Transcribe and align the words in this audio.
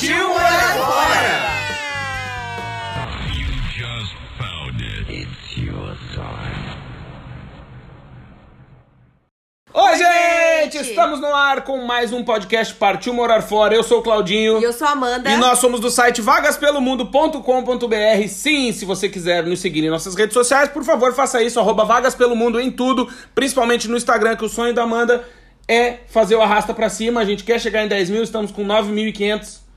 Partiu 0.00 0.28
morar 0.30 0.78
fora! 0.78 1.60
Oi, 9.74 9.98
gente! 9.98 10.78
Estamos 10.78 11.20
no 11.20 11.26
ar 11.26 11.64
com 11.64 11.84
mais 11.84 12.14
um 12.14 12.24
podcast 12.24 12.72
Partiu 12.76 13.12
Morar 13.12 13.42
Fora. 13.42 13.74
Eu 13.74 13.82
sou 13.82 13.98
o 13.98 14.02
Claudinho. 14.02 14.58
E 14.58 14.64
eu 14.64 14.72
sou 14.72 14.88
a 14.88 14.92
Amanda. 14.92 15.30
E 15.30 15.36
nós 15.36 15.58
somos 15.58 15.80
do 15.80 15.90
site 15.90 16.22
vagaspelomundo.com.br. 16.22 18.28
Sim, 18.28 18.72
se 18.72 18.86
você 18.86 19.06
quiser 19.06 19.44
nos 19.44 19.60
seguir 19.60 19.84
em 19.84 19.90
nossas 19.90 20.14
redes 20.14 20.32
sociais, 20.32 20.70
por 20.70 20.82
favor, 20.82 21.12
faça 21.12 21.42
isso, 21.42 21.60
arroba 21.60 21.84
Vagas 21.84 22.14
Pelo 22.14 22.34
Mundo 22.34 22.58
em 22.58 22.70
tudo, 22.70 23.06
principalmente 23.34 23.86
no 23.86 23.98
Instagram, 23.98 24.34
que 24.34 24.46
o 24.46 24.48
sonho 24.48 24.72
da 24.72 24.84
Amanda 24.84 25.28
é 25.68 25.98
fazer 26.08 26.36
o 26.36 26.40
arrasta 26.40 26.72
pra 26.72 26.88
cima. 26.88 27.20
A 27.20 27.24
gente 27.26 27.44
quer 27.44 27.60
chegar 27.60 27.84
em 27.84 27.88
10 27.88 28.08
mil, 28.08 28.22
estamos 28.22 28.50
com 28.50 28.64
9.500. 28.64 29.68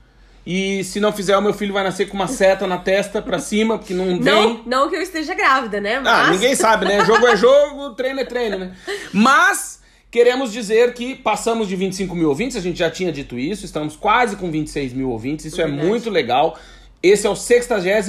E 0.46 0.84
se 0.84 1.00
não 1.00 1.10
fizer, 1.12 1.36
o 1.36 1.40
meu 1.42 1.54
filho 1.54 1.72
vai 1.72 1.82
nascer 1.82 2.06
com 2.06 2.14
uma 2.14 2.28
seta 2.28 2.66
na 2.66 2.76
testa 2.76 3.22
pra 3.22 3.38
cima, 3.38 3.78
porque 3.78 3.94
não. 3.94 4.16
Não, 4.18 4.62
não 4.66 4.90
que 4.90 4.96
eu 4.96 5.00
esteja 5.02 5.34
grávida, 5.34 5.80
né? 5.80 6.00
Mas... 6.00 6.28
Ah, 6.28 6.30
ninguém 6.30 6.54
sabe, 6.54 6.84
né? 6.84 7.02
Jogo 7.04 7.26
é 7.26 7.34
jogo, 7.36 7.90
treino 7.94 8.20
é 8.20 8.24
treino, 8.24 8.58
né? 8.58 8.76
Mas 9.12 9.80
queremos 10.10 10.52
dizer 10.52 10.92
que 10.92 11.14
passamos 11.14 11.66
de 11.66 11.74
25 11.76 12.14
mil 12.14 12.28
ouvintes, 12.28 12.56
a 12.56 12.60
gente 12.60 12.78
já 12.78 12.90
tinha 12.90 13.10
dito 13.10 13.38
isso, 13.38 13.64
estamos 13.64 13.96
quase 13.96 14.36
com 14.36 14.50
26 14.50 14.92
mil 14.92 15.10
ouvintes, 15.10 15.46
isso 15.46 15.60
é 15.60 15.66
Verdade. 15.66 15.86
muito 15.88 16.10
legal. 16.10 16.58
Esse 17.02 17.26
é 17.26 17.30
o 17.30 17.34
62 17.34 18.06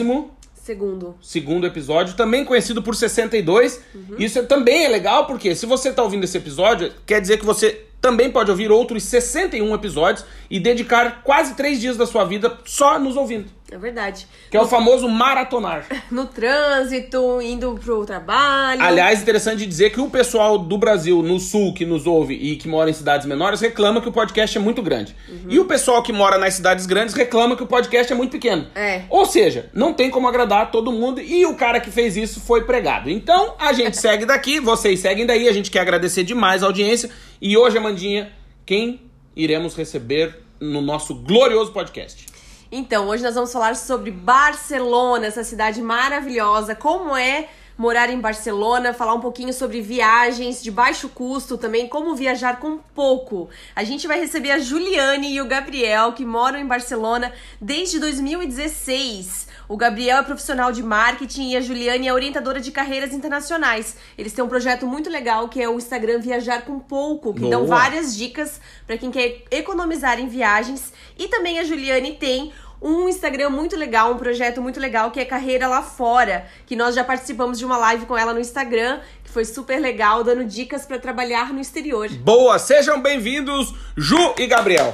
Segundo. 0.54 1.16
segundo 1.22 1.66
episódio, 1.68 2.16
também 2.16 2.44
conhecido 2.44 2.82
por 2.82 2.96
62. 2.96 3.80
Isso 4.18 4.40
é- 4.40 4.44
também 4.44 4.86
é 4.86 4.90
legal, 4.90 5.26
porque 5.28 5.56
se 5.56 5.66
você 5.66 5.92
tá 5.92 6.02
ouvindo 6.04 6.24
esse 6.24 6.38
episódio, 6.38 6.92
quer 7.06 7.22
dizer 7.22 7.38
que 7.38 7.46
você 7.46 7.85
também 8.06 8.30
pode 8.30 8.52
ouvir 8.52 8.72
outros 8.72 9.02
61 9.02 9.74
episódios 9.74 10.24
e 10.48 10.60
dedicar 10.60 11.24
quase 11.24 11.56
três 11.56 11.82
dias 11.82 11.98
da 11.98 12.06
sua 12.06 12.24
vida 12.24 12.56
só 12.64 13.00
nos 13.00 13.18
ouvindo. 13.18 13.55
É 13.72 13.78
verdade. 13.78 14.28
Que 14.52 14.56
é 14.56 14.62
o 14.62 14.68
famoso 14.68 15.08
maratonar. 15.10 15.86
No 16.12 16.28
trânsito, 16.28 17.42
indo 17.42 17.74
pro 17.84 18.06
trabalho. 18.06 18.82
Aliás, 18.82 19.22
interessante 19.22 19.66
dizer 19.66 19.90
que 19.90 20.00
o 20.00 20.10
pessoal 20.10 20.58
do 20.58 20.78
Brasil, 20.78 21.22
no 21.24 21.40
sul, 21.40 21.74
que 21.74 21.86
nos 21.86 22.06
ouve 22.06 22.36
e 22.36 22.56
que 22.56 22.68
mora 22.68 22.90
em 22.90 22.94
cidades 22.94 23.26
menores, 23.26 23.60
reclama 23.60 24.00
que 24.00 24.08
o 24.08 24.12
podcast 24.12 24.56
é 24.58 24.62
muito 24.62 24.82
grande. 24.82 25.16
E 25.50 25.60
o 25.60 25.66
pessoal 25.66 26.04
que 26.04 26.14
mora 26.14 26.38
nas 26.38 26.54
cidades 26.54 26.86
grandes 26.86 27.16
reclama 27.16 27.56
que 27.58 27.64
o 27.64 27.68
podcast 27.68 28.14
é 28.14 28.16
muito 28.16 28.32
pequeno. 28.32 28.68
É. 28.76 29.04
Ou 29.10 29.26
seja, 29.26 29.70
não 29.74 29.94
tem 29.94 30.10
como 30.10 30.28
agradar 30.28 30.72
todo 30.72 30.92
mundo 30.92 31.20
e 31.20 31.46
o 31.46 31.56
cara 31.56 31.80
que 31.80 31.90
fez 31.90 32.16
isso 32.16 32.40
foi 32.40 32.64
pregado. 32.64 33.10
Então, 33.10 33.56
a 33.60 33.74
gente 33.74 33.98
segue 34.00 34.26
daqui, 34.26 34.60
vocês 34.60 35.00
seguem 35.00 35.26
daí, 35.26 35.50
a 35.50 35.54
gente 35.54 35.72
quer 35.72 35.80
agradecer 35.80 36.24
demais 36.24 36.62
a 36.64 36.68
audiência. 36.68 37.10
E 37.42 37.58
hoje, 37.58 37.78
Amandinha, 37.78 38.32
quem 38.66 39.02
iremos 39.36 39.76
receber 39.76 40.40
no 40.60 40.82
nosso 40.82 41.16
glorioso 41.16 41.72
podcast? 41.72 42.35
Então, 42.72 43.08
hoje 43.08 43.24
nós 43.24 43.36
vamos 43.36 43.54
falar 43.54 43.76
sobre 43.76 44.10
Barcelona, 44.10 45.28
essa 45.28 45.44
cidade 45.44 45.82
maravilhosa. 45.82 46.74
Como 46.74 47.16
é 47.16 47.48
morar 47.78 48.10
em 48.10 48.20
Barcelona, 48.20 48.94
falar 48.94 49.14
um 49.14 49.20
pouquinho 49.20 49.54
sobre 49.54 49.82
viagens 49.82 50.64
de 50.64 50.72
baixo 50.72 51.10
custo 51.10 51.58
também, 51.58 51.88
como 51.88 52.16
viajar 52.16 52.60
com 52.60 52.78
pouco. 52.78 53.50
A 53.76 53.84
gente 53.84 54.08
vai 54.08 54.20
receber 54.20 54.52
a 54.52 54.60
Juliane 54.60 55.34
e 55.34 55.42
o 55.42 55.46
Gabriel, 55.46 56.14
que 56.14 56.26
moram 56.26 56.58
em 56.58 56.66
Barcelona 56.66 57.32
desde 57.62 58.00
2016. 58.00 59.48
O 59.68 59.76
Gabriel 59.76 60.20
é 60.20 60.24
profissional 60.24 60.72
de 60.72 60.84
marketing 60.84 61.50
e 61.52 61.58
a 61.58 61.62
Juliane 61.62 62.08
é 62.08 62.14
orientadora 62.14 62.62
de 62.62 62.72
carreiras 62.72 63.14
internacionais. 63.14 63.98
Eles 64.18 64.32
têm 64.32 64.44
um 64.44 64.48
projeto 64.48 64.86
muito 64.86 65.10
legal 65.10 65.50
que 65.50 65.62
é 65.62 65.68
o 65.68 65.78
Instagram 65.78 66.20
Viajar 66.20 66.62
com 66.62 66.80
Pouco, 66.80 67.34
que 67.34 67.50
dão 67.50 67.66
Boa. 67.66 67.76
várias 67.80 68.16
dicas 68.16 68.62
para 68.86 68.98
quem 68.98 69.10
quer 69.10 69.44
economizar 69.50 70.20
em 70.20 70.28
viagens. 70.28 70.94
E 71.18 71.28
também 71.28 71.58
a 71.60 71.64
Juliane 71.64 72.14
tem 72.14 72.54
um 72.80 73.10
Instagram 73.10 73.50
muito 73.50 73.76
legal, 73.76 74.14
um 74.14 74.18
projeto 74.18 74.62
muito 74.62 74.80
legal 74.80 75.10
que 75.10 75.20
é 75.20 75.26
Carreira 75.26 75.68
Lá 75.68 75.82
Fora, 75.82 76.46
que 76.68 76.76
nós 76.76 76.94
já 76.94 77.04
participamos 77.04 77.58
de 77.58 77.66
uma 77.66 77.78
live 77.78 78.06
com 78.06 78.16
ela 78.16 78.34
no 78.34 78.40
Instagram, 78.40 79.00
que 79.24 79.32
foi 79.32 79.46
super 79.46 79.80
legal, 79.80 80.24
dando 80.24 80.46
dicas 80.46 80.86
para 80.86 81.00
trabalhar 81.00 81.52
no 81.52 81.60
exterior. 81.60 82.08
Boa, 82.10 82.60
sejam 82.60 83.02
bem-vindos, 83.02 83.74
Ju 83.98 84.36
e 84.38 84.46
Gabriel. 84.46 84.94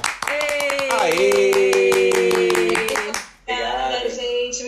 Aê! 1.00 1.72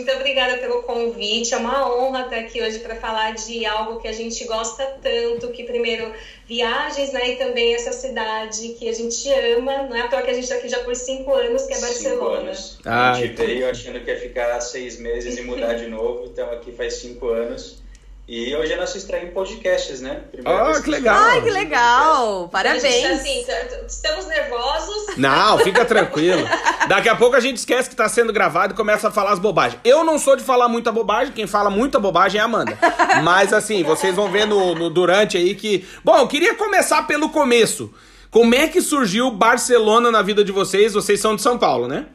Muito 0.04 0.16
obrigada 0.16 0.59
pelo 0.59 0.82
convite. 0.82 1.54
É 1.54 1.56
uma 1.56 1.91
honra 1.91 2.25
estar 2.25 2.37
aqui 2.37 2.60
hoje 2.60 2.78
para 2.81 2.94
falar 2.94 3.32
de 3.32 3.65
algo 3.65 3.98
que 3.98 4.06
a 4.06 4.12
gente 4.12 4.44
gosta 4.44 4.84
tanto, 5.03 5.48
que 5.48 5.65
primeiro 5.65 6.12
viagens, 6.47 7.10
né, 7.10 7.31
e 7.31 7.37
também 7.37 7.75
essa 7.75 7.91
cidade 7.91 8.75
que 8.78 8.87
a 8.87 8.93
gente 8.93 9.32
ama. 9.32 9.84
Não 9.84 9.97
é 9.97 10.03
à 10.03 10.09
toa 10.09 10.20
que 10.20 10.31
a 10.31 10.34
gente 10.34 10.43
está 10.43 10.56
aqui 10.56 10.69
já 10.69 10.81
por 10.81 10.94
cinco 10.94 11.32
anos, 11.32 11.62
que 11.62 11.72
é 11.72 11.76
Cinco 11.76 11.87
Barcelona. 11.87 12.38
anos. 12.41 12.78
Ah, 12.84 13.12
a 13.12 13.14
gente 13.14 13.34
veio 13.34 13.70
achando 13.70 13.98
que 14.00 14.10
ia 14.10 14.20
ficar 14.20 14.60
seis 14.60 14.98
meses 15.00 15.38
e 15.38 15.41
mudar 15.41 15.72
de 15.72 15.87
novo, 15.87 16.26
então 16.26 16.50
aqui 16.53 16.70
faz 16.70 16.97
cinco 16.97 17.28
anos. 17.28 17.82
E 18.27 18.57
hoje 18.57 18.73
é 18.73 18.77
nosso 18.79 18.97
estreia 18.97 19.25
em 19.25 19.33
podcasts, 19.33 20.01
né? 20.01 20.23
Primeira 20.33 20.71
Ah, 20.71 20.81
que 20.81 20.89
legal. 20.89 21.15
Ai, 21.15 21.43
que 21.43 21.51
legal! 21.51 22.41
Gente, 22.45 22.51
Parabéns! 22.53 23.05
assim, 23.21 23.45
estamos 23.87 24.27
nervosos. 24.27 25.17
Não, 25.19 25.59
fica 25.59 25.85
tranquilo. 25.85 26.41
Daqui 26.89 27.11
a 27.11 27.17
pouco 27.17 27.37
a 27.37 27.41
gente 27.41 27.59
esquece 27.59 27.91
que 27.91 27.95
tá 27.95 28.09
sendo 28.09 28.33
gravado 28.33 28.73
e 28.73 28.77
começa 28.77 29.09
a 29.09 29.11
falar 29.11 29.33
as 29.33 29.39
bobagens. 29.39 29.79
Eu 29.85 30.03
não 30.05 30.19
sou 30.19 30.37
de 30.37 30.43
falar 30.43 30.69
muita 30.69 30.91
bobagem, 30.91 31.35
quem 31.35 31.47
fala 31.47 31.69
muita 31.69 31.99
bobagem 32.01 32.39
é 32.39 32.43
a 32.43 32.47
Amanda. 32.47 32.79
Mas 33.23 33.53
assim, 33.53 33.83
vocês 33.83 34.15
vão 34.17 34.31
ver 34.33 34.47
no, 34.47 34.75
no- 34.75 34.89
durante 34.89 35.37
aí 35.37 35.55
que. 35.55 35.87
Bom, 36.03 36.17
eu 36.17 36.27
queria 36.27 36.55
começar 36.55 37.03
pelo 37.06 37.29
começo. 37.29 37.93
Como 38.31 38.55
é 38.55 38.69
que 38.69 38.81
surgiu 38.81 39.31
Barcelona 39.33 40.11
na 40.11 40.23
vida 40.23 40.43
de 40.43 40.51
vocês? 40.51 40.95
Vocês 40.95 41.21
são 41.21 41.37
de 41.37 41.43
São 41.43 41.59
Paulo, 41.59 41.87
né? 41.87 42.06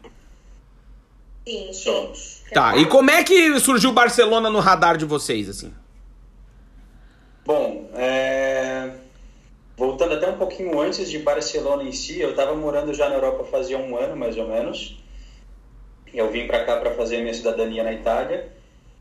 Sim, 1.47 1.69
sim. 1.71 1.83
Somos. 1.83 2.39
Tá. 2.51 2.75
E 2.77 2.87
como 2.87 3.11
é 3.11 3.23
que 3.23 3.59
surgiu 3.59 3.91
Barcelona 3.91 4.49
no 4.49 4.59
radar 4.59 4.97
de 4.97 5.05
vocês, 5.05 5.47
assim? 5.47 5.71
Bom, 7.49 7.89
é, 7.95 8.91
voltando 9.75 10.13
até 10.13 10.29
um 10.29 10.37
pouquinho 10.37 10.79
antes 10.79 11.09
de 11.09 11.17
Barcelona 11.17 11.81
em 11.81 11.91
si, 11.91 12.19
eu 12.19 12.29
estava 12.29 12.53
morando 12.53 12.93
já 12.93 13.09
na 13.09 13.15
Europa 13.15 13.43
fazia 13.43 13.75
um 13.75 13.97
ano, 13.97 14.15
mais 14.15 14.37
ou 14.37 14.47
menos. 14.47 14.99
Eu 16.13 16.29
vim 16.29 16.45
para 16.45 16.63
cá 16.63 16.77
para 16.77 16.91
fazer 16.91 17.21
minha 17.21 17.33
cidadania 17.33 17.81
na 17.81 17.91
Itália. 17.91 18.47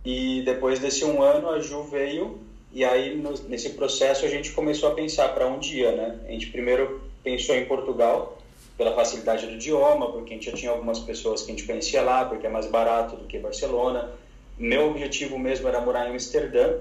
E 0.02 0.40
depois 0.46 0.78
desse 0.78 1.04
um 1.04 1.20
ano, 1.20 1.50
a 1.50 1.60
Ju 1.60 1.82
veio. 1.82 2.40
E 2.72 2.82
aí, 2.86 3.14
no- 3.14 3.34
nesse 3.46 3.68
processo, 3.74 4.24
a 4.24 4.28
gente 4.28 4.50
começou 4.52 4.88
a 4.88 4.94
pensar 4.94 5.28
para 5.34 5.46
onde 5.46 5.80
ia, 5.80 5.92
né? 5.92 6.18
A 6.26 6.32
gente 6.32 6.46
primeiro 6.46 7.02
pensou 7.22 7.54
em 7.54 7.66
Portugal, 7.66 8.38
pela 8.78 8.94
facilidade 8.94 9.46
do 9.46 9.56
idioma, 9.56 10.10
porque 10.10 10.32
a 10.32 10.36
gente 10.36 10.50
já 10.50 10.56
tinha 10.56 10.70
algumas 10.70 11.00
pessoas 11.00 11.42
que 11.42 11.52
a 11.52 11.54
gente 11.54 11.66
conhecia 11.66 12.00
lá, 12.00 12.24
porque 12.24 12.46
é 12.46 12.50
mais 12.50 12.66
barato 12.66 13.14
do 13.14 13.26
que 13.26 13.38
Barcelona. 13.38 14.10
Meu 14.56 14.86
objetivo 14.86 15.38
mesmo 15.38 15.68
era 15.68 15.82
morar 15.82 16.06
em 16.06 16.12
Amsterdã, 16.12 16.76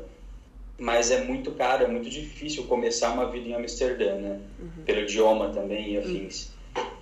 mas 0.78 1.10
é 1.12 1.24
muito 1.24 1.52
caro, 1.52 1.84
é 1.84 1.88
muito 1.88 2.10
difícil 2.10 2.66
começar 2.66 3.12
uma 3.12 3.30
vida 3.30 3.48
em 3.50 3.54
Amsterdã, 3.54 4.16
né? 4.16 4.40
Pelo 4.86 5.02
idioma 5.02 5.50
também 5.50 5.94
e 5.94 5.98
afins. 5.98 6.52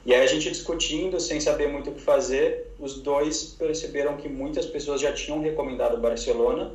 E 0.06 0.14
aí 0.14 0.22
a 0.22 0.28
gente 0.28 0.50
discutindo, 0.50 1.20
sem 1.20 1.40
saber 1.40 1.68
muito 1.68 1.90
o 1.90 1.94
que 1.94 2.02
fazer, 2.02 2.72
os 2.80 3.02
dois 3.02 3.56
perceberam 3.58 4.16
que 4.16 4.30
muitas 4.30 4.66
pessoas 4.66 5.02
já 5.02 5.12
tinham 5.12 5.42
recomendado 5.42 5.98
Barcelona, 5.98 6.72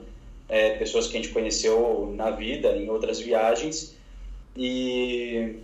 é, 0.49 0.77
pessoas 0.77 1.07
que 1.07 1.17
a 1.17 1.23
gente 1.23 1.33
conheceu 1.33 2.13
na 2.15 2.31
vida, 2.31 2.77
em 2.77 2.91
outras 2.91 3.21
viagens, 3.21 3.97
e 4.57 5.57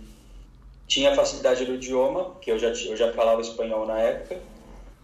tinha 0.87 1.11
a 1.11 1.15
facilidade 1.15 1.65
do 1.65 1.75
idioma, 1.75 2.35
que 2.41 2.49
eu 2.49 2.57
já, 2.57 2.69
eu 2.69 2.95
já 2.95 3.11
falava 3.11 3.41
espanhol 3.41 3.85
na 3.85 3.99
época, 3.99 4.39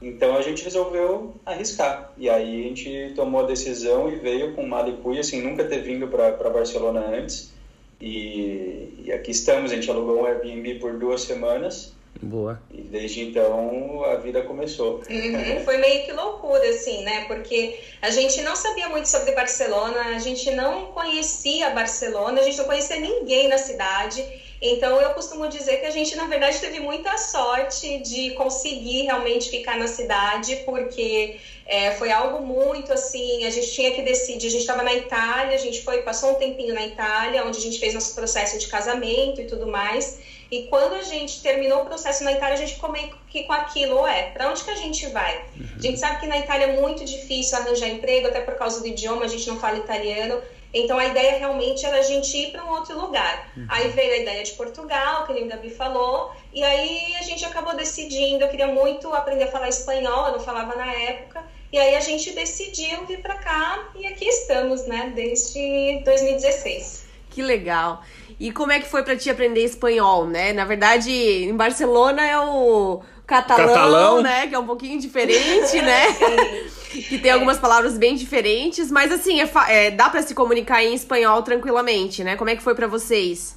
então 0.03 0.35
a 0.35 0.41
gente 0.41 0.63
resolveu 0.63 1.35
arriscar. 1.45 2.11
E 2.17 2.29
aí 2.29 2.65
a 2.65 2.67
gente 2.67 3.13
tomou 3.15 3.43
a 3.43 3.47
decisão 3.47 4.11
e 4.11 4.15
veio 4.15 4.53
com 4.53 4.65
mala 4.65 4.89
e 4.89 4.97
cuia, 4.97 5.23
sem 5.23 5.41
nunca 5.41 5.63
ter 5.63 5.79
vindo 5.81 6.07
para 6.07 6.49
Barcelona 6.49 6.99
antes. 6.99 7.51
E, 7.99 9.03
e 9.05 9.11
aqui 9.11 9.31
estamos, 9.31 9.71
a 9.71 9.75
gente 9.75 9.89
alugou 9.89 10.21
um 10.21 10.25
Airbnb 10.25 10.75
por 10.75 10.97
duas 10.99 11.21
semanas 11.21 11.93
Boa. 12.23 12.61
E 12.71 12.81
desde 12.81 13.21
então 13.21 14.03
a 14.05 14.15
vida 14.15 14.41
começou. 14.43 15.01
Uhum, 15.09 15.59
foi 15.65 15.77
meio 15.77 16.05
que 16.05 16.11
loucura, 16.13 16.69
assim, 16.69 17.03
né? 17.03 17.25
Porque 17.25 17.79
a 18.01 18.09
gente 18.09 18.41
não 18.41 18.55
sabia 18.55 18.87
muito 18.89 19.07
sobre 19.07 19.33
Barcelona, 19.33 20.15
a 20.15 20.19
gente 20.19 20.49
não 20.51 20.85
conhecia 20.87 21.71
Barcelona, 21.71 22.39
a 22.39 22.43
gente 22.43 22.57
não 22.57 22.65
conhecia 22.65 22.99
ninguém 22.99 23.49
na 23.49 23.57
cidade. 23.57 24.23
Então 24.65 25.01
eu 25.01 25.09
costumo 25.09 25.49
dizer 25.49 25.81
que 25.81 25.85
a 25.85 25.91
gente, 25.91 26.15
na 26.15 26.25
verdade, 26.25 26.57
teve 26.57 26.79
muita 26.79 27.17
sorte 27.17 27.99
de 27.99 28.31
conseguir 28.31 29.01
realmente 29.01 29.49
ficar 29.49 29.77
na 29.77 29.87
cidade, 29.87 30.55
porque 30.65 31.37
é, 31.65 31.91
foi 31.91 32.13
algo 32.13 32.45
muito 32.45 32.93
assim, 32.93 33.43
a 33.43 33.49
gente 33.49 33.69
tinha 33.73 33.91
que 33.91 34.01
decidir, 34.01 34.47
a 34.47 34.49
gente 34.49 34.61
estava 34.61 34.81
na 34.81 34.93
Itália, 34.93 35.53
a 35.55 35.59
gente 35.59 35.83
foi, 35.83 36.01
passou 36.03 36.31
um 36.31 36.35
tempinho 36.35 36.73
na 36.73 36.85
Itália, 36.85 37.43
onde 37.43 37.57
a 37.57 37.61
gente 37.61 37.77
fez 37.77 37.93
nosso 37.93 38.15
processo 38.15 38.57
de 38.57 38.69
casamento 38.69 39.41
e 39.41 39.47
tudo 39.47 39.67
mais. 39.67 40.21
E 40.49 40.67
quando 40.67 40.93
a 40.93 41.01
gente 41.01 41.41
terminou 41.41 41.81
o 41.81 41.85
processo 41.85 42.23
na 42.23 42.31
Itália, 42.31 42.53
a 42.53 42.57
gente 42.57 42.75
ficou 42.75 42.89
meio 42.89 43.13
que 43.27 43.43
com 43.43 43.51
aquilo, 43.51 44.01
ué, 44.03 44.31
para 44.33 44.49
onde 44.49 44.63
que 44.63 44.71
a 44.71 44.75
gente 44.75 45.07
vai? 45.07 45.43
Uhum. 45.57 45.67
A 45.77 45.81
gente 45.81 45.99
sabe 45.99 46.21
que 46.21 46.27
na 46.27 46.37
Itália 46.37 46.67
é 46.67 46.79
muito 46.79 47.03
difícil 47.03 47.57
arranjar 47.57 47.89
emprego, 47.89 48.27
até 48.27 48.39
por 48.39 48.55
causa 48.55 48.79
do 48.79 48.87
idioma, 48.87 49.25
a 49.25 49.27
gente 49.27 49.45
não 49.45 49.59
fala 49.59 49.77
italiano. 49.77 50.41
Então 50.73 50.97
a 50.97 51.05
ideia 51.05 51.37
realmente 51.37 51.85
era 51.85 51.97
a 51.97 52.01
gente 52.01 52.35
ir 52.35 52.51
para 52.51 52.65
um 52.65 52.69
outro 52.69 52.99
lugar. 52.99 53.51
Uhum. 53.55 53.65
Aí 53.69 53.89
veio 53.89 54.13
a 54.13 54.17
ideia 54.17 54.43
de 54.43 54.53
Portugal, 54.53 55.25
que 55.25 55.33
o 55.33 55.47
Gabi 55.47 55.69
falou, 55.69 56.31
e 56.51 56.63
aí 56.63 57.15
a 57.19 57.21
gente 57.21 57.45
acabou 57.45 57.75
decidindo. 57.75 58.43
Eu 58.43 58.49
queria 58.49 58.67
muito 58.67 59.13
aprender 59.13 59.43
a 59.43 59.51
falar 59.51 59.69
espanhol, 59.69 60.27
eu 60.27 60.33
não 60.33 60.39
falava 60.39 60.75
na 60.75 60.91
época. 60.91 61.43
E 61.71 61.77
aí 61.77 61.95
a 61.95 61.99
gente 61.99 62.31
decidiu 62.31 63.05
vir 63.05 63.21
para 63.21 63.35
cá 63.35 63.89
e 63.95 64.05
aqui 64.05 64.25
estamos, 64.25 64.85
né, 64.85 65.11
desde 65.15 66.01
2016. 66.03 67.05
Que 67.29 67.41
legal. 67.41 68.03
E 68.39 68.51
como 68.51 68.71
é 68.71 68.79
que 68.79 68.85
foi 68.85 69.03
para 69.03 69.15
ti 69.15 69.29
aprender 69.29 69.63
espanhol, 69.63 70.27
né? 70.27 70.53
Na 70.53 70.65
verdade, 70.65 71.11
em 71.11 71.55
Barcelona 71.55 72.25
é 72.25 72.39
o 72.39 73.01
catalão, 73.25 73.73
catalão. 73.73 74.21
né? 74.21 74.47
Que 74.47 74.53
é 74.53 74.59
um 74.59 74.67
pouquinho 74.67 74.99
diferente, 74.99 75.81
né? 75.81 76.05
que 77.01 77.17
tem 77.17 77.31
algumas 77.31 77.57
palavras 77.57 77.97
bem 77.97 78.15
diferentes, 78.15 78.91
mas 78.91 79.11
assim, 79.11 79.41
é, 79.41 79.49
é 79.69 79.91
dá 79.91 80.09
para 80.09 80.21
se 80.21 80.35
comunicar 80.35 80.83
em 80.83 80.93
espanhol 80.93 81.41
tranquilamente, 81.41 82.23
né? 82.23 82.35
Como 82.35 82.49
é 82.49 82.55
que 82.55 82.61
foi 82.61 82.75
para 82.75 82.87
vocês? 82.87 83.55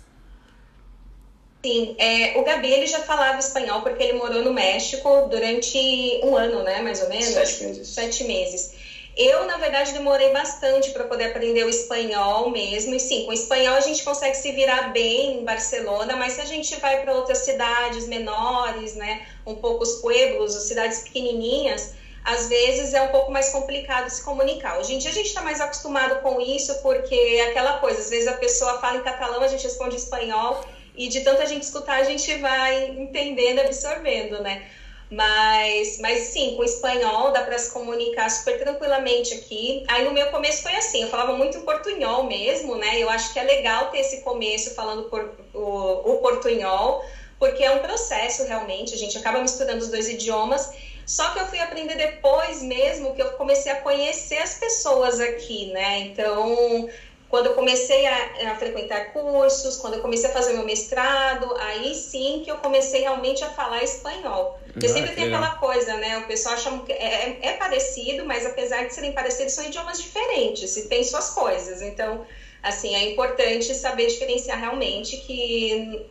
Sim, 1.65 1.97
é, 1.99 2.39
o 2.39 2.45
Gabi 2.45 2.73
ele 2.73 2.87
já 2.87 3.01
falava 3.01 3.39
espanhol 3.39 3.83
porque 3.83 4.03
ele 4.03 4.19
morou 4.19 4.43
no 4.43 4.53
México 4.53 5.27
durante 5.29 6.21
um 6.23 6.37
ano, 6.37 6.63
né, 6.63 6.81
mais 6.81 7.03
ou 7.03 7.09
menos? 7.09 7.27
Sete 7.27 7.65
meses. 7.65 7.89
Sete 7.89 8.25
meses. 8.25 8.75
Eu, 9.17 9.47
na 9.47 9.57
verdade, 9.57 9.93
demorei 9.93 10.31
bastante 10.31 10.91
para 10.91 11.05
poder 11.05 11.31
aprender 11.31 11.65
o 11.65 11.69
espanhol 11.69 12.51
mesmo. 12.51 12.95
E 12.95 13.01
sim, 13.01 13.25
com 13.25 13.31
o 13.31 13.35
espanhol 13.35 13.75
a 13.75 13.81
gente 13.81 14.05
consegue 14.05 14.37
se 14.37 14.53
virar 14.53 14.93
bem 14.93 15.39
em 15.39 15.45
Barcelona, 15.45 16.15
mas 16.15 16.35
se 16.35 16.43
a 16.43 16.45
gente 16.45 16.77
vai 16.77 17.01
para 17.01 17.15
outras 17.15 17.39
cidades 17.39 18.07
menores, 18.07 18.95
né, 18.95 19.27
um 19.47 19.55
pouco 19.55 19.83
os 19.83 19.95
pueblos, 20.03 20.55
as 20.55 20.65
cidades 20.65 21.01
pequenininhas, 21.01 21.95
às 22.27 22.49
vezes 22.49 22.93
é 22.93 23.01
um 23.01 23.09
pouco 23.09 23.31
mais 23.31 23.51
complicado 23.51 24.11
se 24.11 24.21
comunicar. 24.25 24.81
Hoje 24.81 24.95
em 24.95 24.99
dia 24.99 25.13
a 25.13 25.15
gente 25.15 25.29
está 25.29 25.43
mais 25.43 25.61
acostumado 25.61 26.21
com 26.23 26.41
isso, 26.41 26.75
porque 26.83 27.15
é 27.15 27.51
aquela 27.51 27.79
coisa, 27.79 28.01
às 28.01 28.11
vezes 28.11 28.27
a 28.27 28.33
pessoa 28.33 28.81
fala 28.81 28.99
em 28.99 29.03
catalão, 29.03 29.43
a 29.43 29.47
gente 29.47 29.63
responde 29.63 29.95
em 29.95 29.99
espanhol, 29.99 30.65
e 30.97 31.07
de 31.07 31.21
tanta 31.21 31.47
gente 31.47 31.63
escutar, 31.63 32.01
a 32.01 32.03
gente 32.03 32.35
vai 32.39 32.89
entendendo, 32.89 33.61
absorvendo, 33.61 34.43
né? 34.43 34.67
Mas, 35.09 36.01
mas 36.01 36.19
sim, 36.25 36.57
com 36.57 36.65
espanhol 36.65 37.31
dá 37.31 37.43
para 37.43 37.57
se 37.59 37.73
comunicar 37.73 38.29
super 38.29 38.59
tranquilamente 38.59 39.33
aqui. 39.35 39.85
Aí 39.87 40.05
no 40.05 40.11
meu 40.11 40.27
começo 40.33 40.65
foi 40.65 40.75
assim, 40.75 41.03
eu 41.03 41.09
falava 41.09 41.33
muito 41.35 41.59
em 41.59 41.61
portunhol 41.61 42.25
mesmo, 42.25 42.75
né? 42.75 43.01
Eu 43.01 43.09
acho 43.09 43.33
que 43.33 43.39
é 43.39 43.45
legal 43.45 43.89
ter 43.93 43.99
esse 43.99 44.23
começo 44.23 44.75
falando 44.75 45.05
por, 45.05 45.31
o, 45.55 46.11
o 46.11 46.17
portunhol, 46.17 47.05
porque 47.39 47.63
é 47.63 47.71
um 47.71 47.79
processo 47.79 48.43
realmente, 48.43 48.95
a 48.95 48.99
gente 48.99 49.17
acaba 49.17 49.39
misturando 49.39 49.79
os 49.79 49.89
dois 49.89 50.09
idiomas. 50.09 50.73
Só 51.07 51.31
que 51.31 51.39
eu 51.39 51.47
fui 51.47 51.61
aprender 51.61 51.95
depois 51.95 52.63
mesmo 52.63 53.15
que 53.15 53.23
eu 53.23 53.33
comecei 53.33 53.71
a 53.71 53.81
conhecer 53.81 54.39
as 54.39 54.57
pessoas 54.57 55.21
aqui, 55.21 55.67
né? 55.73 56.01
Então, 56.01 56.89
quando 57.29 57.47
eu 57.47 57.55
comecei 57.55 58.07
a, 58.07 58.53
a, 58.53 58.57
frequentar 58.57 59.13
cursos, 59.13 59.77
quando 59.77 59.95
eu 59.95 60.01
comecei 60.01 60.31
a 60.31 60.33
fazer 60.33 60.53
meu 60.53 60.65
mestrado, 60.65 61.55
aí 61.61 61.95
sim 61.95 62.43
que 62.45 62.51
eu 62.51 62.57
comecei 62.57 63.03
realmente 63.03 63.45
a 63.45 63.51
falar 63.51 63.83
espanhol. 63.83 64.59
Porque 64.73 64.87
ah, 64.87 64.91
sempre 64.91 65.15
tem 65.15 65.25
aquela 65.25 65.55
coisa, 65.57 65.97
né? 65.97 66.19
O 66.19 66.27
pessoal 66.27 66.55
acha 66.55 66.79
que 66.81 66.93
é, 66.93 67.39
é, 67.41 67.53
parecido, 67.53 68.25
mas 68.25 68.45
apesar 68.45 68.85
de 68.85 68.95
serem 68.95 69.13
parecidos, 69.13 69.53
são 69.53 69.65
idiomas 69.65 70.01
diferentes 70.01 70.77
e 70.77 70.89
tem 70.89 71.03
suas 71.05 71.31
coisas. 71.31 71.83
Então, 71.83 72.27
assim, 72.63 72.95
é 72.95 73.11
importante 73.11 73.75
saber 73.75 74.07
diferenciar 74.07 74.59
realmente 74.59 75.17
que 75.19 76.07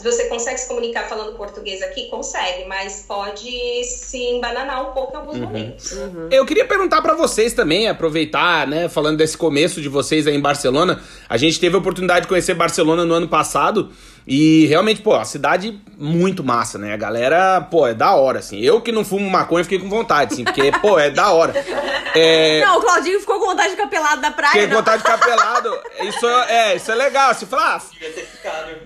você 0.00 0.24
consegue 0.24 0.58
se 0.58 0.66
comunicar 0.66 1.06
falando 1.08 1.36
português 1.36 1.82
aqui? 1.82 2.08
Consegue, 2.08 2.64
mas 2.66 3.04
pode 3.06 3.84
se 3.84 4.16
embananar 4.16 4.88
um 4.88 4.92
pouco 4.94 5.12
em 5.12 5.16
alguns 5.16 5.36
uhum. 5.36 5.42
momentos. 5.42 5.92
Uhum. 5.92 6.28
Eu 6.30 6.46
queria 6.46 6.64
perguntar 6.64 7.02
para 7.02 7.14
vocês 7.14 7.52
também, 7.52 7.88
aproveitar, 7.88 8.66
né, 8.66 8.88
falando 8.88 9.18
desse 9.18 9.36
começo 9.36 9.82
de 9.82 9.90
vocês 9.90 10.26
aí 10.26 10.34
em 10.34 10.40
Barcelona. 10.40 11.02
A 11.28 11.36
gente 11.36 11.60
teve 11.60 11.76
a 11.76 11.78
oportunidade 11.78 12.22
de 12.22 12.28
conhecer 12.28 12.54
Barcelona 12.54 13.04
no 13.04 13.12
ano 13.12 13.28
passado. 13.28 13.90
E 14.26 14.66
realmente, 14.66 15.02
pô, 15.02 15.14
a 15.14 15.24
cidade 15.24 15.80
muito 15.98 16.44
massa, 16.44 16.78
né? 16.78 16.94
A 16.94 16.96
galera, 16.96 17.60
pô, 17.60 17.86
é 17.86 17.94
da 17.94 18.14
hora, 18.14 18.38
assim. 18.38 18.60
Eu 18.60 18.80
que 18.80 18.92
não 18.92 19.04
fumo 19.04 19.28
maconha 19.28 19.64
fiquei 19.64 19.78
com 19.78 19.88
vontade, 19.88 20.34
assim, 20.34 20.44
porque, 20.44 20.70
pô, 20.80 20.98
é 20.98 21.10
da 21.10 21.30
hora. 21.30 21.52
É... 22.14 22.60
Não, 22.60 22.76
o 22.76 22.82
Claudinho 22.82 23.18
ficou 23.20 23.40
com 23.40 23.46
vontade 23.46 23.70
de 23.70 23.76
ficar 23.76 23.88
pelado 23.88 24.20
na 24.20 24.30
praia. 24.30 24.52
Fiquei 24.52 24.68
com 24.68 24.74
vontade 24.74 25.02
de 25.02 25.10
ficar 25.10 25.16
pelado. 25.16 25.80
Isso 26.02 26.26
é, 26.26 26.76
isso 26.76 26.92
é 26.92 26.94
legal. 26.94 27.32
Se 27.32 27.46
falar. 27.46 27.82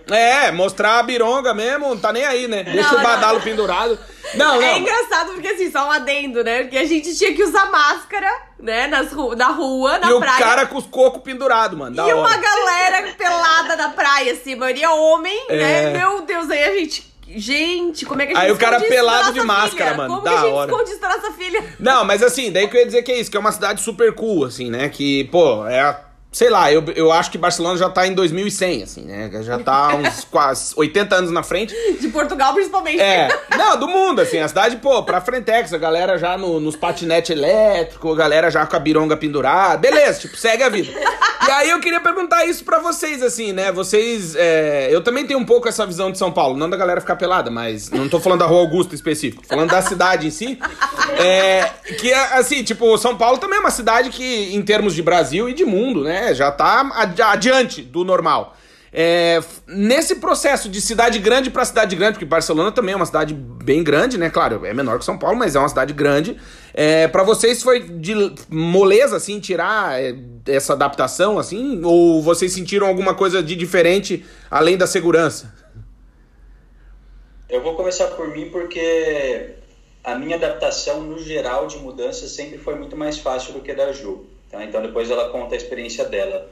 Ah, 0.08 0.16
é, 0.16 0.52
mostrar 0.52 1.00
a 1.00 1.02
bironga 1.02 1.52
mesmo, 1.52 1.88
não 1.88 1.98
tá 1.98 2.12
nem 2.12 2.24
aí, 2.24 2.46
né? 2.46 2.62
Deixa 2.62 2.92
não, 2.92 3.00
o 3.00 3.02
badalo 3.02 3.38
não. 3.38 3.44
pendurado. 3.44 3.98
Não, 4.34 4.62
é 4.62 4.70
não. 4.70 4.78
engraçado 4.78 5.32
porque 5.32 5.48
assim, 5.48 5.72
só 5.72 5.88
um 5.88 5.90
adendo, 5.90 6.44
né? 6.44 6.62
Porque 6.62 6.78
a 6.78 6.86
gente 6.86 7.16
tinha 7.16 7.34
que 7.34 7.42
usar 7.42 7.66
máscara, 7.66 8.30
né? 8.58 8.87
Nas 8.87 9.12
ru 9.12 9.35
na 9.35 9.49
rua, 9.49 9.99
na 9.99 10.11
e 10.11 10.19
praia. 10.19 10.38
E 10.38 10.43
o 10.43 10.44
cara 10.44 10.67
com 10.67 10.79
os 10.79 10.87
cocos 10.87 11.23
pendurados, 11.23 11.79
mano. 11.79 11.97
e 11.97 12.00
hora. 12.00 12.17
uma 12.17 12.37
galera 12.37 13.12
pelada 13.12 13.76
na 13.76 13.91
praia, 13.91 14.32
assim, 14.32 14.55
maioria 14.55 14.91
homem, 14.93 15.38
é. 15.49 15.56
né? 15.56 15.91
Meu 15.99 16.23
Deus, 16.23 16.50
aí 16.50 16.64
a 16.64 16.75
gente. 16.75 17.14
Gente, 17.29 18.06
como 18.06 18.23
é 18.23 18.26
que 18.26 18.32
a 18.32 18.37
gente 18.37 18.44
Aí 18.44 18.53
o 18.53 18.56
cara 18.56 18.79
pelado 18.79 19.32
de 19.32 19.43
máscara, 19.43 19.91
filha? 19.91 19.97
mano. 19.97 20.14
Como 20.14 20.23
da 20.23 20.31
que 20.31 20.37
a 20.37 20.41
gente 20.43 20.53
hora. 20.53 20.70
esconde 20.70 20.91
isso 20.93 21.00
da 21.00 21.08
nossa 21.08 21.32
filha? 21.32 21.75
Não, 21.81 22.05
mas 22.05 22.23
assim, 22.23 22.53
daí 22.53 22.69
que 22.69 22.76
eu 22.76 22.81
ia 22.81 22.87
dizer 22.87 23.03
que 23.03 23.11
é 23.11 23.19
isso, 23.19 23.29
que 23.29 23.37
é 23.37 23.41
uma 23.41 23.50
cidade 23.50 23.81
super 23.81 24.14
cool, 24.14 24.44
assim, 24.44 24.70
né? 24.70 24.88
Que, 24.88 25.25
pô, 25.25 25.67
é 25.67 25.81
a 25.81 26.06
sei 26.36 26.50
lá, 26.50 26.70
eu, 26.70 26.84
eu 26.94 27.10
acho 27.10 27.30
que 27.30 27.38
Barcelona 27.38 27.78
já 27.78 27.88
tá 27.88 28.06
em 28.06 28.12
2100, 28.12 28.82
assim, 28.82 29.00
né? 29.06 29.30
Já 29.42 29.58
tá 29.58 29.94
uns 29.94 30.22
quase 30.30 30.74
80 30.76 31.16
anos 31.16 31.30
na 31.30 31.42
frente. 31.42 31.74
De 31.98 32.08
Portugal, 32.08 32.52
principalmente. 32.52 33.00
É. 33.00 33.26
Não, 33.56 33.78
do 33.78 33.88
mundo, 33.88 34.20
assim. 34.20 34.38
A 34.38 34.46
cidade, 34.46 34.76
pô, 34.76 35.02
pra 35.02 35.22
Frentex, 35.22 35.72
a 35.72 35.78
galera 35.78 36.18
já 36.18 36.36
no, 36.36 36.60
nos 36.60 36.76
patinetes 36.76 37.30
elétricos, 37.30 38.12
a 38.12 38.16
galera 38.18 38.50
já 38.50 38.66
com 38.66 38.76
a 38.76 38.78
bironga 38.78 39.16
pendurada. 39.16 39.78
Beleza, 39.78 40.20
tipo, 40.20 40.36
segue 40.36 40.62
a 40.62 40.68
vida. 40.68 40.92
E 41.46 41.50
aí 41.50 41.70
eu 41.70 41.80
queria 41.80 42.00
perguntar 42.00 42.44
isso 42.44 42.64
pra 42.64 42.80
vocês, 42.80 43.22
assim, 43.22 43.54
né? 43.54 43.72
Vocês. 43.72 44.34
É... 44.36 44.88
Eu 44.90 45.00
também 45.00 45.24
tenho 45.24 45.38
um 45.38 45.44
pouco 45.44 45.68
essa 45.68 45.86
visão 45.86 46.12
de 46.12 46.18
São 46.18 46.30
Paulo. 46.30 46.58
Não 46.58 46.69
da 46.69 46.76
galera 46.76 47.00
ficar 47.00 47.16
pelada, 47.16 47.50
mas 47.50 47.88
não 47.88 48.10
tô 48.10 48.20
falando 48.20 48.40
da 48.40 48.46
Rua 48.46 48.60
Augusta 48.60 48.94
específico. 48.94 49.43
Falando 49.46 49.70
da 49.70 49.81
cidade 49.81 50.26
em 50.26 50.31
si. 50.31 50.58
É... 51.19 51.70
Que, 51.98 52.12
assim, 52.12 52.62
tipo, 52.62 52.98
São 52.98 53.16
Paulo 53.16 53.38
também 53.38 53.58
é 53.58 53.60
uma 53.60 53.70
cidade 53.70 54.10
que, 54.10 54.55
em 54.55 54.60
termos 54.60 54.94
de 54.94 55.02
Brasil 55.02 55.48
e 55.48 55.55
de 55.55 55.64
mundo, 55.64 56.02
né? 56.02 56.25
Já 56.34 56.50
tá 56.50 56.90
adiante 56.94 57.82
do 57.82 58.04
normal. 58.04 58.56
É, 58.98 59.40
nesse 59.66 60.16
processo 60.16 60.70
de 60.70 60.80
cidade 60.80 61.18
grande 61.18 61.50
para 61.50 61.64
cidade 61.66 61.94
grande, 61.94 62.12
porque 62.12 62.24
Barcelona 62.24 62.72
também 62.72 62.94
é 62.94 62.96
uma 62.96 63.04
cidade 63.04 63.34
bem 63.34 63.84
grande, 63.84 64.16
né? 64.16 64.30
Claro, 64.30 64.64
é 64.64 64.72
menor 64.72 64.98
que 64.98 65.04
São 65.04 65.18
Paulo, 65.18 65.36
mas 65.36 65.54
é 65.54 65.58
uma 65.58 65.68
cidade 65.68 65.92
grande. 65.92 66.38
É, 66.72 67.06
para 67.06 67.22
vocês 67.22 67.62
foi 67.62 67.80
de 67.80 68.14
moleza, 68.48 69.16
assim, 69.16 69.38
tirar 69.38 70.02
é, 70.02 70.14
essa 70.46 70.72
adaptação, 70.72 71.38
assim? 71.38 71.82
Ou 71.84 72.22
vocês 72.22 72.52
sentiram 72.52 72.86
alguma 72.86 73.14
coisa 73.14 73.42
de 73.42 73.54
diferente 73.54 74.24
além 74.50 74.78
da 74.78 74.86
segurança? 74.86 75.52
Eu 77.50 77.62
vou 77.62 77.74
começar 77.74 78.06
por 78.06 78.28
mim 78.28 78.48
porque 78.50 79.56
a 80.02 80.14
minha 80.14 80.36
adaptação, 80.36 81.02
no 81.02 81.18
geral, 81.18 81.66
de 81.66 81.76
mudança 81.76 82.26
sempre 82.28 82.56
foi 82.56 82.76
muito 82.76 82.96
mais 82.96 83.18
fácil 83.18 83.52
do 83.52 83.60
que 83.60 83.74
da 83.74 83.92
Ju. 83.92 84.24
Tá? 84.50 84.65
Então 84.65 84.82
depois 84.82 85.10
ela 85.10 85.31
conta 85.31 85.55
a 85.55 85.56
experiência 85.56 86.05
dela. 86.05 86.50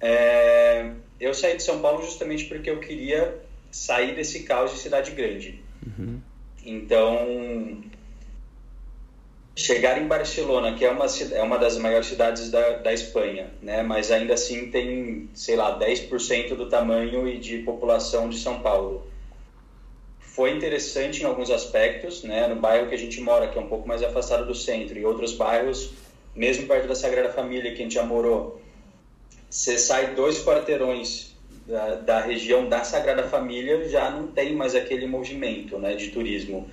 É, 0.00 0.92
eu 1.20 1.34
saí 1.34 1.56
de 1.56 1.62
São 1.62 1.80
Paulo 1.80 2.02
justamente 2.02 2.44
porque 2.44 2.70
eu 2.70 2.80
queria 2.80 3.36
sair 3.70 4.14
desse 4.14 4.44
caos 4.44 4.72
de 4.72 4.78
cidade 4.78 5.10
grande. 5.12 5.62
Uhum. 5.86 6.20
Então, 6.64 7.82
chegar 9.58 10.00
em 10.00 10.06
Barcelona, 10.06 10.74
que 10.74 10.84
é 10.84 10.90
uma, 10.90 11.06
é 11.32 11.42
uma 11.42 11.58
das 11.58 11.76
maiores 11.78 12.06
cidades 12.06 12.48
da, 12.50 12.78
da 12.78 12.92
Espanha, 12.92 13.50
né? 13.60 13.82
mas 13.82 14.10
ainda 14.10 14.34
assim 14.34 14.70
tem, 14.70 15.28
sei 15.34 15.56
lá, 15.56 15.76
10% 15.78 16.54
do 16.54 16.68
tamanho 16.68 17.26
e 17.26 17.38
de 17.38 17.58
população 17.58 18.28
de 18.28 18.38
São 18.38 18.60
Paulo. 18.60 19.06
Foi 20.20 20.52
interessante 20.52 21.22
em 21.22 21.26
alguns 21.26 21.50
aspectos, 21.50 22.22
né? 22.22 22.46
no 22.46 22.56
bairro 22.56 22.88
que 22.88 22.94
a 22.94 22.98
gente 22.98 23.20
mora, 23.20 23.48
que 23.48 23.58
é 23.58 23.60
um 23.60 23.66
pouco 23.66 23.88
mais 23.88 24.00
afastado 24.00 24.46
do 24.46 24.54
centro, 24.54 24.96
e 24.96 25.04
outros 25.04 25.32
bairros, 25.32 25.90
mesmo 26.38 26.68
perto 26.68 26.86
da 26.86 26.94
Sagrada 26.94 27.30
Família, 27.30 27.72
que 27.72 27.80
a 27.80 27.82
gente 27.82 27.94
já 27.94 28.04
morou, 28.04 28.62
você 29.50 29.76
sai 29.76 30.14
dois 30.14 30.42
quarteirões 30.42 31.36
da, 31.66 31.96
da, 31.96 32.20
região 32.20 32.68
da 32.68 32.84
Sagrada 32.84 33.24
Família 33.24 33.88
já 33.88 34.08
não 34.08 34.28
tem 34.28 34.54
mais 34.54 34.74
aquele 34.74 35.06
movimento 35.06 35.78
né, 35.78 35.94
de 35.94 36.08
turismo. 36.08 36.70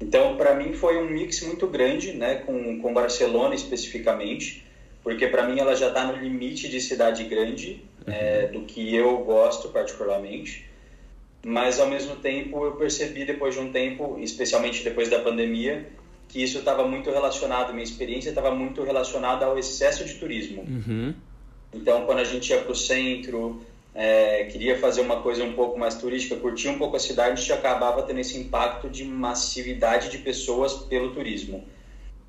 Então, 0.00 0.36
para 0.36 0.54
mim, 0.54 0.74
foi 0.74 0.96
um 0.96 1.10
mix 1.10 1.42
muito 1.42 1.66
grande, 1.66 2.12
né, 2.12 2.36
com, 2.36 2.80
com 2.80 2.94
Barcelona 2.94 3.54
especificamente, 3.54 4.64
porque 5.02 5.26
para 5.26 5.46
mim 5.46 5.58
ela 5.58 5.74
já 5.74 5.88
está 5.88 6.06
no 6.06 6.16
limite 6.16 6.68
de 6.68 6.80
cidade 6.80 7.24
grande, 7.24 7.82
uhum. 8.06 8.14
é, 8.14 8.46
do 8.46 8.62
que 8.62 8.94
eu 8.94 9.18
gosto 9.18 9.70
particularmente. 9.70 10.66
Mas, 11.44 11.80
ao 11.80 11.88
mesmo 11.88 12.16
tempo, 12.16 12.64
eu 12.64 12.72
percebi 12.72 13.24
depois 13.24 13.54
de 13.54 13.60
um 13.60 13.72
tempo, 13.72 14.18
especialmente 14.20 14.84
depois 14.84 15.08
da 15.10 15.18
pandemia, 15.18 15.86
que 16.34 16.42
isso 16.42 16.58
estava 16.58 16.84
muito 16.84 17.12
relacionado, 17.12 17.72
minha 17.72 17.84
experiência 17.84 18.30
estava 18.30 18.52
muito 18.52 18.82
relacionada 18.82 19.46
ao 19.46 19.56
excesso 19.56 20.04
de 20.04 20.14
turismo. 20.14 20.62
Uhum. 20.62 21.14
Então, 21.72 22.04
quando 22.06 22.18
a 22.18 22.24
gente 22.24 22.50
ia 22.50 22.58
para 22.60 22.72
o 22.72 22.74
centro, 22.74 23.62
é, 23.94 24.42
queria 24.46 24.76
fazer 24.76 25.00
uma 25.00 25.22
coisa 25.22 25.44
um 25.44 25.52
pouco 25.52 25.78
mais 25.78 25.94
turística, 25.94 26.34
curtir 26.34 26.70
um 26.70 26.76
pouco 26.76 26.96
a 26.96 26.98
cidade, 26.98 27.30
a 27.30 27.36
gente 27.36 27.52
acabava 27.52 28.02
tendo 28.02 28.18
esse 28.18 28.36
impacto 28.36 28.88
de 28.88 29.04
massividade 29.04 30.10
de 30.10 30.18
pessoas 30.18 30.72
pelo 30.72 31.12
turismo. 31.12 31.64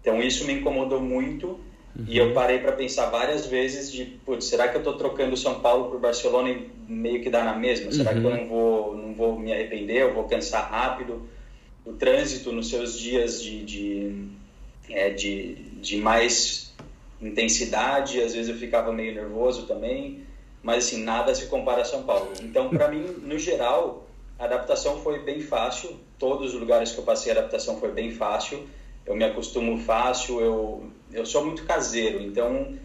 Então, 0.01 0.21
isso 0.21 0.45
me 0.45 0.53
incomodou 0.53 1.01
muito 1.01 1.59
uhum. 1.97 2.05
e 2.07 2.15
eu 2.15 2.31
parei 2.31 2.59
para 2.59 2.73
pensar 2.73 3.09
várias 3.09 3.47
vezes 3.47 3.91
de, 3.91 4.05
putz, 4.23 4.45
será 4.45 4.67
que 4.67 4.75
eu 4.75 4.81
estou 4.81 4.93
trocando 4.97 5.35
São 5.35 5.61
Paulo 5.61 5.89
por 5.89 5.99
Barcelona 5.99 6.51
e 6.51 6.69
meio 6.87 7.23
que 7.23 7.29
dá 7.31 7.43
na 7.43 7.55
mesma? 7.55 7.91
Será 7.91 8.11
uhum. 8.11 8.21
que 8.21 8.27
eu 8.27 8.29
uhum. 8.29 8.37
não 8.37 8.47
vou, 8.47 8.97
não 8.97 9.13
vou 9.15 9.39
me 9.39 9.51
arrepender? 9.51 10.03
Eu 10.03 10.13
vou 10.13 10.25
cansar 10.25 10.69
rápido? 10.69 11.27
O 11.85 11.93
trânsito 11.93 12.51
nos 12.51 12.69
seus 12.69 12.97
dias 12.97 13.41
de, 13.41 13.63
de, 13.63 14.27
é, 14.89 15.09
de, 15.11 15.55
de 15.81 15.97
mais 15.97 16.73
intensidade, 17.21 18.21
às 18.21 18.33
vezes 18.33 18.49
eu 18.49 18.55
ficava 18.55 18.91
meio 18.91 19.13
nervoso 19.13 19.65
também, 19.65 20.23
mas 20.61 20.85
assim, 20.85 21.03
nada 21.03 21.33
se 21.33 21.45
compara 21.45 21.81
a 21.81 21.85
São 21.85 22.03
Paulo. 22.03 22.31
Então, 22.41 22.69
para 22.69 22.87
mim, 22.89 23.05
no 23.21 23.37
geral, 23.37 24.07
a 24.37 24.45
adaptação 24.45 24.99
foi 25.01 25.19
bem 25.19 25.41
fácil, 25.41 25.97
todos 26.17 26.53
os 26.53 26.59
lugares 26.59 26.91
que 26.91 26.97
eu 26.97 27.03
passei 27.03 27.31
a 27.31 27.37
adaptação 27.37 27.79
foi 27.79 27.91
bem 27.91 28.11
fácil, 28.11 28.67
eu 29.05 29.15
me 29.15 29.23
acostumo 29.23 29.77
fácil, 29.77 30.41
eu, 30.41 30.89
eu 31.13 31.25
sou 31.25 31.45
muito 31.45 31.63
caseiro, 31.63 32.21
então 32.21 32.75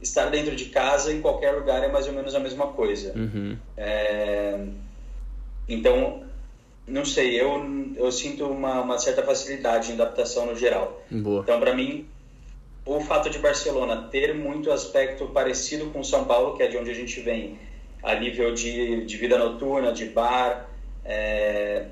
estar 0.00 0.26
dentro 0.26 0.54
de 0.54 0.66
casa 0.66 1.12
em 1.12 1.20
qualquer 1.20 1.52
lugar 1.52 1.82
é 1.82 1.88
mais 1.88 2.06
ou 2.06 2.12
menos 2.12 2.34
a 2.34 2.40
mesma 2.40 2.68
coisa. 2.68 3.12
Uhum. 3.16 3.56
É, 3.76 4.64
então, 5.68 6.23
não 6.86 7.04
sei, 7.04 7.40
eu, 7.40 7.64
eu 7.96 8.12
sinto 8.12 8.44
uma, 8.46 8.82
uma 8.82 8.98
certa 8.98 9.22
facilidade 9.22 9.90
em 9.90 9.94
adaptação 9.94 10.46
no 10.46 10.56
geral. 10.56 11.02
Boa. 11.10 11.42
Então, 11.42 11.58
para 11.58 11.74
mim, 11.74 12.06
o 12.84 13.00
fato 13.00 13.30
de 13.30 13.38
Barcelona 13.38 14.08
ter 14.10 14.34
muito 14.34 14.70
aspecto 14.70 15.26
parecido 15.26 15.86
com 15.86 16.04
São 16.04 16.24
Paulo, 16.24 16.56
que 16.56 16.62
é 16.62 16.68
de 16.68 16.76
onde 16.76 16.90
a 16.90 16.94
gente 16.94 17.20
vem, 17.20 17.58
a 18.02 18.14
nível 18.14 18.52
de, 18.52 19.04
de 19.06 19.16
vida 19.16 19.38
noturna, 19.38 19.92
de 19.92 20.04
bar. 20.06 20.68
É... 21.04 21.86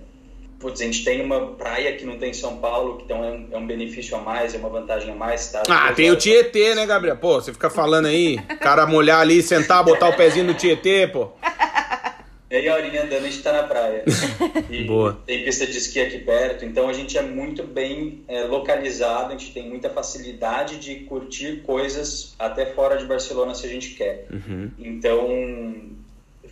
Putz, 0.60 0.80
a 0.80 0.84
gente 0.84 1.04
tem 1.04 1.20
uma 1.22 1.54
praia 1.54 1.96
que 1.96 2.04
não 2.04 2.18
tem 2.18 2.30
em 2.30 2.34
São 2.34 2.58
Paulo, 2.58 3.02
então 3.04 3.24
é 3.24 3.32
um, 3.32 3.48
é 3.50 3.58
um 3.58 3.66
benefício 3.66 4.16
a 4.16 4.20
mais, 4.20 4.54
é 4.54 4.58
uma 4.58 4.68
vantagem 4.68 5.10
a 5.10 5.14
mais. 5.14 5.50
Tá? 5.50 5.62
Ah, 5.68 5.92
tem 5.92 6.10
o 6.10 6.16
Tietê, 6.16 6.74
né, 6.76 6.86
Gabriel? 6.86 7.16
Pô, 7.16 7.40
você 7.40 7.52
fica 7.52 7.68
falando 7.68 8.06
aí, 8.06 8.38
cara 8.60 8.86
molhar 8.86 9.20
ali, 9.20 9.42
sentar, 9.42 9.82
botar 9.82 10.10
o 10.10 10.16
pezinho 10.16 10.44
no 10.44 10.54
Tietê, 10.54 11.08
pô. 11.08 11.32
Meia 12.52 12.74
horinha 12.74 13.04
andando, 13.04 13.22
a 13.22 13.28
gente 13.28 13.38
está 13.38 13.50
na 13.50 13.62
praia. 13.62 14.04
E 14.68 14.84
Boa. 14.84 15.18
tem 15.24 15.42
pista 15.42 15.66
de 15.66 15.76
esqui 15.76 16.00
aqui 16.00 16.18
perto, 16.18 16.66
então 16.66 16.86
a 16.86 16.92
gente 16.92 17.16
é 17.16 17.22
muito 17.22 17.62
bem 17.62 18.22
é, 18.28 18.44
localizado, 18.44 19.28
a 19.28 19.36
gente 19.36 19.52
tem 19.52 19.68
muita 19.68 19.88
facilidade 19.88 20.78
de 20.78 20.96
curtir 21.04 21.62
coisas 21.64 22.34
até 22.38 22.66
fora 22.66 22.96
de 22.96 23.06
Barcelona 23.06 23.54
se 23.54 23.64
a 23.64 23.68
gente 23.70 23.94
quer. 23.94 24.26
Uhum. 24.30 24.70
Então 24.78 25.74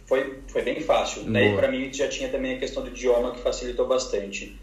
foi, 0.06 0.38
foi 0.48 0.62
bem 0.62 0.80
fácil. 0.80 1.22
Boa. 1.22 1.34
Daí 1.34 1.54
para 1.54 1.68
mim 1.68 1.92
já 1.92 2.08
tinha 2.08 2.30
também 2.30 2.56
a 2.56 2.58
questão 2.58 2.82
do 2.82 2.88
idioma 2.88 3.32
que 3.32 3.40
facilitou 3.40 3.86
bastante. 3.86 4.58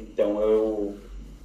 Então 0.00 0.40
eu 0.40 0.96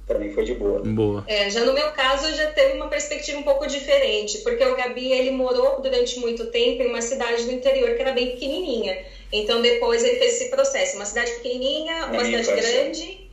para 0.06 0.18
mim 0.18 0.32
foi 0.32 0.44
de 0.44 0.54
boa. 0.54 0.80
Boa. 0.80 1.24
É, 1.26 1.50
já 1.50 1.64
no 1.64 1.72
meu 1.72 1.90
caso, 1.92 2.26
eu 2.28 2.34
já 2.34 2.50
teve 2.52 2.76
uma 2.76 2.88
perspectiva 2.88 3.38
um 3.38 3.42
pouco 3.42 3.66
diferente, 3.66 4.38
porque 4.38 4.64
o 4.64 4.76
Gabi, 4.76 5.12
ele 5.12 5.30
morou 5.30 5.80
durante 5.80 6.18
muito 6.20 6.46
tempo 6.46 6.82
em 6.82 6.88
uma 6.88 7.00
cidade 7.00 7.44
do 7.44 7.52
interior 7.52 7.94
que 7.94 8.02
era 8.02 8.12
bem 8.12 8.32
pequenininha. 8.32 8.98
Então, 9.34 9.60
depois 9.60 10.04
ele 10.04 10.16
fez 10.16 10.34
esse 10.34 10.48
processo. 10.48 10.94
Uma 10.94 11.04
cidade 11.04 11.32
pequenininha, 11.32 12.06
uma 12.06 12.24
cidade 12.24 12.52
grande 12.52 13.30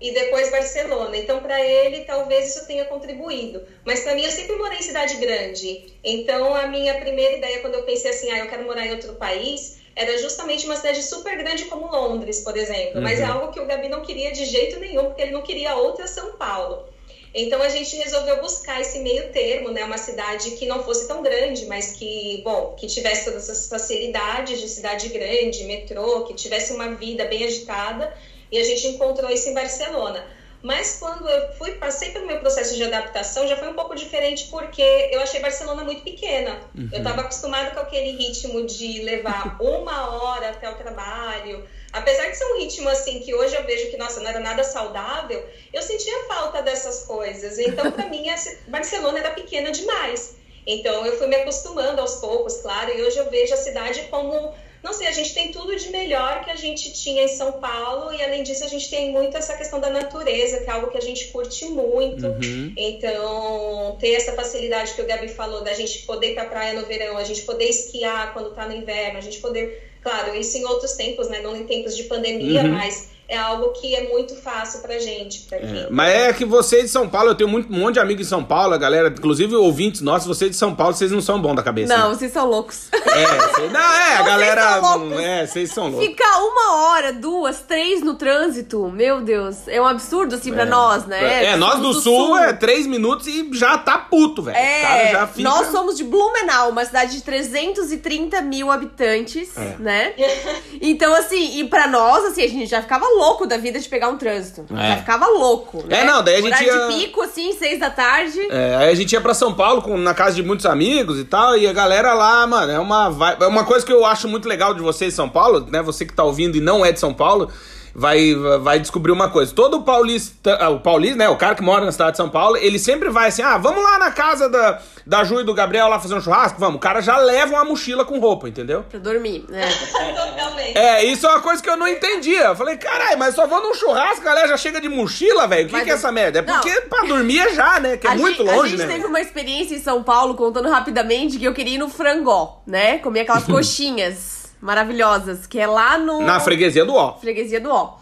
e 0.00 0.12
depois 0.12 0.48
Barcelona. 0.48 1.16
Então, 1.16 1.40
para 1.40 1.60
ele, 1.60 2.04
talvez 2.04 2.54
isso 2.54 2.66
tenha 2.68 2.84
contribuído. 2.84 3.66
Mas 3.84 4.00
para 4.00 4.14
mim, 4.14 4.22
eu 4.22 4.30
sempre 4.30 4.54
morei 4.54 4.78
em 4.78 4.82
cidade 4.82 5.16
grande. 5.16 5.92
Então, 6.04 6.54
a 6.54 6.66
minha 6.66 6.94
primeira 7.00 7.36
ideia, 7.36 7.58
quando 7.58 7.74
eu 7.74 7.82
pensei 7.82 8.10
assim, 8.10 8.30
ah, 8.30 8.38
eu 8.38 8.48
quero 8.48 8.64
morar 8.64 8.86
em 8.86 8.92
outro 8.92 9.14
país, 9.14 9.80
era 9.96 10.16
justamente 10.18 10.64
uma 10.66 10.76
cidade 10.76 11.02
super 11.02 11.36
grande 11.36 11.64
como 11.64 11.90
Londres, 11.90 12.40
por 12.40 12.56
exemplo. 12.56 12.98
Uhum. 12.98 13.02
Mas 13.02 13.20
é 13.20 13.24
algo 13.24 13.50
que 13.50 13.60
o 13.60 13.66
Gabi 13.66 13.88
não 13.88 14.02
queria 14.02 14.30
de 14.30 14.44
jeito 14.44 14.78
nenhum, 14.78 15.06
porque 15.06 15.20
ele 15.20 15.32
não 15.32 15.42
queria 15.42 15.74
outra 15.74 16.06
São 16.06 16.36
Paulo. 16.36 16.84
Então 17.34 17.62
a 17.62 17.68
gente 17.68 17.96
resolveu 17.96 18.40
buscar 18.40 18.80
esse 18.80 18.98
meio 18.98 19.30
termo, 19.30 19.70
né? 19.70 19.84
Uma 19.84 19.98
cidade 19.98 20.52
que 20.52 20.66
não 20.66 20.82
fosse 20.82 21.06
tão 21.06 21.22
grande, 21.22 21.66
mas 21.66 21.92
que, 21.92 22.42
bom, 22.44 22.74
que 22.78 22.86
tivesse 22.86 23.24
todas 23.24 23.48
essas 23.48 23.68
facilidades 23.68 24.60
de 24.60 24.68
cidade 24.68 25.08
grande, 25.08 25.64
metrô, 25.64 26.24
que 26.24 26.34
tivesse 26.34 26.72
uma 26.72 26.94
vida 26.94 27.24
bem 27.26 27.44
agitada. 27.44 28.12
E 28.50 28.58
a 28.58 28.64
gente 28.64 28.88
encontrou 28.88 29.30
isso 29.30 29.48
em 29.48 29.54
Barcelona. 29.54 30.26
Mas 30.62 30.98
quando 30.98 31.26
eu 31.28 31.52
fui, 31.54 31.72
passei 31.72 32.10
pelo 32.10 32.26
meu 32.26 32.38
processo 32.38 32.74
de 32.74 32.82
adaptação, 32.82 33.46
já 33.46 33.56
foi 33.56 33.68
um 33.68 33.74
pouco 33.74 33.94
diferente 33.94 34.48
porque 34.48 34.82
eu 35.10 35.20
achei 35.20 35.40
Barcelona 35.40 35.84
muito 35.84 36.02
pequena. 36.02 36.60
Uhum. 36.76 36.88
Eu 36.92 36.98
estava 36.98 37.22
acostumada 37.22 37.70
com 37.70 37.80
aquele 37.80 38.10
ritmo 38.18 38.66
de 38.66 39.02
levar 39.02 39.56
uma 39.60 40.10
hora 40.16 40.50
até 40.50 40.68
o 40.68 40.74
trabalho. 40.74 41.64
Apesar 41.92 42.28
de 42.28 42.36
ser 42.36 42.44
um 42.44 42.58
ritmo 42.58 42.88
assim 42.88 43.20
que 43.20 43.34
hoje 43.34 43.54
eu 43.54 43.64
vejo 43.64 43.90
que, 43.90 43.96
nossa, 43.96 44.20
não 44.20 44.30
era 44.30 44.40
nada 44.40 44.62
saudável, 44.62 45.44
eu 45.72 45.82
sentia 45.82 46.24
falta 46.24 46.62
dessas 46.62 47.04
coisas. 47.04 47.58
Então, 47.58 47.90
para 47.90 48.06
mim, 48.06 48.24
Barcelona 48.68 49.18
era 49.18 49.30
pequena 49.30 49.70
demais. 49.70 50.36
Então, 50.66 51.04
eu 51.04 51.16
fui 51.18 51.26
me 51.26 51.36
acostumando 51.36 52.00
aos 52.00 52.16
poucos, 52.16 52.58
claro, 52.58 52.96
e 52.96 53.02
hoje 53.02 53.18
eu 53.18 53.30
vejo 53.30 53.54
a 53.54 53.56
cidade 53.56 54.02
como 54.10 54.54
não 54.82 54.94
sei, 54.94 55.06
a 55.08 55.12
gente 55.12 55.34
tem 55.34 55.52
tudo 55.52 55.76
de 55.76 55.90
melhor 55.90 56.42
que 56.42 56.50
a 56.50 56.56
gente 56.56 56.92
tinha 56.94 57.24
em 57.24 57.28
São 57.28 57.52
Paulo 57.52 58.14
e 58.14 58.22
além 58.22 58.42
disso 58.42 58.64
a 58.64 58.68
gente 58.68 58.88
tem 58.88 59.12
muito 59.12 59.36
essa 59.36 59.54
questão 59.54 59.78
da 59.78 59.90
natureza, 59.90 60.60
que 60.60 60.70
é 60.70 60.72
algo 60.72 60.90
que 60.90 60.96
a 60.96 61.02
gente 61.02 61.28
curte 61.28 61.66
muito. 61.66 62.26
Uhum. 62.26 62.72
Então, 62.76 63.96
ter 64.00 64.12
essa 64.12 64.32
facilidade 64.32 64.94
que 64.94 65.02
o 65.02 65.06
Gabi 65.06 65.28
falou 65.28 65.62
da 65.62 65.74
gente 65.74 65.98
poder 66.04 66.30
ir 66.30 66.34
pra 66.34 66.46
praia 66.46 66.72
no 66.72 66.86
verão, 66.86 67.18
a 67.18 67.24
gente 67.24 67.42
poder 67.42 67.66
esquiar 67.66 68.32
quando 68.32 68.54
tá 68.54 68.66
no 68.66 68.74
inverno, 68.74 69.18
a 69.18 69.20
gente 69.20 69.38
poder, 69.38 69.89
claro, 70.02 70.34
isso 70.34 70.56
em 70.56 70.64
outros 70.64 70.92
tempos, 70.92 71.28
né, 71.28 71.40
não 71.40 71.56
em 71.56 71.64
tempos 71.64 71.96
de 71.96 72.04
pandemia, 72.04 72.62
uhum. 72.62 72.72
mas 72.72 73.10
é 73.30 73.38
algo 73.38 73.68
que 73.68 73.94
é 73.94 74.08
muito 74.08 74.34
fácil 74.34 74.80
pra 74.80 74.98
gente. 74.98 75.42
Pra 75.42 75.56
é, 75.56 75.86
mas 75.88 76.12
é 76.12 76.32
que 76.32 76.44
vocês 76.44 76.82
de 76.82 76.88
São 76.88 77.08
Paulo, 77.08 77.30
eu 77.30 77.34
tenho 77.36 77.48
muito, 77.48 77.72
um 77.72 77.78
monte 77.78 77.94
de 77.94 78.00
amigos 78.00 78.26
em 78.26 78.28
São 78.28 78.42
Paulo, 78.42 78.74
a 78.74 78.76
galera, 78.76 79.08
inclusive 79.08 79.54
ouvintes 79.54 80.00
nossos, 80.00 80.26
vocês 80.26 80.50
de 80.50 80.56
São 80.56 80.74
Paulo, 80.74 80.94
vocês 80.94 81.12
não 81.12 81.20
são 81.20 81.40
bons 81.40 81.54
da 81.54 81.62
cabeça. 81.62 81.96
Não, 81.96 82.08
né? 82.08 82.16
vocês 82.16 82.32
são 82.32 82.44
loucos. 82.44 82.88
É, 82.92 83.54
cês, 83.54 83.70
não, 83.72 83.80
é, 83.80 84.16
a 84.16 84.22
galera. 84.22 84.80
É, 85.22 85.46
vocês 85.46 85.70
são 85.70 85.90
loucos. 85.90 86.08
Ficar 86.08 86.38
uma 86.38 86.74
hora, 86.74 87.12
duas, 87.12 87.60
três 87.60 88.02
no 88.02 88.14
trânsito, 88.14 88.90
meu 88.90 89.20
Deus, 89.20 89.68
é 89.68 89.80
um 89.80 89.86
absurdo 89.86 90.34
assim 90.34 90.50
é. 90.50 90.54
pra 90.54 90.66
nós, 90.66 91.06
né? 91.06 91.44
É, 91.44 91.56
nós 91.56 91.76
do, 91.76 91.92
do 91.92 91.94
sul, 91.94 92.26
sul, 92.26 92.38
é 92.38 92.52
três 92.52 92.84
minutos 92.84 93.28
e 93.28 93.48
já 93.52 93.78
tá 93.78 93.96
puto, 93.96 94.42
velho. 94.42 94.56
É, 94.56 95.24
fica... 95.28 95.48
nós 95.48 95.68
somos 95.68 95.96
de 95.96 96.02
Blumenau, 96.02 96.70
uma 96.70 96.84
cidade 96.84 97.12
de 97.12 97.22
330 97.22 98.42
mil 98.42 98.72
habitantes, 98.72 99.56
é. 99.56 99.76
né? 99.78 100.14
Então, 100.82 101.14
assim, 101.14 101.58
e 101.58 101.64
pra 101.64 101.86
nós, 101.86 102.24
assim, 102.24 102.42
a 102.42 102.48
gente 102.48 102.66
já 102.66 102.80
ficava 102.80 103.06
louco 103.06 103.19
da 103.46 103.56
vida 103.56 103.78
de 103.78 103.88
pegar 103.88 104.08
um 104.08 104.16
trânsito. 104.16 104.64
É. 104.72 104.88
Já 104.88 104.96
ficava 104.98 105.26
louco. 105.26 105.84
Né? 105.86 106.00
É, 106.00 106.04
não, 106.04 106.22
daí 106.22 106.36
a 106.36 106.40
gente 106.40 106.64
ia... 106.64 106.88
de 106.88 106.94
pico, 106.94 107.22
assim, 107.22 107.52
seis 107.52 107.78
da 107.78 107.90
tarde. 107.90 108.40
É, 108.50 108.76
aí 108.76 108.90
a 108.90 108.94
gente 108.94 109.12
ia 109.12 109.20
pra 109.20 109.34
São 109.34 109.54
Paulo 109.54 109.82
com, 109.82 109.96
na 109.96 110.14
casa 110.14 110.36
de 110.36 110.42
muitos 110.42 110.66
amigos 110.66 111.18
e 111.18 111.24
tal, 111.24 111.56
e 111.56 111.66
a 111.66 111.72
galera 111.72 112.12
lá, 112.12 112.46
mano, 112.46 112.72
é 112.72 112.78
uma, 112.78 113.36
é 113.40 113.46
uma 113.46 113.64
coisa 113.64 113.84
que 113.84 113.92
eu 113.92 114.04
acho 114.04 114.28
muito 114.28 114.48
legal 114.48 114.74
de 114.74 114.80
vocês, 114.80 115.14
São 115.14 115.28
Paulo, 115.28 115.66
né? 115.70 115.82
Você 115.82 116.04
que 116.04 116.12
tá 116.12 116.24
ouvindo 116.24 116.56
e 116.56 116.60
não 116.60 116.84
é 116.84 116.92
de 116.92 117.00
São 117.00 117.12
Paulo 117.14 117.50
vai, 117.94 118.34
vai 118.60 118.78
descobrir 118.78 119.12
uma 119.12 119.28
coisa. 119.28 119.54
Todo 119.54 119.82
paulista, 119.82 120.56
ah, 120.60 120.70
o 120.70 120.80
paulista, 120.80 121.16
né, 121.16 121.28
o 121.28 121.36
cara 121.36 121.54
que 121.54 121.62
mora 121.62 121.84
na 121.84 121.92
cidade 121.92 122.12
de 122.12 122.16
São 122.16 122.28
Paulo, 122.28 122.56
ele 122.56 122.78
sempre 122.78 123.08
vai 123.08 123.28
assim: 123.28 123.42
"Ah, 123.42 123.58
vamos 123.58 123.82
lá 123.82 123.98
na 123.98 124.10
casa 124.10 124.48
da 124.48 124.80
da 125.06 125.24
Ju 125.24 125.40
e 125.40 125.44
do 125.44 125.54
Gabriel 125.54 125.88
lá 125.88 125.98
fazer 125.98 126.14
um 126.14 126.20
churrasco, 126.20 126.60
vamos". 126.60 126.76
O 126.76 126.78
cara 126.78 127.00
já 127.00 127.16
leva 127.18 127.54
uma 127.54 127.64
mochila 127.64 128.04
com 128.04 128.18
roupa, 128.18 128.48
entendeu? 128.48 128.84
Pra 128.88 128.98
dormir, 128.98 129.44
né? 129.48 129.68
Totalmente. 129.70 130.78
É, 130.78 131.04
isso 131.04 131.26
é 131.26 131.30
uma 131.30 131.40
coisa 131.40 131.62
que 131.62 131.68
eu 131.68 131.76
não 131.76 131.88
entendia. 131.88 132.44
Eu 132.44 132.56
falei: 132.56 132.76
"Caralho, 132.76 133.18
mas 133.18 133.34
só 133.34 133.46
vou 133.46 133.62
num 133.62 133.74
churrasco, 133.74 134.22
a 134.22 134.24
galera 134.24 134.48
já 134.48 134.56
chega 134.56 134.80
de 134.80 134.88
mochila, 134.88 135.46
velho. 135.46 135.66
O 135.66 135.70
que, 135.70 135.84
que 135.84 135.90
é 135.90 135.94
essa 135.94 136.12
merda?" 136.12 136.40
É 136.40 136.42
porque 136.42 136.72
não. 136.72 136.88
pra 136.88 137.02
dormir 137.02 137.40
é 137.40 137.54
já, 137.54 137.80
né? 137.80 137.96
Que 137.96 138.06
é 138.06 138.10
a 138.10 138.14
muito 138.14 138.44
gente, 138.44 138.54
longe, 138.54 138.76
né? 138.76 138.84
A 138.84 138.86
gente 138.86 138.86
né? 138.86 138.94
teve 138.94 139.06
uma 139.06 139.20
experiência 139.20 139.74
em 139.74 139.80
São 139.80 140.02
Paulo, 140.02 140.34
contando 140.34 140.68
rapidamente, 140.68 141.38
que 141.38 141.44
eu 141.44 141.54
queria 141.54 141.74
ir 141.74 141.78
no 141.78 141.88
frangó, 141.88 142.62
né? 142.66 142.98
Comer 142.98 143.20
aquelas 143.20 143.44
coxinhas 143.50 144.39
maravilhosas, 144.60 145.46
que 145.46 145.58
é 145.58 145.66
lá 145.66 145.98
no. 145.98 146.20
Na 146.20 146.40
freguesia 146.40 146.84
do 146.84 146.94
Ó. 146.94 147.16
Freguesia 147.18 147.60
do 147.60 147.70
Ó. 147.70 147.98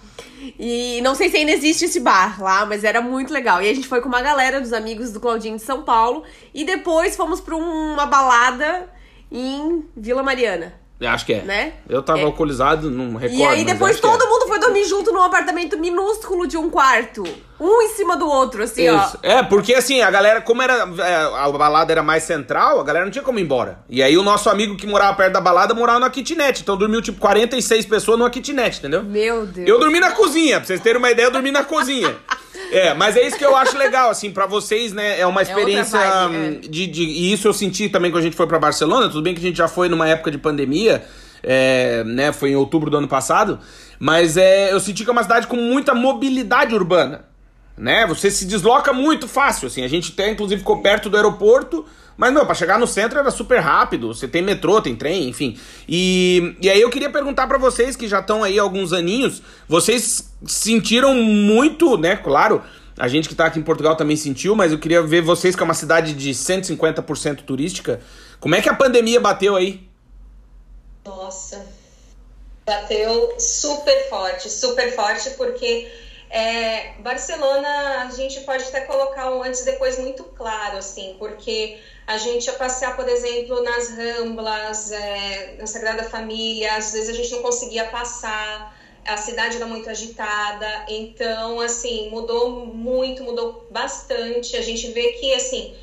E 0.58 1.00
não 1.02 1.14
sei 1.14 1.28
se 1.28 1.36
ainda 1.36 1.52
existe 1.52 1.86
esse 1.86 2.00
bar 2.00 2.40
lá, 2.42 2.64
mas 2.64 2.84
era 2.84 3.00
muito 3.00 3.32
legal. 3.32 3.60
E 3.60 3.68
a 3.68 3.74
gente 3.74 3.88
foi 3.88 4.00
com 4.00 4.08
uma 4.08 4.22
galera 4.22 4.60
dos 4.60 4.72
amigos 4.72 5.12
do 5.12 5.20
Claudinho 5.20 5.56
de 5.56 5.62
São 5.62 5.82
Paulo. 5.82 6.22
E 6.54 6.64
depois 6.64 7.16
fomos 7.16 7.40
pra 7.40 7.56
uma 7.56 8.06
balada 8.06 8.88
em 9.30 9.84
Vila 9.96 10.22
Mariana. 10.22 10.74
Acho 11.00 11.24
que 11.26 11.32
é. 11.34 11.42
Né? 11.42 11.72
Eu 11.88 12.02
tava 12.02 12.18
É. 12.20 12.22
alcoolizado, 12.24 12.90
não 12.90 13.14
recordo. 13.14 13.40
E 13.40 13.44
aí 13.46 13.64
depois 13.64 13.96
é. 13.96 14.00
todo 14.00 14.26
mundo 14.26 14.48
foi 14.48 14.58
dormir 14.58 14.84
junto 14.84 15.12
num 15.12 15.22
apartamento 15.22 15.78
minúsculo 15.78 16.46
de 16.46 16.56
um 16.56 16.68
quarto. 16.68 17.22
Um 17.60 17.82
em 17.82 17.88
cima 17.90 18.16
do 18.16 18.26
outro, 18.28 18.62
assim, 18.62 18.86
Isso. 18.88 19.18
É, 19.22 19.42
porque 19.42 19.74
assim, 19.74 20.00
a 20.00 20.10
galera, 20.10 20.40
como 20.40 20.60
era. 20.62 20.74
é, 20.74 21.14
a 21.44 21.48
balada 21.50 21.90
era 21.92 22.02
mais 22.02 22.22
central, 22.24 22.80
a 22.80 22.84
galera 22.84 23.04
não 23.04 23.12
tinha 23.12 23.22
como 23.22 23.38
ir 23.38 23.42
embora. 23.42 23.80
E 23.88 24.02
aí 24.02 24.16
o 24.18 24.22
nosso 24.22 24.48
amigo 24.50 24.76
que 24.76 24.86
morava 24.86 25.14
perto 25.16 25.32
da 25.32 25.40
balada 25.40 25.72
morava 25.74 25.98
numa 26.00 26.10
kitnet. 26.10 26.62
Então 26.62 26.76
dormiu 26.76 27.00
tipo 27.02 27.18
46 27.20 27.86
pessoas 27.86 28.18
numa 28.18 28.30
kitnet, 28.30 28.78
entendeu? 28.78 29.00
ó. 29.00 29.02
Meu 29.04 29.46
Deus. 29.46 29.68
Eu 29.68 29.78
dormi 29.78 29.98
na 30.00 30.12
cozinha, 30.12 30.58
pra 30.58 30.66
vocês 30.66 30.80
terem 30.80 30.98
uma 30.98 31.10
ideia, 31.10 31.26
eu 31.26 31.30
dormi 31.32 31.50
na 31.52 31.64
cozinha. 31.64 32.16
É, 32.70 32.92
mas 32.94 33.16
é 33.16 33.26
isso 33.26 33.36
que 33.38 33.44
eu 33.44 33.56
acho 33.56 33.76
legal, 33.78 34.10
assim, 34.10 34.30
pra 34.30 34.46
vocês, 34.46 34.92
né? 34.92 35.18
É 35.18 35.26
uma 35.26 35.42
experiência. 35.42 35.98
vibe, 35.98 36.34
é. 36.36 36.38
hum, 36.38 36.60
de, 36.60 36.86
de- 36.86 37.02
e 37.04 37.32
isso 37.32 37.48
eu 37.48 37.52
senti 37.52 37.88
também 37.88 38.10
quando 38.10 38.20
a 38.20 38.24
gente 38.24 38.36
foi 38.36 38.46
pra 38.46 38.58
Barcelona. 38.58 39.08
Tudo 39.08 39.22
bem 39.22 39.34
que 39.34 39.40
a 39.40 39.42
gente 39.42 39.56
já 39.56 39.68
foi 39.68 39.88
numa 39.88 40.06
época 40.08 40.30
de 40.30 40.38
pandemia, 40.38 41.02
é, 41.42 42.04
né? 42.04 42.32
Foi 42.32 42.50
em 42.50 42.56
outubro 42.56 42.90
do 42.90 42.96
ano 42.98 43.08
passado. 43.08 43.58
Mas 43.98 44.36
é, 44.36 44.72
eu 44.72 44.78
senti 44.80 45.02
que 45.02 45.10
é 45.10 45.12
uma 45.12 45.22
cidade 45.22 45.46
com 45.46 45.56
muita 45.56 45.94
mobilidade 45.94 46.74
urbana. 46.74 47.24
Né? 47.78 48.06
Você 48.06 48.30
se 48.30 48.44
desloca 48.44 48.92
muito 48.92 49.28
fácil, 49.28 49.68
assim. 49.68 49.84
A 49.84 49.88
gente 49.88 50.12
até, 50.12 50.30
inclusive, 50.30 50.58
ficou 50.58 50.82
perto 50.82 51.08
do 51.08 51.16
aeroporto. 51.16 51.86
Mas, 52.16 52.32
meu, 52.32 52.44
pra 52.44 52.54
chegar 52.54 52.80
no 52.80 52.86
centro 52.86 53.18
era 53.18 53.30
super 53.30 53.60
rápido. 53.60 54.12
Você 54.12 54.26
tem 54.26 54.42
metrô, 54.42 54.82
tem 54.82 54.96
trem, 54.96 55.28
enfim. 55.28 55.56
E, 55.88 56.56
e 56.60 56.68
aí 56.68 56.80
eu 56.80 56.90
queria 56.90 57.08
perguntar 57.08 57.46
pra 57.46 57.56
vocês, 57.56 57.94
que 57.94 58.08
já 58.08 58.18
estão 58.18 58.42
aí 58.42 58.58
há 58.58 58.62
alguns 58.62 58.92
aninhos, 58.92 59.40
vocês 59.68 60.28
sentiram 60.44 61.14
muito, 61.14 61.96
né? 61.96 62.16
Claro, 62.16 62.60
a 62.98 63.06
gente 63.06 63.28
que 63.28 63.34
tá 63.36 63.46
aqui 63.46 63.60
em 63.60 63.62
Portugal 63.62 63.94
também 63.94 64.16
sentiu, 64.16 64.56
mas 64.56 64.72
eu 64.72 64.78
queria 64.80 65.00
ver 65.00 65.22
vocês, 65.22 65.54
que 65.54 65.62
é 65.62 65.64
uma 65.64 65.74
cidade 65.74 66.12
de 66.12 66.30
150% 66.30 67.42
turística. 67.42 68.00
Como 68.40 68.56
é 68.56 68.60
que 68.60 68.68
a 68.68 68.74
pandemia 68.74 69.20
bateu 69.20 69.54
aí? 69.54 69.88
Nossa, 71.06 71.64
bateu 72.66 73.34
super 73.38 74.08
forte, 74.10 74.50
super 74.50 74.92
forte, 74.96 75.30
porque 75.36 75.88
é, 76.30 76.94
Barcelona 76.98 78.02
a 78.06 78.10
gente 78.10 78.40
pode 78.40 78.64
até 78.64 78.82
colocar 78.82 79.32
um 79.32 79.42
antes 79.42 79.60
e 79.60 79.64
depois 79.64 79.98
muito 79.98 80.24
claro, 80.24 80.76
assim, 80.76 81.16
porque 81.18 81.78
a 82.06 82.16
gente 82.16 82.46
ia 82.46 82.52
passear, 82.52 82.96
por 82.96 83.08
exemplo, 83.08 83.62
nas 83.62 83.90
Ramblas, 83.90 84.90
é, 84.92 85.56
na 85.58 85.66
Sagrada 85.66 86.04
Família, 86.04 86.76
às 86.76 86.92
vezes 86.92 87.08
a 87.08 87.12
gente 87.12 87.30
não 87.30 87.42
conseguia 87.42 87.84
passar, 87.86 88.76
a 89.06 89.16
cidade 89.16 89.56
era 89.56 89.66
muito 89.66 89.88
agitada, 89.88 90.84
então, 90.88 91.60
assim, 91.60 92.10
mudou 92.10 92.66
muito, 92.66 93.22
mudou 93.22 93.66
bastante. 93.70 94.54
A 94.54 94.60
gente 94.60 94.88
vê 94.88 95.12
que, 95.12 95.32
assim, 95.32 95.74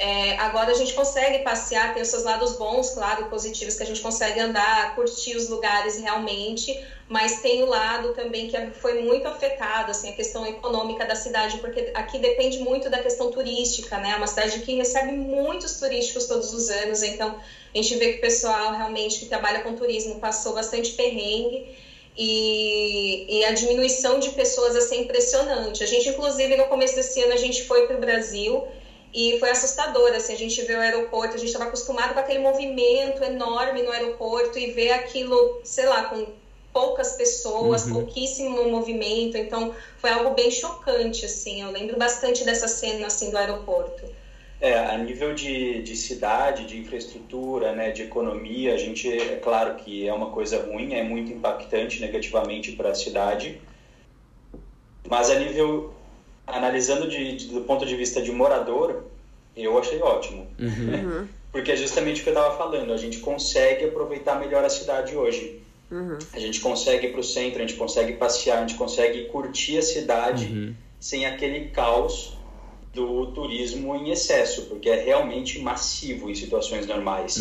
é, 0.00 0.38
agora 0.38 0.70
a 0.70 0.74
gente 0.74 0.94
consegue 0.94 1.40
passear, 1.40 1.92
tem 1.92 2.00
os 2.00 2.08
seus 2.08 2.22
lados 2.22 2.56
bons, 2.56 2.88
claro, 2.88 3.26
positivos, 3.26 3.74
que 3.74 3.82
a 3.82 3.86
gente 3.86 4.00
consegue 4.00 4.40
andar, 4.40 4.94
curtir 4.94 5.36
os 5.36 5.50
lugares 5.50 5.98
realmente, 5.98 6.82
mas 7.06 7.42
tem 7.42 7.62
o 7.62 7.66
lado 7.66 8.14
também 8.14 8.48
que 8.48 8.56
foi 8.80 9.02
muito 9.02 9.28
afetado, 9.28 9.90
assim, 9.90 10.08
a 10.08 10.14
questão 10.14 10.46
econômica 10.46 11.04
da 11.04 11.14
cidade, 11.14 11.58
porque 11.58 11.90
aqui 11.92 12.18
depende 12.18 12.60
muito 12.60 12.88
da 12.88 12.98
questão 12.98 13.30
turística, 13.30 13.98
né? 13.98 14.12
É 14.12 14.16
uma 14.16 14.26
cidade 14.26 14.60
que 14.60 14.74
recebe 14.74 15.12
muitos 15.12 15.78
turísticos 15.78 16.24
todos 16.24 16.50
os 16.54 16.70
anos, 16.70 17.02
então 17.02 17.38
a 17.74 17.76
gente 17.76 17.94
vê 17.96 18.12
que 18.12 18.18
o 18.18 18.20
pessoal 18.22 18.72
realmente 18.72 19.18
que 19.18 19.26
trabalha 19.26 19.60
com 19.60 19.74
turismo 19.74 20.18
passou 20.18 20.54
bastante 20.54 20.92
perrengue. 20.92 21.76
E, 22.16 23.38
e 23.38 23.44
a 23.44 23.52
diminuição 23.52 24.18
de 24.18 24.30
pessoas 24.30 24.74
assim, 24.76 24.96
é 24.96 25.00
impressionante. 25.02 25.82
A 25.82 25.86
gente, 25.86 26.08
inclusive, 26.08 26.56
no 26.56 26.64
começo 26.64 26.94
desse 26.94 27.22
ano, 27.22 27.32
a 27.32 27.36
gente 27.36 27.64
foi 27.64 27.86
para 27.86 27.96
o 27.96 28.00
Brasil 28.00 28.66
e 29.12 29.38
foi 29.38 29.50
assustador, 29.50 30.12
assim, 30.14 30.32
a 30.32 30.36
gente 30.36 30.62
vê 30.62 30.74
o 30.74 30.80
aeroporto, 30.80 31.34
a 31.36 31.38
gente 31.38 31.48
estava 31.48 31.64
acostumado 31.66 32.14
com 32.14 32.20
aquele 32.20 32.38
movimento 32.38 33.22
enorme 33.22 33.82
no 33.82 33.90
aeroporto 33.90 34.58
e 34.58 34.70
ver 34.72 34.90
aquilo, 34.92 35.60
sei 35.64 35.86
lá, 35.86 36.04
com 36.08 36.32
poucas 36.72 37.12
pessoas, 37.12 37.84
Uhum. 37.84 37.90
pouquíssimo 37.90 38.64
movimento, 38.70 39.36
então 39.36 39.72
foi 39.96 40.10
algo 40.10 40.30
bem 40.34 40.50
chocante, 40.50 41.24
assim, 41.24 41.62
eu 41.62 41.70
lembro 41.70 41.96
bastante 41.96 42.44
dessa 42.44 42.68
cena, 42.68 43.06
assim, 43.08 43.30
do 43.30 43.36
aeroporto. 43.36 44.08
É, 44.58 44.74
a 44.78 44.96
nível 44.98 45.32
de, 45.34 45.82
de 45.82 45.96
cidade, 45.96 46.66
de 46.66 46.78
infraestrutura, 46.78 47.72
né, 47.72 47.90
de 47.90 48.02
economia, 48.02 48.74
a 48.74 48.76
gente, 48.76 49.08
é 49.08 49.36
claro 49.36 49.74
que 49.76 50.06
é 50.06 50.12
uma 50.12 50.30
coisa 50.30 50.62
ruim, 50.62 50.92
é 50.94 51.02
muito 51.02 51.32
impactante 51.32 51.98
negativamente 52.00 52.72
para 52.72 52.90
a 52.90 52.94
cidade, 52.94 53.62
mas 55.08 55.30
a 55.30 55.34
nível, 55.38 56.00
analisando 56.46 57.08
de, 57.08 57.36
de- 57.36 57.48
do 57.48 57.64
ponto 57.64 57.86
de 57.86 57.96
vista 57.96 58.22
de 58.22 58.30
morador, 58.32 59.09
eu 59.56 59.78
achei 59.78 60.00
ótimo. 60.00 60.46
Uhum. 60.58 61.28
Porque 61.52 61.72
é 61.72 61.76
justamente 61.76 62.20
o 62.20 62.22
que 62.24 62.30
eu 62.30 62.34
estava 62.34 62.56
falando, 62.56 62.92
a 62.92 62.96
gente 62.96 63.18
consegue 63.18 63.84
aproveitar 63.84 64.38
melhor 64.38 64.64
a 64.64 64.68
cidade 64.70 65.16
hoje. 65.16 65.60
Uhum. 65.90 66.16
A 66.32 66.38
gente 66.38 66.60
consegue 66.60 67.08
ir 67.08 67.10
para 67.10 67.18
o 67.20 67.24
centro, 67.24 67.58
a 67.58 67.66
gente 67.66 67.74
consegue 67.76 68.12
passear, 68.12 68.58
a 68.58 68.60
gente 68.60 68.76
consegue 68.78 69.24
curtir 69.24 69.78
a 69.78 69.82
cidade 69.82 70.46
sem 71.00 71.26
aquele 71.26 71.70
caos 71.70 72.38
do 72.94 73.26
turismo 73.32 73.96
em 73.96 74.10
excesso, 74.10 74.66
porque 74.66 74.88
é 74.88 75.02
realmente 75.02 75.58
massivo 75.58 76.30
em 76.30 76.34
situações 76.36 76.86
normais. 76.86 77.36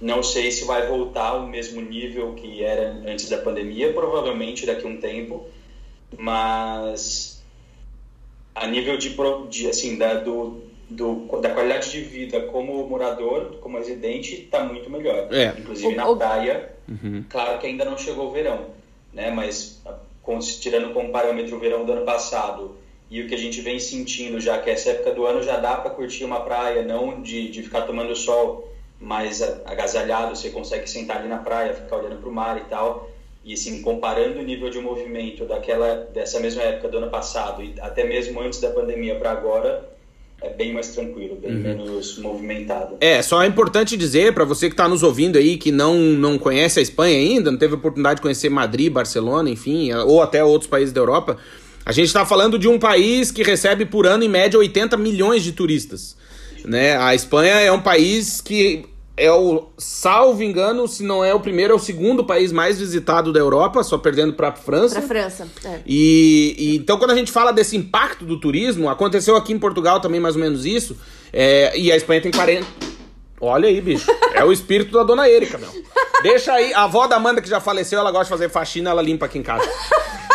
Não 0.00 0.22
sei 0.24 0.50
se 0.50 0.64
vai 0.64 0.88
voltar 0.88 1.28
ao 1.28 1.46
mesmo 1.46 1.80
nível 1.80 2.34
que 2.34 2.64
era 2.64 3.00
antes 3.06 3.28
da 3.28 3.38
pandemia, 3.38 3.92
provavelmente 3.92 4.66
daqui 4.66 4.84
a 4.84 4.88
um 4.88 4.96
tempo, 4.98 5.46
mas 6.18 7.42
a 8.54 8.66
nível 8.66 8.96
de, 8.96 9.10
pro- 9.10 9.46
de 9.48 9.68
assim 9.68 9.96
da, 9.98 10.14
do, 10.14 10.62
do, 10.88 11.26
da 11.40 11.50
qualidade 11.50 11.90
de 11.90 12.00
vida 12.00 12.40
como 12.42 12.86
morador, 12.88 13.56
como 13.60 13.78
residente, 13.78 14.34
está 14.44 14.62
muito 14.62 14.88
melhor. 14.90 15.28
É. 15.32 15.54
Inclusive 15.58 15.92
O- 15.94 15.96
na 15.96 16.08
o- 16.08 16.16
praia, 16.16 16.72
claro 17.28 17.58
que 17.58 17.66
ainda 17.66 17.84
não 17.84 17.98
chegou 17.98 18.28
o 18.28 18.30
verão, 18.30 18.66
né? 19.12 19.30
Mas 19.30 19.80
a- 19.84 19.94
com- 20.22 20.38
tirando 20.38 20.92
como 20.92 21.10
parâmetro 21.10 21.56
o 21.56 21.58
verão 21.60 21.84
do 21.84 21.92
ano 21.92 22.04
passado 22.04 22.76
e 23.10 23.20
o 23.20 23.26
que 23.28 23.34
a 23.34 23.38
gente 23.38 23.60
vem 23.60 23.78
sentindo 23.78 24.40
já 24.40 24.58
que 24.58 24.70
essa 24.70 24.90
época 24.90 25.12
do 25.12 25.26
ano 25.26 25.42
já 25.42 25.56
dá 25.58 25.76
para 25.76 25.90
curtir 25.90 26.24
uma 26.24 26.40
praia, 26.40 26.82
não 26.82 27.20
de, 27.20 27.48
de 27.50 27.62
ficar 27.62 27.82
tomando 27.82 28.14
sol, 28.14 28.72
mas 29.00 29.42
a- 29.42 29.62
agasalhado, 29.66 30.34
você 30.36 30.50
consegue 30.50 30.88
sentar 30.88 31.18
ali 31.18 31.28
na 31.28 31.38
praia, 31.38 31.74
ficar 31.74 31.96
olhando 31.96 32.20
para 32.20 32.28
o 32.28 32.32
mar 32.32 32.56
e 32.58 32.64
tal. 32.70 33.10
E 33.44 33.52
assim, 33.54 33.80
comparando 33.82 34.40
o 34.40 34.42
nível 34.42 34.70
de 34.70 34.78
movimento 34.80 35.44
daquela 35.44 35.94
dessa 36.12 36.40
mesma 36.40 36.62
época 36.62 36.88
do 36.88 36.98
ano 36.98 37.10
passado 37.10 37.62
e 37.62 37.74
até 37.80 38.02
mesmo 38.04 38.40
antes 38.40 38.60
da 38.60 38.70
pandemia 38.70 39.14
para 39.16 39.30
agora, 39.30 39.88
é 40.42 40.50
bem 40.50 40.72
mais 40.74 40.88
tranquilo, 40.88 41.36
bem 41.36 41.54
menos 41.54 42.18
movimentado. 42.18 42.96
É, 43.00 43.22
só 43.22 43.42
é 43.42 43.46
importante 43.46 43.96
dizer 43.96 44.34
pra 44.34 44.44
você 44.44 44.68
que 44.68 44.76
tá 44.76 44.88
nos 44.88 45.02
ouvindo 45.02 45.38
aí, 45.38 45.56
que 45.56 45.72
não, 45.72 45.96
não 45.96 46.38
conhece 46.38 46.78
a 46.78 46.82
Espanha 46.82 47.16
ainda, 47.16 47.50
não 47.50 47.58
teve 47.58 47.74
oportunidade 47.74 48.16
de 48.16 48.22
conhecer 48.22 48.50
Madrid, 48.50 48.92
Barcelona, 48.92 49.48
enfim, 49.48 49.92
ou 49.92 50.22
até 50.22 50.44
outros 50.44 50.68
países 50.68 50.92
da 50.92 51.00
Europa, 51.00 51.38
a 51.84 51.92
gente 51.92 52.12
tá 52.12 52.26
falando 52.26 52.58
de 52.58 52.68
um 52.68 52.78
país 52.78 53.30
que 53.30 53.42
recebe 53.42 53.86
por 53.86 54.06
ano, 54.06 54.24
em 54.24 54.28
média, 54.28 54.58
80 54.58 54.96
milhões 54.96 55.42
de 55.42 55.52
turistas. 55.52 56.16
Né? 56.64 56.96
A 56.96 57.14
Espanha 57.14 57.54
é 57.60 57.70
um 57.70 57.80
país 57.80 58.40
que 58.40 58.84
é 59.16 59.32
o, 59.32 59.68
salvo 59.78 60.42
engano, 60.42 60.86
se 60.86 61.02
não 61.02 61.24
é 61.24 61.32
o 61.32 61.40
primeiro, 61.40 61.72
é 61.72 61.76
o 61.76 61.78
segundo 61.78 62.24
país 62.24 62.52
mais 62.52 62.78
visitado 62.78 63.32
da 63.32 63.40
Europa, 63.40 63.82
só 63.82 63.96
perdendo 63.96 64.34
pra 64.34 64.52
França. 64.52 64.96
Pra 64.96 65.08
França. 65.08 65.48
É. 65.64 65.80
E, 65.86 66.54
e 66.58 66.76
então, 66.76 66.98
quando 66.98 67.12
a 67.12 67.14
gente 67.16 67.32
fala 67.32 67.52
desse 67.52 67.76
impacto 67.76 68.24
do 68.24 68.38
turismo, 68.38 68.90
aconteceu 68.90 69.34
aqui 69.34 69.52
em 69.52 69.58
Portugal 69.58 70.00
também 70.00 70.20
mais 70.20 70.36
ou 70.36 70.42
menos 70.42 70.66
isso. 70.66 70.96
é, 71.32 71.76
e 71.78 71.90
a 71.90 71.96
Espanha 71.96 72.20
tem 72.20 72.30
40. 72.30 72.66
Olha 73.40 73.68
aí, 73.68 73.80
bicho. 73.80 74.10
É 74.34 74.44
o 74.44 74.52
espírito 74.52 74.92
da 74.92 75.02
dona 75.02 75.28
Erika, 75.28 75.58
meu. 75.58 75.70
Deixa 76.22 76.52
aí. 76.52 76.72
A 76.72 76.84
avó 76.84 77.06
da 77.06 77.16
Amanda, 77.16 77.40
que 77.40 77.48
já 77.48 77.60
faleceu, 77.60 77.98
ela 77.98 78.10
gosta 78.10 78.24
de 78.24 78.30
fazer 78.30 78.48
faxina, 78.48 78.90
ela 78.90 79.02
limpa 79.02 79.26
aqui 79.26 79.38
em 79.38 79.42
casa. 79.42 79.68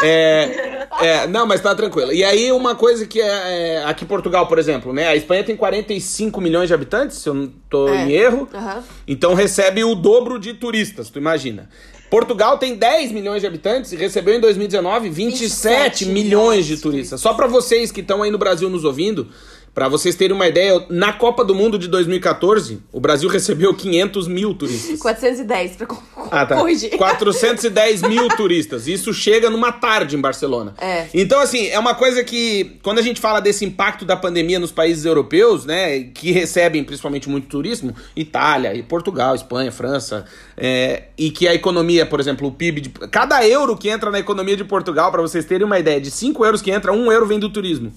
É, 0.04 0.71
é, 1.04 1.28
não, 1.28 1.46
mas 1.46 1.62
tá 1.62 1.74
tranquilo. 1.76 2.12
E 2.14 2.24
aí, 2.24 2.52
uma 2.52 2.76
coisa 2.76 3.06
que 3.06 3.20
é, 3.22 3.26
é, 3.28 3.84
aqui 3.86 4.04
em 4.04 4.08
Portugal, 4.08 4.48
por 4.48 4.58
exemplo, 4.60 4.94
né? 4.94 5.08
A 5.08 5.16
Espanha 5.16 5.44
tem 5.44 5.56
45 5.56 6.40
milhões 6.42 6.68
de 6.68 6.74
habitantes, 6.74 7.18
se 7.18 7.28
eu 7.30 7.34
não 7.34 7.52
tô 7.70 7.90
É. 7.90 8.04
em 8.06 8.12
erro. 8.12 8.48
Aham. 8.54 8.84
Então 9.08 9.34
recebe 9.34 9.84
o 9.84 9.96
dobro 9.96 10.40
de 10.40 10.54
turistas, 10.54 11.10
tu 11.10 11.18
imagina. 11.20 11.70
Portugal 12.10 12.58
tem 12.58 12.76
10 12.76 13.12
milhões 13.14 13.40
de 13.42 13.48
habitantes 13.48 13.94
e 13.94 13.96
recebeu 13.96 14.36
em 14.36 14.40
2019 14.42 15.10
27 15.10 15.40
27 15.40 16.06
milhões 16.06 16.06
de 16.06 16.06
milhões 16.12 16.66
de 16.66 16.78
turistas. 16.78 17.22
Só 17.22 17.34
pra 17.34 17.48
vocês 17.48 17.90
que 17.90 18.02
estão 18.02 18.22
aí 18.22 18.30
no 18.30 18.38
Brasil 18.38 18.70
nos 18.70 18.84
ouvindo, 18.84 19.30
pra 19.74 19.88
vocês 19.88 20.16
terem 20.16 20.36
uma 20.36 20.48
ideia, 20.48 20.86
na 20.90 21.14
Copa 21.14 21.46
do 21.46 21.56
Mundo 21.56 21.80
de 21.80 21.88
2014, 21.88 22.80
o 22.92 23.00
Brasil 23.00 23.30
recebeu 23.30 23.74
500 23.74 24.28
mil 24.28 24.54
turistas. 24.54 25.00
410, 25.00 25.76
pra 25.78 25.86
co- 25.88 26.04
Ah, 26.30 26.46
tá. 26.46 26.56
corrigir. 26.58 26.90
410 26.98 28.02
mil 28.04 28.28
turistas. 28.36 28.88
Isso 28.88 29.14
chega 29.14 29.50
numa 29.50 29.72
tarde 29.72 30.16
em 30.16 30.20
Barcelona. 30.22 30.74
É. 30.80 31.08
Então, 31.14 31.40
assim, 31.40 31.68
é 31.68 31.80
uma 31.80 31.96
coisa 31.96 32.24
que, 32.24 32.78
quando 32.84 33.00
a 33.00 33.02
gente 33.02 33.22
fala 33.22 33.40
desse 33.40 33.64
impacto 33.64 34.04
da 34.04 34.16
pandemia 34.16 34.60
nos 34.60 34.72
países 34.72 35.06
europeus, 35.06 35.66
né, 35.66 36.02
que 36.14 36.32
recebem 36.32 36.84
principalmente 36.84 37.30
muito 37.30 37.48
turismo, 37.48 37.96
Itália, 38.16 38.74
e 38.76 38.84
Portugal, 38.84 39.36
Espanha, 39.36 39.72
França, 39.72 40.26
é, 40.58 41.04
e 41.18 41.32
que 41.32 41.48
a 41.48 41.54
economia, 41.56 42.06
por 42.06 42.20
exemplo, 42.20 42.48
o 42.48 42.52
PIB, 42.52 42.82
de, 42.82 42.90
cada 42.90 43.46
euro 43.48 43.78
que 43.78 43.90
entra 43.90 44.12
na 44.12 44.20
economia 44.20 44.58
de 44.58 44.64
Portugal, 44.66 45.12
para 45.12 45.22
vocês 45.22 45.46
terem 45.46 45.66
uma 45.66 45.80
ideia, 45.80 46.00
de 46.02 46.12
5 46.12 46.44
euros 46.46 46.62
que 46.62 46.72
entra, 46.72 46.92
1 46.92 47.12
euro 47.12 47.26
vem 47.26 47.40
do 47.40 47.50
turismo. 47.50 47.94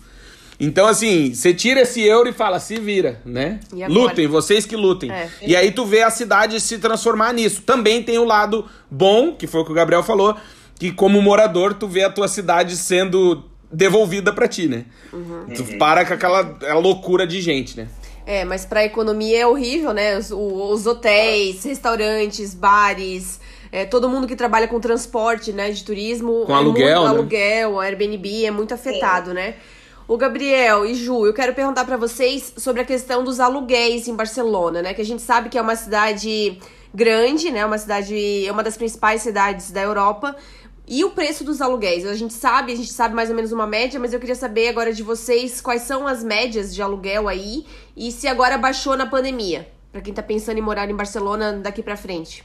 Então, 0.58 0.86
assim, 0.86 1.34
você 1.34 1.52
tira 1.52 1.80
esse 1.80 2.00
euro 2.02 2.28
e 2.28 2.32
fala, 2.32 2.60
se 2.60 2.78
vira, 2.78 3.20
né? 3.24 3.60
Lutem, 3.88 4.26
vocês 4.26 4.64
que 4.64 4.76
lutem. 4.76 5.10
É. 5.10 5.28
E 5.42 5.56
aí 5.56 5.72
tu 5.72 5.84
vê 5.84 6.02
a 6.02 6.10
cidade 6.10 6.60
se 6.60 6.78
transformar 6.78 7.32
nisso. 7.32 7.62
Também 7.62 8.02
tem 8.02 8.18
o 8.18 8.24
lado 8.24 8.64
bom, 8.90 9.34
que 9.34 9.46
foi 9.46 9.60
o 9.60 9.64
que 9.64 9.72
o 9.72 9.74
Gabriel 9.74 10.02
falou, 10.02 10.36
que 10.78 10.92
como 10.92 11.20
morador 11.20 11.74
tu 11.74 11.88
vê 11.88 12.04
a 12.04 12.10
tua 12.10 12.28
cidade 12.28 12.76
sendo 12.76 13.44
devolvida 13.72 14.32
para 14.32 14.46
ti, 14.46 14.68
né? 14.68 14.84
Uhum. 15.12 15.46
Tu 15.54 15.78
para 15.78 16.04
com 16.04 16.14
aquela 16.14 16.58
loucura 16.74 17.26
de 17.26 17.40
gente, 17.40 17.76
né? 17.76 17.88
É, 18.26 18.44
mas 18.44 18.64
pra 18.64 18.84
economia 18.84 19.40
é 19.40 19.46
horrível, 19.46 19.92
né? 19.92 20.16
Os, 20.16 20.30
os 20.30 20.86
hotéis, 20.86 21.62
restaurantes, 21.64 22.54
bares, 22.54 23.40
é, 23.70 23.84
todo 23.84 24.08
mundo 24.08 24.26
que 24.26 24.36
trabalha 24.36 24.68
com 24.68 24.78
transporte, 24.78 25.52
né, 25.52 25.70
de 25.72 25.82
turismo. 25.82 26.44
Com 26.46 26.52
é 26.52 26.54
aluguel, 26.54 27.00
muito, 27.00 27.02
né? 27.02 27.18
aluguel, 27.18 27.80
Airbnb, 27.80 28.46
é 28.46 28.50
muito 28.50 28.72
afetado, 28.72 29.30
Sim. 29.30 29.34
né? 29.34 29.54
O 30.06 30.18
Gabriel 30.18 30.84
e 30.84 30.94
Ju, 30.94 31.26
eu 31.26 31.32
quero 31.32 31.54
perguntar 31.54 31.86
para 31.86 31.96
vocês 31.96 32.52
sobre 32.58 32.82
a 32.82 32.84
questão 32.84 33.24
dos 33.24 33.40
aluguéis 33.40 34.06
em 34.06 34.14
Barcelona, 34.14 34.82
né? 34.82 34.92
Que 34.92 35.00
a 35.00 35.04
gente 35.04 35.22
sabe 35.22 35.48
que 35.48 35.56
é 35.56 35.62
uma 35.62 35.76
cidade 35.76 36.58
grande, 36.92 37.50
né? 37.50 37.64
Uma 37.64 37.78
cidade, 37.78 38.46
é 38.46 38.52
uma 38.52 38.62
das 38.62 38.76
principais 38.76 39.22
cidades 39.22 39.70
da 39.70 39.80
Europa. 39.80 40.36
E 40.86 41.02
o 41.02 41.12
preço 41.12 41.42
dos 41.42 41.62
aluguéis? 41.62 42.04
A 42.04 42.14
gente 42.14 42.34
sabe, 42.34 42.70
a 42.72 42.76
gente 42.76 42.92
sabe 42.92 43.14
mais 43.14 43.30
ou 43.30 43.34
menos 43.34 43.50
uma 43.50 43.66
média, 43.66 43.98
mas 43.98 44.12
eu 44.12 44.20
queria 44.20 44.34
saber 44.34 44.68
agora 44.68 44.92
de 44.92 45.02
vocês 45.02 45.62
quais 45.62 45.82
são 45.82 46.06
as 46.06 46.22
médias 46.22 46.74
de 46.74 46.82
aluguel 46.82 47.26
aí 47.26 47.64
e 47.96 48.12
se 48.12 48.28
agora 48.28 48.58
baixou 48.58 48.94
na 48.98 49.06
pandemia, 49.06 49.66
para 49.90 50.02
quem 50.02 50.12
tá 50.12 50.22
pensando 50.22 50.58
em 50.58 50.60
morar 50.60 50.90
em 50.90 50.94
Barcelona 50.94 51.54
daqui 51.54 51.82
para 51.82 51.96
frente. 51.96 52.44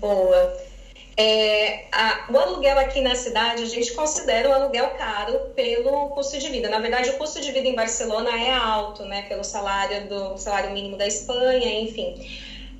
Boa. 0.00 0.71
É, 1.16 1.86
a, 1.92 2.26
o 2.30 2.38
aluguel 2.38 2.78
aqui 2.78 3.00
na 3.00 3.14
cidade, 3.14 3.62
a 3.62 3.66
gente 3.66 3.92
considera 3.92 4.48
o 4.48 4.52
aluguel 4.52 4.90
caro 4.90 5.38
pelo 5.54 6.08
custo 6.08 6.38
de 6.38 6.48
vida. 6.48 6.68
Na 6.68 6.78
verdade, 6.78 7.10
o 7.10 7.18
custo 7.18 7.40
de 7.40 7.52
vida 7.52 7.68
em 7.68 7.74
Barcelona 7.74 8.30
é 8.40 8.50
alto, 8.50 9.04
né? 9.04 9.22
Pelo 9.22 9.44
salário 9.44 10.08
do 10.08 10.38
salário 10.38 10.70
mínimo 10.70 10.96
da 10.96 11.06
Espanha, 11.06 11.80
enfim 11.80 12.14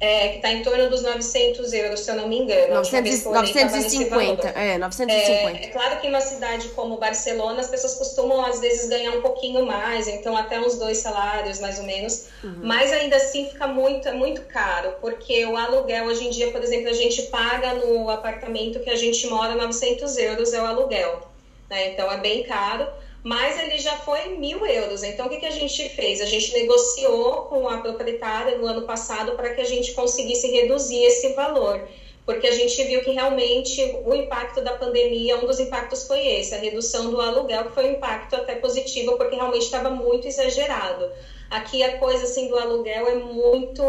é, 0.03 0.31
que 0.31 0.37
está 0.37 0.51
em 0.51 0.65
torno 0.65 0.91
dos 0.91 1.01
900 1.01 1.73
euros, 1.73 2.01
se 2.01 2.11
eu 2.11 2.17
não 2.17 2.27
me 2.27 2.41
engano. 2.41 2.75
900, 2.75 3.23
950, 3.23 4.49
é, 4.49 4.77
950. 4.77 5.59
É, 5.59 5.65
é, 5.65 5.69
claro 5.69 6.01
que 6.01 6.09
em 6.09 6.11
uma 6.11 6.21
cidade 6.21 6.71
como 6.71 6.97
Barcelona, 6.97 7.61
as 7.61 7.69
pessoas 7.69 7.95
costumam, 7.95 8.45
às 8.45 8.59
vezes, 8.59 8.89
ganhar 8.89 9.13
um 9.13 9.23
pouquinho 9.23 9.65
mais, 9.65 10.09
então 10.09 10.37
até 10.37 10.59
uns 10.59 10.77
dois 10.77 10.99
salários, 10.99 11.61
mais 11.61 11.79
ou 11.79 11.85
menos. 11.85 12.27
Uhum. 12.43 12.63
Mas 12.65 12.93
ainda 12.93 13.15
assim 13.15 13.49
fica 13.49 13.69
muito, 13.69 14.13
muito 14.13 14.41
caro, 14.47 14.97
porque 15.01 15.47
o 15.47 15.57
aluguel, 15.57 16.07
hoje 16.07 16.27
em 16.27 16.31
dia, 16.31 16.51
por 16.51 16.61
exemplo, 16.61 16.89
a 16.89 16.95
gente 16.95 17.23
paga 17.29 17.75
no 17.75 18.11
apartamento 18.11 18.81
que 18.81 18.91
a 18.91 18.97
gente 18.97 19.25
mora 19.29 19.55
900 19.55 20.19
euros, 20.19 20.53
é 20.53 20.61
o 20.61 20.67
aluguel. 20.67 21.29
Né? 21.71 21.93
Então 21.93 22.11
é 22.11 22.19
bem 22.19 22.43
caro 22.43 22.89
mas 23.23 23.59
ele 23.59 23.79
já 23.79 23.97
foi 23.99 24.37
mil 24.37 24.67
euros. 24.67 25.03
Então, 25.03 25.27
o 25.27 25.29
que, 25.29 25.37
que 25.37 25.47
a 25.47 25.51
gente 25.51 25.89
fez? 25.91 26.21
A 26.21 26.27
gente 26.27 26.53
negociou 26.53 27.43
com 27.43 27.69
a 27.69 27.79
proprietária 27.79 28.59
no 28.59 28.67
ano 28.67 28.83
passado 28.83 29.33
para 29.33 29.55
que 29.55 29.61
a 29.61 29.65
gente 29.65 29.93
conseguisse 29.93 30.51
reduzir 30.51 31.05
esse 31.05 31.33
valor, 31.35 31.87
porque 32.27 32.47
a 32.49 32.53
gente 32.53 32.83
viu 32.85 33.03
que 33.03 33.13
realmente 33.13 33.81
o 34.05 34.15
impacto 34.15 34.61
da 34.61 34.75
pandemia, 34.75 35.37
um 35.37 35.47
dos 35.47 35.61
impactos 35.61 36.07
foi 36.07 36.27
esse, 36.27 36.55
a 36.55 36.59
redução 36.59 37.11
do 37.11 37.21
aluguel, 37.21 37.67
que 37.67 37.75
foi 37.75 37.87
um 37.87 37.93
impacto 37.93 38.35
até 38.35 38.57
positivo, 38.57 39.17
porque 39.17 39.37
realmente 39.37 39.65
estava 39.65 39.91
muito 39.91 40.27
exagerado. 40.27 41.11
Aqui 41.49 41.83
a 41.83 41.99
coisa 41.99 42.25
assim 42.25 42.49
do 42.49 42.59
aluguel 42.59 43.07
é 43.09 43.15
muito 43.15 43.83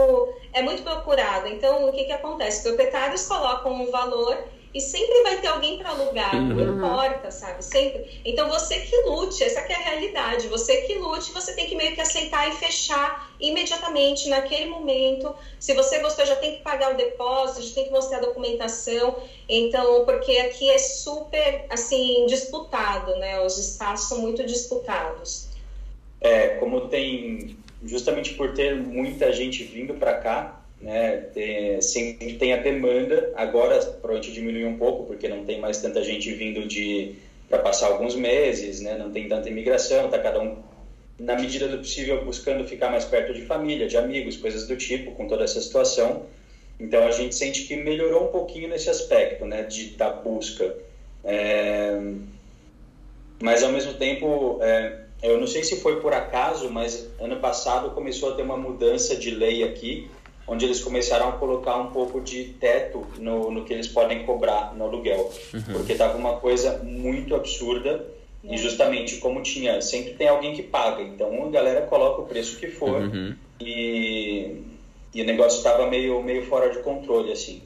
é 0.51 0.61
muito 0.61 0.83
procurada. 0.83 1.49
Então, 1.49 1.89
o 1.89 1.93
que, 1.93 2.03
que 2.03 2.11
acontece? 2.11 2.61
Proprietários 2.61 3.25
colocam 3.25 3.73
um 3.73 3.89
valor 3.89 4.37
e 4.73 4.81
sempre 4.81 5.21
vai 5.21 5.39
ter 5.39 5.47
alguém 5.47 5.77
para 5.77 5.89
alugar, 5.89 6.35
uhum. 6.35 6.47
não 6.47 6.77
importa, 6.77 7.29
sabe? 7.29 7.63
Sempre. 7.63 8.21
Então 8.25 8.49
você 8.49 8.79
que 8.79 8.95
lute, 9.01 9.43
essa 9.43 9.61
que 9.61 9.71
é 9.71 9.75
a 9.75 9.79
realidade. 9.79 10.47
Você 10.47 10.81
que 10.81 10.95
lute, 10.95 11.31
você 11.31 11.53
tem 11.53 11.67
que 11.67 11.75
meio 11.75 11.93
que 11.93 12.01
aceitar 12.01 12.49
e 12.49 12.53
fechar 12.53 13.31
imediatamente 13.39 14.27
naquele 14.29 14.65
momento. 14.65 15.35
Se 15.59 15.73
você 15.75 15.99
gostou, 15.99 16.25
já 16.25 16.35
tem 16.37 16.55
que 16.55 16.63
pagar 16.63 16.93
o 16.93 16.97
depósito, 16.97 17.61
já 17.61 17.75
tem 17.75 17.85
que 17.85 17.91
mostrar 17.91 18.17
a 18.17 18.21
documentação. 18.21 19.15
Então, 19.47 20.05
porque 20.05 20.31
aqui 20.39 20.69
é 20.69 20.79
super 20.79 21.65
assim 21.69 22.25
disputado, 22.25 23.15
né? 23.17 23.41
Os 23.41 23.57
espaços 23.57 24.09
são 24.09 24.19
muito 24.19 24.43
disputados. 24.43 25.49
É, 26.19 26.55
como 26.55 26.87
tem 26.87 27.57
justamente 27.83 28.33
por 28.33 28.53
ter 28.53 28.75
muita 28.75 29.31
gente 29.31 29.63
vindo 29.63 29.93
para 29.95 30.15
cá, 30.15 30.62
né? 30.83 31.29
Sempre 31.81 32.35
tem 32.35 32.53
a 32.53 32.57
demanda, 32.57 33.31
agora 33.35 33.79
provavelmente 33.79 34.33
diminuiu 34.33 34.67
um 34.67 34.77
pouco, 34.77 35.05
porque 35.05 35.29
não 35.29 35.45
tem 35.45 35.59
mais 35.59 35.81
tanta 35.81 36.03
gente 36.03 36.31
vindo 36.33 36.67
de 36.67 37.15
para 37.49 37.59
passar 37.59 37.87
alguns 37.87 38.15
meses, 38.15 38.81
né? 38.81 38.97
Não 38.97 39.09
tem 39.11 39.27
tanta 39.29 39.47
imigração, 39.49 40.09
tá 40.09 40.19
cada 40.19 40.41
um 40.41 40.57
na 41.19 41.35
medida 41.35 41.67
do 41.67 41.77
possível 41.77 42.25
buscando 42.25 42.67
ficar 42.67 42.89
mais 42.89 43.05
perto 43.05 43.33
de 43.33 43.43
família, 43.43 43.87
de 43.87 43.95
amigos, 43.95 44.35
coisas 44.35 44.67
do 44.67 44.75
tipo, 44.75 45.11
com 45.11 45.27
toda 45.27 45.43
essa 45.43 45.61
situação. 45.61 46.23
Então 46.79 47.07
a 47.07 47.11
gente 47.11 47.35
sente 47.35 47.63
que 47.63 47.75
melhorou 47.75 48.25
um 48.25 48.31
pouquinho 48.31 48.67
nesse 48.67 48.89
aspecto, 48.89 49.45
né, 49.45 49.63
de 49.63 49.91
da 49.91 50.09
busca. 50.09 50.75
É... 51.23 51.97
Mas 53.41 53.63
ao 53.63 53.71
mesmo 53.71 53.93
tempo, 53.93 54.57
é... 54.61 55.05
eu 55.21 55.39
não 55.39 55.47
sei 55.47 55.63
se 55.63 55.79
foi 55.79 56.01
por 56.01 56.13
acaso, 56.13 56.69
mas 56.69 57.07
ano 57.19 57.37
passado 57.37 57.91
começou 57.91 58.33
a 58.33 58.35
ter 58.35 58.41
uma 58.41 58.57
mudança 58.57 59.15
de 59.15 59.31
lei 59.31 59.63
aqui 59.63 60.09
onde 60.47 60.65
eles 60.65 60.83
começaram 60.83 61.29
a 61.29 61.31
colocar 61.33 61.77
um 61.77 61.87
pouco 61.87 62.19
de 62.19 62.45
teto 62.59 63.05
no, 63.17 63.49
no 63.49 63.63
que 63.63 63.73
eles 63.73 63.87
podem 63.87 64.25
cobrar 64.25 64.73
no 64.75 64.85
aluguel, 64.85 65.31
uhum. 65.53 65.61
porque 65.73 65.93
estava 65.93 66.17
uma 66.17 66.37
coisa 66.37 66.79
muito 66.83 67.35
absurda 67.35 68.05
e 68.43 68.57
justamente 68.57 69.17
como 69.17 69.41
tinha, 69.41 69.81
sempre 69.81 70.13
tem 70.13 70.27
alguém 70.27 70.53
que 70.53 70.63
paga, 70.63 71.01
então 71.01 71.45
a 71.45 71.49
galera 71.49 71.83
coloca 71.83 72.21
o 72.21 72.25
preço 72.25 72.59
que 72.59 72.67
for 72.67 73.01
uhum. 73.01 73.33
e, 73.59 74.61
e 75.13 75.21
o 75.21 75.25
negócio 75.25 75.57
estava 75.57 75.87
meio, 75.87 76.21
meio 76.21 76.45
fora 76.45 76.69
de 76.69 76.79
controle, 76.79 77.31
assim. 77.31 77.61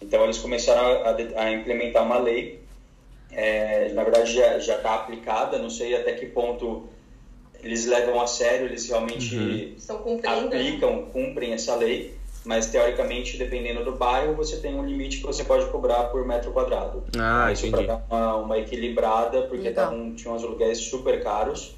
Então 0.00 0.24
eles 0.24 0.38
começaram 0.38 1.04
a, 1.04 1.42
a 1.42 1.52
implementar 1.52 2.04
uma 2.04 2.18
lei, 2.18 2.60
é, 3.32 3.90
na 3.92 4.02
verdade 4.02 4.32
já 4.32 4.56
está 4.58 4.94
aplicada, 4.94 5.58
não 5.58 5.68
sei 5.68 5.94
até 5.94 6.12
que 6.12 6.26
ponto 6.26 6.88
eles 7.64 7.86
levam 7.86 8.20
a 8.20 8.26
sério, 8.26 8.66
eles 8.66 8.86
realmente 8.86 9.34
uhum. 9.34 10.20
aplicam, 10.46 11.06
cumprem 11.06 11.54
essa 11.54 11.74
lei, 11.74 12.14
mas 12.44 12.66
teoricamente, 12.66 13.38
dependendo 13.38 13.82
do 13.82 13.92
bairro, 13.92 14.34
você 14.34 14.58
tem 14.58 14.74
um 14.74 14.84
limite 14.84 15.16
que 15.16 15.26
você 15.26 15.44
pode 15.44 15.64
cobrar 15.70 16.04
por 16.04 16.26
metro 16.26 16.52
quadrado. 16.52 17.02
Ah, 17.18 17.50
isso 17.50 17.70
para 17.70 17.82
dar 17.82 18.04
uma, 18.10 18.36
uma, 18.36 18.58
equilibrada, 18.58 19.42
porque 19.42 19.70
tavam, 19.70 20.14
tinham 20.14 20.36
uns 20.36 20.44
aluguéis 20.44 20.78
super 20.78 21.22
caros. 21.22 21.74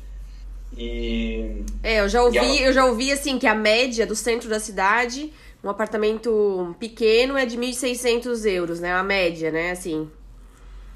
E 0.77 1.63
é, 1.85 2.01
eu 2.01 2.09
já 2.09 2.21
ouvi, 2.25 2.39
ela... 2.39 2.61
eu 2.61 2.73
já 2.73 2.85
ouvi 2.85 3.13
assim 3.13 3.39
que 3.39 3.47
a 3.47 3.55
média 3.55 4.05
do 4.05 4.17
centro 4.17 4.49
da 4.49 4.59
cidade, 4.59 5.33
um 5.63 5.71
apartamento 5.71 6.75
pequeno 6.81 7.39
é 7.39 7.47
de 7.47 7.57
1.600 7.57 8.45
euros, 8.45 8.81
né? 8.81 8.93
A 8.93 9.05
média, 9.05 9.53
né? 9.53 9.71
Assim. 9.71 10.11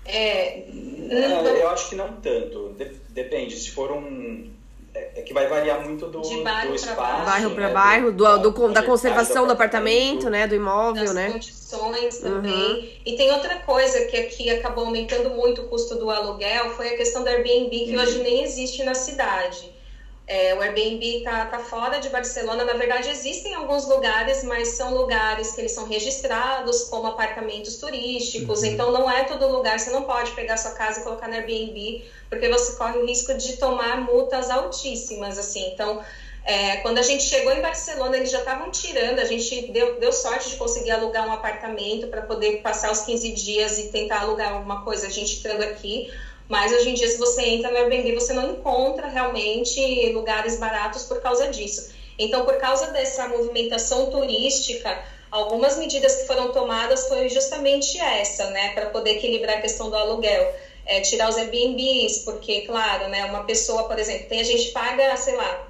É, 0.04 0.68
é, 1.10 1.62
eu 1.62 1.68
acho 1.70 1.90
que 1.90 1.94
não 1.94 2.14
tanto. 2.14 2.74
Depende. 3.10 3.54
Se 3.54 3.70
for 3.70 3.92
um 3.92 4.50
é, 4.94 5.20
é 5.20 5.22
que 5.22 5.32
vai 5.32 5.46
variar 5.46 5.80
muito 5.80 6.06
do, 6.06 6.20
de 6.20 6.42
bairro 6.42 6.70
do 6.70 6.74
espaço. 6.74 7.24
Bairro 7.24 7.50
para 7.50 7.68
né? 7.68 7.74
bairro, 7.74 8.12
do, 8.12 8.38
do, 8.38 8.50
do, 8.50 8.72
da 8.72 8.82
conservação 8.82 9.46
do 9.46 9.52
apartamento, 9.52 10.28
né? 10.28 10.46
Do 10.46 10.54
imóvel, 10.54 11.04
das 11.04 11.14
né? 11.14 11.30
condições 11.30 12.18
também. 12.18 12.52
Uhum. 12.52 12.88
E 13.06 13.16
tem 13.16 13.30
outra 13.32 13.56
coisa 13.60 14.06
que 14.06 14.16
aqui 14.16 14.50
acabou 14.50 14.86
aumentando 14.86 15.30
muito 15.30 15.62
o 15.62 15.68
custo 15.68 15.94
do 15.96 16.10
aluguel, 16.10 16.70
foi 16.70 16.88
a 16.88 16.96
questão 16.96 17.22
do 17.22 17.28
Airbnb, 17.28 17.70
que 17.70 17.96
uhum. 17.96 18.02
hoje 18.02 18.18
nem 18.18 18.42
existe 18.42 18.82
na 18.82 18.94
cidade. 18.94 19.79
É, 20.32 20.54
o 20.54 20.60
Airbnb 20.60 21.04
está 21.04 21.44
tá 21.46 21.58
fora 21.58 21.98
de 21.98 22.08
Barcelona. 22.08 22.62
Na 22.62 22.74
verdade, 22.74 23.10
existem 23.10 23.52
alguns 23.52 23.84
lugares, 23.88 24.44
mas 24.44 24.68
são 24.68 24.94
lugares 24.94 25.50
que 25.50 25.60
eles 25.60 25.72
são 25.72 25.88
registrados 25.88 26.84
como 26.84 27.08
apartamentos 27.08 27.78
turísticos. 27.78 28.60
Uhum. 28.60 28.66
Então, 28.66 28.92
não 28.92 29.10
é 29.10 29.24
todo 29.24 29.50
lugar. 29.50 29.80
Você 29.80 29.90
não 29.90 30.04
pode 30.04 30.30
pegar 30.30 30.56
sua 30.56 30.70
casa 30.70 31.00
e 31.00 31.02
colocar 31.02 31.26
no 31.26 31.34
Airbnb, 31.34 32.04
porque 32.28 32.48
você 32.48 32.76
corre 32.76 32.98
o 32.98 33.06
risco 33.06 33.34
de 33.34 33.56
tomar 33.56 34.02
multas 34.02 34.50
altíssimas. 34.50 35.36
Assim, 35.36 35.72
então. 35.72 36.00
É, 36.42 36.76
quando 36.76 36.96
a 36.96 37.02
gente 37.02 37.24
chegou 37.24 37.52
em 37.52 37.60
Barcelona, 37.60 38.16
eles 38.16 38.30
já 38.30 38.38
estavam 38.38 38.70
tirando, 38.70 39.18
a 39.18 39.26
gente 39.26 39.70
deu, 39.72 40.00
deu 40.00 40.10
sorte 40.10 40.48
de 40.48 40.56
conseguir 40.56 40.90
alugar 40.90 41.28
um 41.28 41.32
apartamento 41.32 42.06
para 42.06 42.22
poder 42.22 42.62
passar 42.62 42.90
os 42.90 43.00
15 43.00 43.32
dias 43.32 43.78
e 43.78 43.88
tentar 43.88 44.20
alugar 44.20 44.54
alguma 44.54 44.82
coisa, 44.82 45.06
a 45.06 45.10
gente 45.10 45.34
estando 45.34 45.60
aqui. 45.60 46.10
Mas 46.50 46.72
hoje 46.72 46.90
em 46.90 46.94
dia, 46.94 47.06
se 47.06 47.16
você 47.16 47.42
entra 47.42 47.70
no 47.70 47.76
Airbnb, 47.76 48.12
você 48.12 48.32
não 48.32 48.50
encontra 48.50 49.06
realmente 49.06 50.12
lugares 50.12 50.58
baratos 50.58 51.04
por 51.04 51.20
causa 51.20 51.46
disso. 51.46 51.92
Então, 52.18 52.44
por 52.44 52.56
causa 52.56 52.88
dessa 52.88 53.28
movimentação 53.28 54.10
turística, 54.10 55.00
algumas 55.30 55.76
medidas 55.76 56.16
que 56.16 56.26
foram 56.26 56.50
tomadas 56.50 57.06
foi 57.06 57.28
justamente 57.28 57.96
essa, 58.00 58.50
né, 58.50 58.70
para 58.74 58.86
poder 58.86 59.10
equilibrar 59.10 59.58
a 59.58 59.60
questão 59.60 59.88
do 59.88 59.94
aluguel. 59.94 60.52
É, 60.84 61.00
tirar 61.00 61.28
os 61.28 61.36
Airbnbs, 61.36 62.18
porque, 62.24 62.62
claro, 62.62 63.06
né, 63.06 63.24
uma 63.26 63.44
pessoa, 63.44 63.84
por 63.84 63.96
exemplo, 63.96 64.26
tem 64.26 64.40
a 64.40 64.44
gente 64.44 64.70
paga, 64.72 65.16
sei 65.16 65.36
lá, 65.36 65.68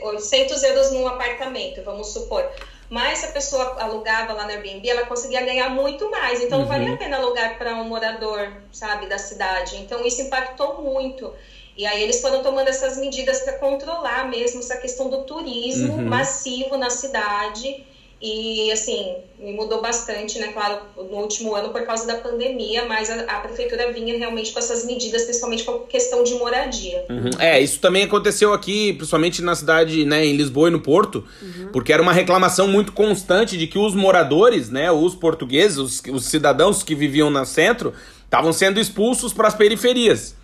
800 0.00 0.62
euros 0.62 0.90
num 0.92 1.06
apartamento, 1.06 1.82
vamos 1.82 2.08
supor. 2.08 2.50
Mas 2.88 3.18
se 3.18 3.26
a 3.26 3.32
pessoa 3.32 3.76
alugava 3.80 4.32
lá 4.32 4.44
no 4.44 4.50
Airbnb, 4.50 4.88
ela 4.88 5.06
conseguia 5.06 5.44
ganhar 5.44 5.70
muito 5.70 6.10
mais. 6.10 6.40
Então, 6.40 6.58
uhum. 6.58 6.64
não 6.64 6.72
valia 6.72 6.94
a 6.94 6.96
pena 6.96 7.16
alugar 7.16 7.58
para 7.58 7.74
um 7.74 7.84
morador, 7.84 8.52
sabe, 8.72 9.06
da 9.06 9.18
cidade. 9.18 9.76
Então, 9.76 10.04
isso 10.04 10.22
impactou 10.22 10.82
muito. 10.82 11.32
E 11.76 11.84
aí 11.84 12.02
eles 12.02 12.20
foram 12.20 12.42
tomando 12.42 12.68
essas 12.68 12.96
medidas 12.96 13.40
para 13.40 13.54
controlar 13.54 14.28
mesmo 14.28 14.60
essa 14.60 14.76
questão 14.76 15.10
do 15.10 15.24
turismo 15.24 15.94
uhum. 15.94 16.06
massivo 16.06 16.76
na 16.78 16.88
cidade. 16.88 17.84
E, 18.20 18.72
assim, 18.72 19.14
me 19.38 19.52
mudou 19.52 19.82
bastante, 19.82 20.38
né? 20.38 20.48
Claro, 20.48 20.80
no 20.96 21.18
último 21.18 21.54
ano 21.54 21.68
por 21.68 21.82
causa 21.82 22.06
da 22.06 22.14
pandemia, 22.14 22.86
mas 22.86 23.10
a, 23.10 23.20
a 23.24 23.40
prefeitura 23.40 23.92
vinha 23.92 24.16
realmente 24.16 24.52
com 24.52 24.58
essas 24.58 24.86
medidas, 24.86 25.24
principalmente 25.24 25.64
com 25.64 25.72
a 25.72 25.78
questão 25.80 26.24
de 26.24 26.34
moradia. 26.34 27.04
Uhum. 27.10 27.30
É, 27.38 27.60
isso 27.60 27.78
também 27.78 28.04
aconteceu 28.04 28.54
aqui, 28.54 28.94
principalmente 28.94 29.42
na 29.42 29.54
cidade, 29.54 30.04
né, 30.06 30.24
em 30.24 30.34
Lisboa 30.34 30.68
e 30.68 30.70
no 30.72 30.80
Porto, 30.80 31.24
uhum. 31.42 31.68
porque 31.72 31.92
era 31.92 32.00
uma 32.00 32.12
reclamação 32.12 32.66
muito 32.66 32.92
constante 32.92 33.56
de 33.56 33.66
que 33.66 33.78
os 33.78 33.94
moradores, 33.94 34.70
né, 34.70 34.90
os 34.90 35.14
portugueses, 35.14 35.76
os, 35.76 36.02
os 36.10 36.24
cidadãos 36.24 36.82
que 36.82 36.94
viviam 36.94 37.28
no 37.28 37.44
centro, 37.44 37.92
estavam 38.24 38.52
sendo 38.52 38.80
expulsos 38.80 39.34
para 39.34 39.48
as 39.48 39.54
periferias 39.54 40.34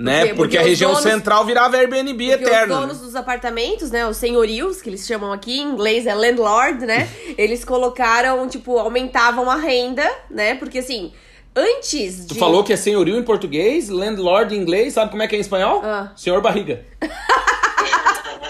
né? 0.00 0.20
Porque, 0.20 0.34
porque 0.34 0.58
a 0.58 0.62
região 0.62 0.92
donos, 0.92 1.04
central 1.04 1.44
virava 1.44 1.76
Airbnb 1.76 2.30
eterno. 2.30 2.74
Os 2.74 2.80
donos 2.80 3.00
dos 3.00 3.14
apartamentos, 3.14 3.90
né? 3.90 4.06
Os 4.06 4.16
senhorios, 4.16 4.80
que 4.80 4.88
eles 4.88 5.06
chamam 5.06 5.30
aqui, 5.30 5.60
em 5.60 5.72
inglês 5.72 6.06
é 6.06 6.14
landlord, 6.14 6.86
né? 6.86 7.06
eles 7.36 7.64
colocaram, 7.64 8.48
tipo, 8.48 8.78
aumentavam 8.78 9.50
a 9.50 9.56
renda, 9.56 10.10
né? 10.30 10.54
Porque 10.54 10.78
assim. 10.78 11.12
Antes 11.54 12.26
de... 12.26 12.34
Tu 12.34 12.34
falou 12.36 12.62
que 12.62 12.72
é 12.72 12.76
senhorio 12.76 13.18
em 13.18 13.24
português, 13.24 13.88
landlord 13.88 14.54
em 14.54 14.58
inglês, 14.58 14.94
sabe 14.94 15.10
como 15.10 15.20
é 15.20 15.26
que 15.26 15.34
é 15.34 15.38
em 15.38 15.40
espanhol? 15.40 15.82
Ah. 15.84 16.12
Senhor 16.14 16.40
barriga. 16.40 16.86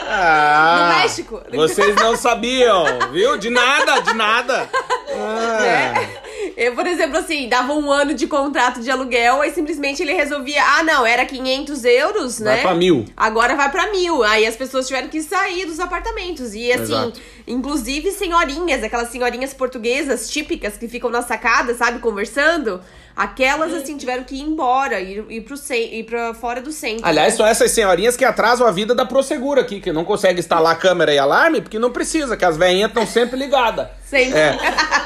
ah, 0.06 0.92
no 0.92 1.00
México. 1.00 1.40
Vocês 1.50 1.96
não 1.96 2.14
sabiam, 2.14 2.84
viu? 3.10 3.38
De 3.38 3.48
nada, 3.48 4.00
de 4.00 4.14
nada. 4.14 4.68
Ah. 5.12 5.60
Né? 5.60 6.19
Eu, 6.60 6.74
por 6.74 6.86
exemplo, 6.86 7.16
assim, 7.16 7.48
dava 7.48 7.72
um 7.72 7.90
ano 7.90 8.12
de 8.12 8.26
contrato 8.26 8.82
de 8.82 8.90
aluguel, 8.90 9.40
aí 9.40 9.50
simplesmente 9.50 10.02
ele 10.02 10.12
resolvia, 10.12 10.62
ah, 10.62 10.82
não, 10.82 11.06
era 11.06 11.24
500 11.24 11.84
euros, 11.86 12.38
né? 12.38 12.52
Vai 12.52 12.60
pra 12.60 12.74
mil. 12.74 13.06
Agora 13.16 13.56
vai 13.56 13.70
pra 13.70 13.90
mil. 13.90 14.22
Aí 14.22 14.46
as 14.46 14.56
pessoas 14.56 14.86
tiveram 14.86 15.08
que 15.08 15.22
sair 15.22 15.64
dos 15.64 15.80
apartamentos. 15.80 16.54
E 16.54 16.70
assim, 16.70 16.82
Exato. 16.82 17.18
Inclusive 17.50 18.12
senhorinhas, 18.12 18.82
aquelas 18.82 19.10
senhorinhas 19.10 19.52
portuguesas 19.52 20.30
típicas 20.30 20.76
que 20.76 20.88
ficam 20.88 21.10
na 21.10 21.22
sacada, 21.22 21.74
sabe, 21.74 21.98
conversando. 21.98 22.80
Aquelas, 23.16 23.74
assim, 23.74 23.96
tiveram 23.96 24.24
que 24.24 24.36
ir 24.36 24.42
embora, 24.42 25.00
ir, 25.00 25.24
ir, 25.28 25.40
pro 25.42 25.56
ir 25.74 26.04
pra 26.04 26.32
fora 26.32 26.60
do 26.62 26.72
centro. 26.72 27.04
Aliás, 27.04 27.34
são 27.34 27.44
essas 27.44 27.70
senhorinhas 27.70 28.16
que 28.16 28.24
atrasam 28.24 28.66
a 28.66 28.70
vida 28.70 28.94
da 28.94 29.04
Prosegura 29.04 29.60
aqui, 29.60 29.80
que 29.80 29.92
não 29.92 30.04
consegue 30.04 30.38
instalar 30.38 30.78
câmera 30.78 31.12
e 31.12 31.18
alarme, 31.18 31.60
porque 31.60 31.78
não 31.78 31.90
precisa, 31.90 32.36
que 32.36 32.44
as 32.44 32.56
velhinhas 32.56 32.88
estão 32.88 33.06
sempre 33.06 33.38
ligadas. 33.38 33.88
Sempre. 34.10 34.40
É. 34.40 34.58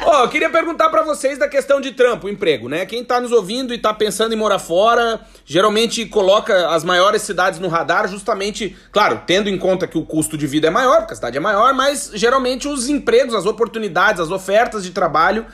oh, 0.07 0.23
eu 0.23 0.29
queria 0.31 0.49
perguntar 0.49 0.89
para 0.89 1.03
vocês 1.03 1.37
da 1.37 1.47
questão 1.47 1.79
de 1.79 1.93
trampo, 1.93 2.27
emprego, 2.27 2.71
né? 2.71 2.87
Quem 2.87 3.05
tá 3.05 3.21
nos 3.21 3.33
ouvindo 3.33 3.75
e 3.75 3.79
tá 3.79 3.93
pensando 3.93 4.33
em 4.33 4.37
morar 4.37 4.59
fora, 4.59 5.21
geralmente 5.45 6.07
coloca 6.07 6.71
as 6.71 6.83
maiores 6.83 7.21
cidades 7.21 7.61
no 7.61 7.69
radar, 7.69 8.09
justamente, 8.09 8.75
claro, 8.91 9.21
tendo 9.27 9.51
em 9.51 9.59
conta 9.59 9.87
que 9.87 9.99
o 9.99 10.07
custo 10.07 10.39
de 10.39 10.47
vida 10.47 10.69
é 10.69 10.71
maior, 10.71 11.01
porque 11.01 11.13
a 11.13 11.17
cidade 11.17 11.37
é 11.37 11.41
maior, 11.41 11.75
mas 11.75 12.13
geralmente 12.15 12.34
os 12.39 12.89
empregos, 12.89 13.35
as 13.35 13.47
oportunidades, 13.47 14.21
as 14.21 14.31
ofertas 14.31 14.83
de 14.83 14.91
trabalho 14.91 15.47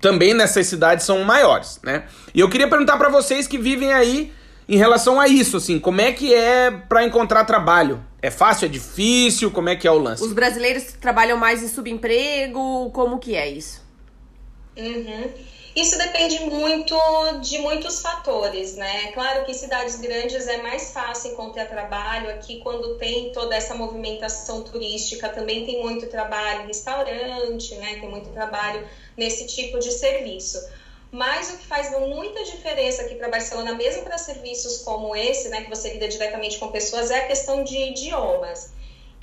também 0.00 0.34
nessas 0.34 0.66
cidades 0.66 1.04
são 1.04 1.22
maiores, 1.24 1.80
né? 1.82 2.04
E 2.34 2.40
eu 2.40 2.48
queria 2.48 2.68
perguntar 2.68 2.96
para 2.96 3.08
vocês 3.08 3.46
que 3.46 3.58
vivem 3.58 3.92
aí 3.92 4.32
em 4.68 4.76
relação 4.76 5.20
a 5.20 5.28
isso, 5.28 5.56
assim, 5.56 5.78
como 5.78 6.00
é 6.00 6.12
que 6.12 6.32
é 6.32 6.70
para 6.70 7.04
encontrar 7.04 7.44
trabalho? 7.44 8.02
É 8.20 8.30
fácil, 8.30 8.66
é 8.66 8.68
difícil? 8.68 9.50
Como 9.50 9.68
é 9.68 9.76
que 9.76 9.86
é 9.86 9.90
o 9.90 9.98
lance? 9.98 10.22
Os 10.22 10.32
brasileiros 10.32 10.84
trabalham 11.00 11.36
mais 11.36 11.62
em 11.62 11.68
subemprego? 11.68 12.90
Como 12.92 13.18
que 13.18 13.34
é 13.34 13.50
isso? 13.50 13.82
Uhum. 14.76 15.30
Isso 15.74 15.96
depende 15.96 16.38
muito 16.40 16.94
de 17.40 17.58
muitos 17.58 18.00
fatores, 18.02 18.76
né? 18.76 19.10
Claro 19.12 19.46
que 19.46 19.54
cidades 19.54 19.98
grandes 20.00 20.46
é 20.46 20.58
mais 20.58 20.92
fácil 20.92 21.32
encontrar 21.32 21.66
trabalho. 21.66 22.28
Aqui, 22.30 22.58
quando 22.58 22.98
tem 22.98 23.32
toda 23.32 23.56
essa 23.56 23.74
movimentação 23.74 24.62
turística, 24.64 25.30
também 25.30 25.64
tem 25.64 25.80
muito 25.80 26.06
trabalho 26.08 26.64
em 26.64 26.66
restaurante, 26.66 27.74
né? 27.76 27.96
Tem 28.00 28.08
muito 28.08 28.30
trabalho 28.30 28.86
nesse 29.16 29.46
tipo 29.46 29.78
de 29.78 29.90
serviço. 29.92 30.62
Mas 31.10 31.48
o 31.50 31.56
que 31.56 31.66
faz 31.66 31.90
muita 31.90 32.44
diferença 32.44 33.02
aqui 33.02 33.14
para 33.14 33.28
Barcelona, 33.28 33.72
mesmo 33.74 34.02
para 34.02 34.18
serviços 34.18 34.78
como 34.78 35.14
esse, 35.16 35.48
né, 35.50 35.62
que 35.62 35.68
você 35.68 35.90
lida 35.90 36.08
diretamente 36.08 36.58
com 36.58 36.70
pessoas, 36.70 37.10
é 37.10 37.18
a 37.18 37.26
questão 37.26 37.62
de 37.62 37.76
idiomas. 37.76 38.71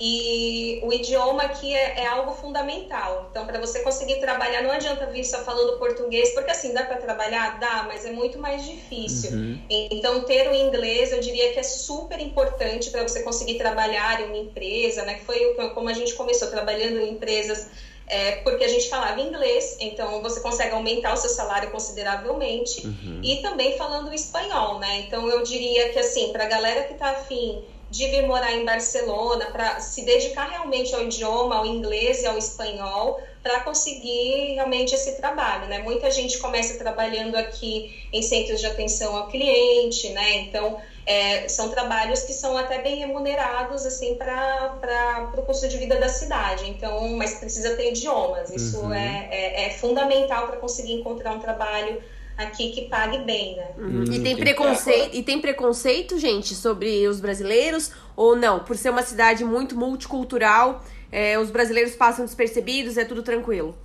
E 0.00 0.80
o 0.82 0.92
idioma 0.92 1.42
aqui 1.42 1.74
é, 1.74 2.00
é 2.00 2.06
algo 2.06 2.32
fundamental. 2.32 3.28
Então, 3.30 3.46
para 3.46 3.60
você 3.60 3.80
conseguir 3.80 4.18
trabalhar, 4.18 4.62
não 4.62 4.70
adianta 4.70 5.06
vir 5.06 5.24
só 5.24 5.44
falando 5.44 5.78
português, 5.78 6.30
porque 6.30 6.50
assim, 6.50 6.72
dá 6.72 6.84
para 6.84 6.96
trabalhar? 6.96 7.60
Dá, 7.60 7.84
mas 7.86 8.06
é 8.06 8.10
muito 8.10 8.38
mais 8.38 8.64
difícil. 8.64 9.32
Uhum. 9.32 9.60
Então, 9.68 10.22
ter 10.22 10.50
o 10.50 10.54
inglês, 10.54 11.12
eu 11.12 11.20
diria 11.20 11.52
que 11.52 11.58
é 11.58 11.62
super 11.62 12.18
importante 12.18 12.90
para 12.90 13.02
você 13.02 13.22
conseguir 13.22 13.58
trabalhar 13.58 14.22
em 14.22 14.24
uma 14.26 14.38
empresa, 14.38 15.02
né? 15.02 15.14
Que 15.14 15.24
foi 15.24 15.54
como 15.74 15.88
a 15.88 15.92
gente 15.92 16.14
começou, 16.14 16.48
trabalhando 16.48 16.98
em 16.98 17.10
empresas 17.10 17.68
é, 18.10 18.36
porque 18.42 18.64
a 18.64 18.68
gente 18.68 18.88
falava 18.88 19.20
inglês, 19.20 19.76
então 19.78 20.20
você 20.20 20.40
consegue 20.40 20.74
aumentar 20.74 21.14
o 21.14 21.16
seu 21.16 21.30
salário 21.30 21.70
consideravelmente, 21.70 22.84
uhum. 22.84 23.20
e 23.22 23.36
também 23.36 23.78
falando 23.78 24.12
espanhol, 24.12 24.80
né? 24.80 25.04
Então 25.06 25.28
eu 25.28 25.44
diria 25.44 25.90
que 25.90 25.98
assim, 26.00 26.32
para 26.32 26.44
a 26.44 26.48
galera 26.48 26.82
que 26.82 26.94
está 26.94 27.10
afim 27.10 27.64
de 27.90 28.06
vir 28.06 28.22
morar 28.22 28.52
em 28.52 28.64
Barcelona, 28.64 29.46
para 29.46 29.80
se 29.80 30.04
dedicar 30.04 30.48
realmente 30.48 30.94
ao 30.94 31.02
idioma, 31.02 31.56
ao 31.56 31.66
inglês 31.66 32.22
e 32.22 32.26
ao 32.26 32.38
espanhol, 32.38 33.20
para 33.42 33.60
conseguir 33.60 34.54
realmente 34.54 34.94
esse 34.94 35.16
trabalho, 35.16 35.66
né? 35.66 35.78
Muita 35.78 36.10
gente 36.10 36.38
começa 36.38 36.76
trabalhando 36.76 37.36
aqui 37.36 38.06
em 38.12 38.22
centros 38.22 38.60
de 38.60 38.66
atenção 38.66 39.16
ao 39.16 39.28
cliente, 39.28 40.10
né? 40.10 40.34
Então 40.36 40.78
é, 41.06 41.48
são 41.48 41.68
trabalhos 41.70 42.22
que 42.22 42.32
são 42.32 42.56
até 42.56 42.78
bem 42.82 42.98
remunerados 42.98 43.86
assim 43.86 44.14
para 44.14 45.32
o 45.36 45.42
custo 45.42 45.66
de 45.68 45.76
vida 45.78 45.96
da 45.96 46.08
cidade. 46.08 46.68
Então, 46.68 47.16
mas 47.16 47.34
precisa 47.34 47.74
ter 47.74 47.90
idiomas. 47.90 48.50
Isso 48.50 48.78
uhum. 48.78 48.92
é, 48.92 49.28
é, 49.30 49.66
é, 49.66 49.70
fundamental 49.70 50.46
para 50.46 50.58
conseguir 50.58 50.92
encontrar 50.92 51.32
um 51.32 51.40
trabalho 51.40 52.00
aqui 52.42 52.70
que 52.70 52.82
pague 52.82 53.18
bem, 53.18 53.56
né? 53.56 53.68
Uhum. 53.78 54.04
E 54.04 54.20
tem 54.20 54.36
preconceito 54.36 55.14
e 55.14 55.22
tem 55.22 55.40
preconceito, 55.40 56.18
gente, 56.18 56.54
sobre 56.54 57.06
os 57.06 57.20
brasileiros 57.20 57.92
ou 58.16 58.36
não? 58.36 58.60
Por 58.60 58.76
ser 58.76 58.90
uma 58.90 59.02
cidade 59.02 59.44
muito 59.44 59.76
multicultural, 59.76 60.84
é, 61.12 61.38
os 61.38 61.50
brasileiros 61.50 61.94
passam 61.94 62.24
despercebidos, 62.24 62.96
é 62.96 63.04
tudo 63.04 63.22
tranquilo. 63.22 63.76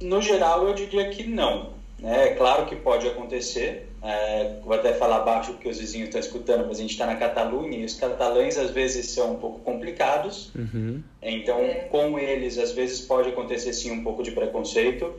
No 0.00 0.20
geral, 0.20 0.66
eu 0.66 0.74
diria 0.74 1.08
que 1.10 1.24
não. 1.24 1.70
Né? 1.98 2.28
É 2.28 2.34
claro 2.34 2.66
que 2.66 2.74
pode 2.74 3.06
acontecer, 3.06 3.88
é, 4.02 4.56
vou 4.64 4.74
até 4.74 4.92
falar 4.92 5.20
baixo 5.20 5.52
porque 5.52 5.68
os 5.68 5.78
vizinhos 5.78 6.08
estão 6.08 6.20
escutando, 6.20 6.66
mas 6.66 6.78
a 6.78 6.80
gente 6.80 6.90
está 6.90 7.06
na 7.06 7.14
Catalunha 7.14 7.78
e 7.78 7.84
os 7.84 7.94
catalães 7.94 8.58
às 8.58 8.70
vezes 8.70 9.10
são 9.10 9.34
um 9.34 9.36
pouco 9.36 9.60
complicados. 9.60 10.50
Uhum. 10.54 11.02
Então, 11.22 11.58
com 11.90 12.18
eles, 12.18 12.58
às 12.58 12.72
vezes 12.72 13.00
pode 13.00 13.28
acontecer 13.28 13.72
sim 13.72 13.92
um 13.92 14.02
pouco 14.02 14.22
de 14.22 14.32
preconceito, 14.32 15.14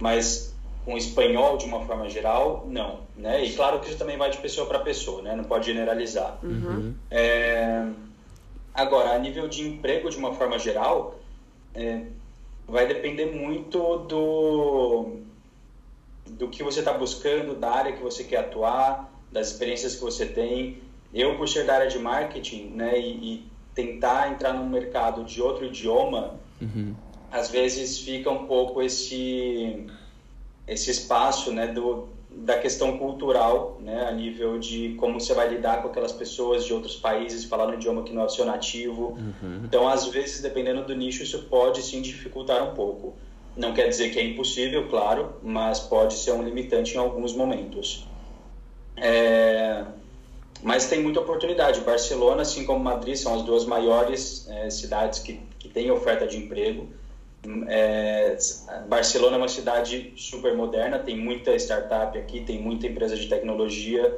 mas 0.00 0.54
com 0.84 0.94
o 0.94 0.98
espanhol, 0.98 1.56
de 1.56 1.64
uma 1.64 1.84
forma 1.84 2.08
geral, 2.08 2.66
não. 2.68 3.00
Né? 3.16 3.44
E 3.44 3.52
claro 3.54 3.80
que 3.80 3.88
isso 3.88 3.98
também 3.98 4.16
vai 4.16 4.30
de 4.30 4.38
pessoa 4.38 4.66
para 4.66 4.80
pessoa, 4.80 5.22
né? 5.22 5.34
não 5.36 5.44
pode 5.44 5.66
generalizar. 5.66 6.38
Uhum. 6.42 6.94
É, 7.10 7.86
agora, 8.74 9.14
a 9.14 9.18
nível 9.18 9.48
de 9.48 9.66
emprego, 9.66 10.10
de 10.10 10.16
uma 10.16 10.34
forma 10.34 10.58
geral, 10.58 11.18
é, 11.74 12.02
vai 12.66 12.86
depender 12.86 13.26
muito 13.26 13.98
do 13.98 15.22
do 16.24 16.48
que 16.48 16.62
você 16.62 16.78
está 16.78 16.92
buscando, 16.92 17.54
da 17.54 17.70
área 17.70 17.92
que 17.92 18.02
você 18.02 18.24
quer 18.24 18.38
atuar, 18.38 19.12
das 19.30 19.48
experiências 19.48 19.96
que 19.96 20.00
você 20.00 20.24
tem. 20.24 20.78
Eu, 21.12 21.36
por 21.36 21.48
ser 21.48 21.66
da 21.66 21.74
área 21.74 21.88
de 21.88 21.98
marketing, 21.98 22.72
né, 22.74 22.98
e, 22.98 23.34
e 23.34 23.46
tentar 23.74 24.30
entrar 24.30 24.52
num 24.54 24.68
mercado 24.68 25.24
de 25.24 25.42
outro 25.42 25.66
idioma, 25.66 26.38
uhum. 26.60 26.94
às 27.30 27.50
vezes 27.50 27.98
fica 27.98 28.30
um 28.30 28.46
pouco 28.46 28.80
esse 28.80 29.86
esse 30.66 30.90
espaço, 30.90 31.52
né, 31.52 31.68
do 31.68 32.08
da 32.34 32.58
questão 32.58 32.98
cultural, 32.98 33.78
né, 33.80 34.06
a 34.08 34.12
nível 34.12 34.58
de 34.58 34.94
como 34.98 35.20
você 35.20 35.34
vai 35.34 35.48
lidar 35.48 35.82
com 35.82 35.88
aquelas 35.88 36.12
pessoas 36.12 36.64
de 36.64 36.72
outros 36.72 36.96
países 36.96 37.44
falando 37.44 37.70
um 37.70 37.74
idioma 37.74 38.02
que 38.02 38.12
não 38.12 38.22
é 38.22 38.24
o 38.24 38.28
seu 38.28 38.44
nativo. 38.44 39.18
Uhum. 39.18 39.62
Então, 39.64 39.86
às 39.86 40.06
vezes, 40.06 40.40
dependendo 40.40 40.84
do 40.84 40.94
nicho, 40.94 41.22
isso 41.22 41.44
pode 41.44 41.82
sim 41.82 42.00
dificultar 42.00 42.62
um 42.64 42.74
pouco. 42.74 43.14
Não 43.56 43.74
quer 43.74 43.88
dizer 43.88 44.10
que 44.10 44.18
é 44.18 44.24
impossível, 44.24 44.88
claro, 44.88 45.34
mas 45.42 45.78
pode 45.78 46.14
ser 46.14 46.32
um 46.32 46.42
limitante 46.42 46.94
em 46.94 46.98
alguns 46.98 47.34
momentos. 47.34 48.08
É... 48.96 49.84
Mas 50.62 50.88
tem 50.88 51.02
muita 51.02 51.20
oportunidade. 51.20 51.80
Barcelona, 51.80 52.42
assim 52.42 52.64
como 52.64 52.82
Madrid, 52.82 53.16
são 53.16 53.34
as 53.34 53.42
duas 53.42 53.64
maiores 53.64 54.48
é, 54.48 54.70
cidades 54.70 55.18
que, 55.18 55.40
que 55.58 55.68
têm 55.68 55.90
oferta 55.90 56.26
de 56.26 56.36
emprego. 56.36 56.88
É... 57.68 58.36
Barcelona 58.88 59.36
é 59.36 59.38
uma 59.38 59.48
cidade 59.48 60.12
super 60.16 60.54
moderna, 60.56 60.98
tem 60.98 61.16
muita 61.16 61.54
startup 61.56 62.16
aqui, 62.16 62.44
tem 62.44 62.60
muita 62.60 62.86
empresa 62.86 63.16
de 63.16 63.28
tecnologia. 63.28 64.16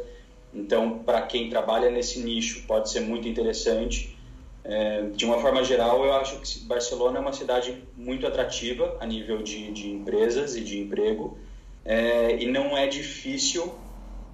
Então, 0.53 1.01
para 1.01 1.23
quem 1.23 1.51
trabalha 1.51 1.91
nesse 1.91 2.21
nicho, 2.21 2.65
pode 2.67 2.91
ser 2.91 3.01
muito 3.01 3.27
interessante. 3.27 4.17
É, 4.63 5.03
de 5.15 5.27
uma 5.27 5.39
forma 5.39 5.63
geral, 5.63 6.05
eu 6.07 6.15
acho 6.15 6.41
que 6.41 6.61
Barcelona 6.61 7.19
é 7.19 7.21
uma 7.21 7.33
cidade 7.35 7.83
muito 7.97 8.27
atrativa 8.27 8.97
a 8.99 9.05
nível 9.05 9.43
de, 9.43 9.71
de 9.73 9.91
empresas 9.91 10.57
e 10.57 10.63
de 10.63 10.81
emprego, 10.81 11.37
é, 11.85 12.43
e 12.43 12.47
não 12.47 12.77
é 12.77 12.87
difícil 12.87 13.75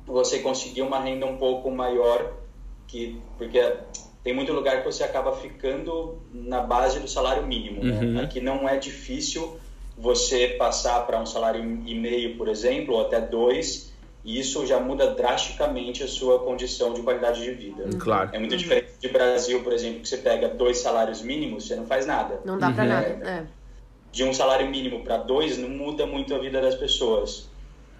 você 0.06 0.38
conseguir 0.38 0.82
uma 0.82 1.00
renda 1.00 1.26
um 1.26 1.36
pouco 1.36 1.68
maior, 1.70 2.32
que 2.86 3.20
porque 3.36 3.58
tem 4.22 4.34
muito 4.34 4.52
lugar 4.52 4.82
que 4.82 4.84
você 4.84 5.02
acaba 5.02 5.32
ficando 5.32 6.18
na 6.32 6.60
base 6.60 7.00
do 7.00 7.08
salário 7.08 7.46
mínimo. 7.46 7.82
Né? 7.82 8.00
Uhum. 8.00 8.20
Aqui 8.20 8.40
não 8.40 8.68
é 8.68 8.76
difícil 8.76 9.58
você 9.96 10.48
passar 10.58 11.06
para 11.06 11.20
um 11.20 11.26
salário 11.26 11.62
e 11.86 11.94
meio, 11.94 12.36
por 12.36 12.48
exemplo, 12.48 12.94
ou 12.94 13.02
até 13.02 13.20
dois, 13.20 13.92
e 14.24 14.38
isso 14.38 14.66
já 14.66 14.78
muda 14.78 15.14
drasticamente 15.14 16.02
a 16.02 16.08
sua 16.08 16.38
condição 16.40 16.92
de 16.92 17.02
qualidade 17.02 17.42
de 17.42 17.50
vida. 17.52 17.84
Claro. 17.98 18.30
É 18.32 18.38
muito 18.38 18.56
diferente 18.56 18.88
de 19.00 19.08
Brasil, 19.08 19.62
por 19.62 19.72
exemplo, 19.72 20.00
que 20.00 20.08
você 20.08 20.18
pega 20.18 20.48
dois 20.48 20.78
salários 20.78 21.22
mínimos, 21.22 21.66
você 21.66 21.76
não 21.76 21.86
faz 21.86 22.06
nada. 22.06 22.40
Não 22.44 22.58
dá 22.58 22.70
pra 22.70 22.82
Uhum. 22.84 22.88
nada. 22.90 23.06
É. 23.06 23.46
De 24.12 24.24
um 24.24 24.34
salário 24.34 24.68
mínimo 24.68 25.02
para 25.04 25.16
dois 25.18 25.56
não 25.56 25.68
muda 25.68 26.04
muito 26.04 26.34
a 26.34 26.38
vida 26.38 26.60
das 26.60 26.74
pessoas. 26.74 27.48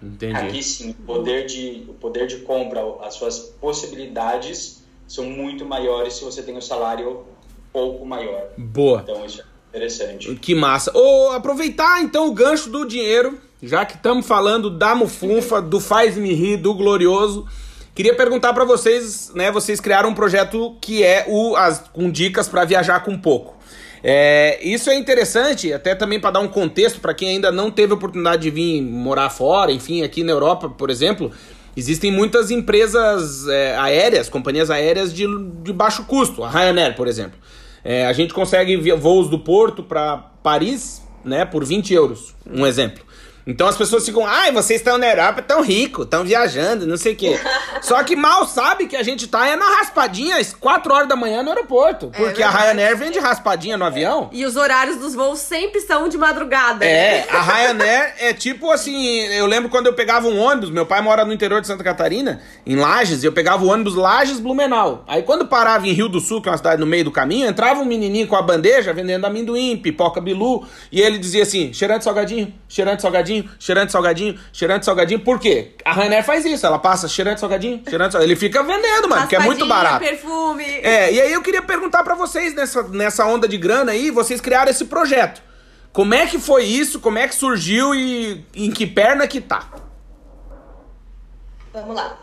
Entendi. 0.01 0.35
Aqui 0.35 0.63
sim, 0.63 0.91
o 0.91 0.93
poder 1.03 1.45
de, 1.45 1.85
o 1.87 1.93
poder 1.93 2.27
de 2.27 2.37
compra, 2.37 2.81
as 3.01 3.13
suas 3.13 3.39
possibilidades 3.61 4.80
são 5.11 5.25
muito 5.25 5.65
maiores 5.65 6.13
se 6.13 6.23
você 6.23 6.41
tem 6.41 6.55
um 6.55 6.61
salário 6.61 7.25
pouco 7.73 8.05
maior. 8.05 8.43
Boa. 8.57 9.01
Então 9.03 9.25
isso 9.25 9.41
é 9.41 9.45
interessante. 9.69 10.33
Que 10.35 10.55
massa. 10.55 10.91
Ô, 10.97 11.31
aproveitar 11.31 12.01
então 12.01 12.27
o 12.27 12.33
gancho 12.33 12.69
do 12.69 12.85
dinheiro, 12.85 13.37
já 13.61 13.85
que 13.85 13.95
estamos 13.95 14.25
falando 14.25 14.69
da 14.69 14.95
mufunfa, 14.95 15.61
do 15.61 15.79
faz-me 15.81 16.33
rir, 16.33 16.57
do 16.57 16.73
glorioso. 16.73 17.45
Queria 17.93 18.15
perguntar 18.15 18.53
pra 18.53 18.63
vocês, 18.63 19.33
né? 19.35 19.51
Vocês 19.51 19.81
criaram 19.81 20.09
um 20.09 20.15
projeto 20.15 20.77
que 20.79 21.03
é 21.03 21.25
o 21.27 21.57
as, 21.57 21.79
com 21.91 22.09
dicas 22.09 22.47
pra 22.47 22.63
viajar 22.63 23.01
com 23.03 23.17
pouco. 23.17 23.59
É, 24.03 24.59
isso 24.63 24.89
é 24.89 24.95
interessante, 24.95 25.71
até 25.71 25.93
também 25.93 26.19
para 26.19 26.31
dar 26.31 26.39
um 26.39 26.47
contexto 26.47 26.99
para 26.99 27.13
quem 27.13 27.29
ainda 27.29 27.51
não 27.51 27.69
teve 27.69 27.93
oportunidade 27.93 28.41
de 28.43 28.49
vir 28.49 28.81
morar 28.81 29.29
fora, 29.29 29.71
enfim, 29.71 30.01
aqui 30.01 30.23
na 30.23 30.31
Europa, 30.31 30.69
por 30.69 30.89
exemplo, 30.89 31.31
existem 31.75 32.11
muitas 32.11 32.51
empresas 32.51 33.47
é, 33.47 33.75
aéreas, 33.77 34.29
companhias 34.29 34.69
aéreas 34.69 35.13
de, 35.13 35.25
de 35.63 35.73
baixo 35.73 36.05
custo, 36.05 36.43
a 36.43 36.49
Ryanair, 36.49 36.95
por 36.95 37.07
exemplo. 37.07 37.39
É, 37.83 38.05
a 38.05 38.13
gente 38.13 38.33
consegue 38.33 38.77
voos 38.95 39.29
do 39.29 39.39
Porto 39.39 39.83
para 39.83 40.17
Paris, 40.43 41.01
né, 41.23 41.45
por 41.45 41.65
20 41.65 41.93
euros, 41.93 42.35
um 42.49 42.65
exemplo. 42.65 43.03
Então 43.45 43.67
as 43.67 43.75
pessoas 43.75 44.05
ficam, 44.05 44.25
ai, 44.25 44.51
vocês 44.51 44.79
estão 44.79 44.97
na 44.97 45.07
Europa, 45.07 45.41
tão 45.41 45.61
rico, 45.61 46.03
estão 46.03 46.23
viajando, 46.23 46.85
não 46.85 46.97
sei 46.97 47.13
o 47.13 47.15
quê. 47.15 47.39
Só 47.81 48.03
que 48.03 48.15
mal 48.15 48.47
sabe 48.47 48.87
que 48.87 48.95
a 48.95 49.03
gente 49.03 49.27
tá 49.27 49.47
é 49.47 49.55
na 49.55 49.77
raspadinha 49.77 50.37
às 50.37 50.53
4 50.53 50.93
horas 50.93 51.07
da 51.07 51.15
manhã 51.15 51.41
no 51.41 51.49
aeroporto. 51.49 52.11
Porque 52.15 52.43
a 52.43 52.49
verdade. 52.49 52.63
Ryanair 52.63 52.97
vende 52.97 53.19
raspadinha 53.19 53.77
no 53.77 53.85
avião. 53.85 54.29
E 54.31 54.45
os 54.45 54.55
horários 54.55 54.97
dos 54.97 55.15
voos 55.15 55.39
sempre 55.39 55.81
são 55.81 56.07
de 56.07 56.17
madrugada. 56.17 56.85
É, 56.85 57.27
a 57.29 57.41
Ryanair 57.41 58.13
é 58.19 58.33
tipo 58.33 58.71
assim, 58.71 59.17
eu 59.27 59.45
lembro 59.45 59.69
quando 59.69 59.87
eu 59.87 59.93
pegava 59.93 60.27
um 60.27 60.39
ônibus, 60.39 60.69
meu 60.69 60.85
pai 60.85 61.01
mora 61.01 61.25
no 61.25 61.33
interior 61.33 61.61
de 61.61 61.67
Santa 61.67 61.83
Catarina, 61.83 62.41
em 62.65 62.75
Lages, 62.75 63.23
e 63.23 63.25
eu 63.25 63.31
pegava 63.31 63.63
o 63.63 63.69
ônibus 63.69 63.95
Lages 63.95 64.39
Blumenau. 64.39 65.03
Aí 65.07 65.23
quando 65.23 65.47
parava 65.47 65.87
em 65.87 65.91
Rio 65.91 66.07
do 66.07 66.19
Sul, 66.19 66.41
que 66.41 66.49
é 66.49 66.51
uma 66.51 66.57
cidade 66.57 66.79
no 66.79 66.85
meio 66.85 67.03
do 67.03 67.11
caminho, 67.11 67.47
entrava 67.47 67.81
um 67.81 67.85
menininho 67.85 68.27
com 68.27 68.35
a 68.35 68.41
bandeja 68.41 68.93
vendendo 68.93 69.25
amendoim, 69.25 69.77
pipoca 69.77 70.21
bilu, 70.21 70.65
e 70.91 71.01
ele 71.01 71.17
dizia 71.17 71.43
assim: 71.43 71.73
cheirante 71.73 72.03
salgadinho, 72.03 72.53
cheirante 72.67 73.01
salgadinho, 73.01 73.30
cheirante 73.59 73.91
salgadinho, 73.91 74.39
cheirante 74.51 74.85
salgadinho. 74.85 75.19
Por 75.19 75.39
quê? 75.39 75.75
A 75.85 75.93
Ryanair 75.93 76.23
faz 76.23 76.45
isso, 76.45 76.65
ela 76.65 76.79
passa 76.79 77.07
cheirante 77.07 77.39
salgadinho, 77.39 77.81
cheirante 77.87 78.13
salgadinho. 78.13 78.33
Ele 78.33 78.39
fica 78.39 78.63
vendendo, 78.63 79.07
mano, 79.09 79.21
porque 79.21 79.35
é 79.35 79.39
muito 79.39 79.67
barato. 79.67 79.99
perfume. 80.03 80.63
É, 80.63 81.11
e 81.11 81.21
aí 81.21 81.31
eu 81.31 81.41
queria 81.41 81.61
perguntar 81.61 82.03
pra 82.03 82.15
vocês, 82.15 82.53
nessa, 82.53 82.83
nessa 82.83 83.25
onda 83.25 83.47
de 83.47 83.57
grana 83.57 83.91
aí, 83.91 84.11
vocês 84.11 84.41
criaram 84.41 84.69
esse 84.69 84.85
projeto. 84.85 85.41
Como 85.93 86.13
é 86.13 86.25
que 86.25 86.39
foi 86.39 86.63
isso? 86.63 86.99
Como 86.99 87.17
é 87.17 87.27
que 87.27 87.35
surgiu 87.35 87.93
e 87.93 88.45
em 88.55 88.71
que 88.71 88.87
perna 88.87 89.27
que 89.27 89.41
tá? 89.41 89.69
Vamos 91.73 91.95
lá. 91.95 92.17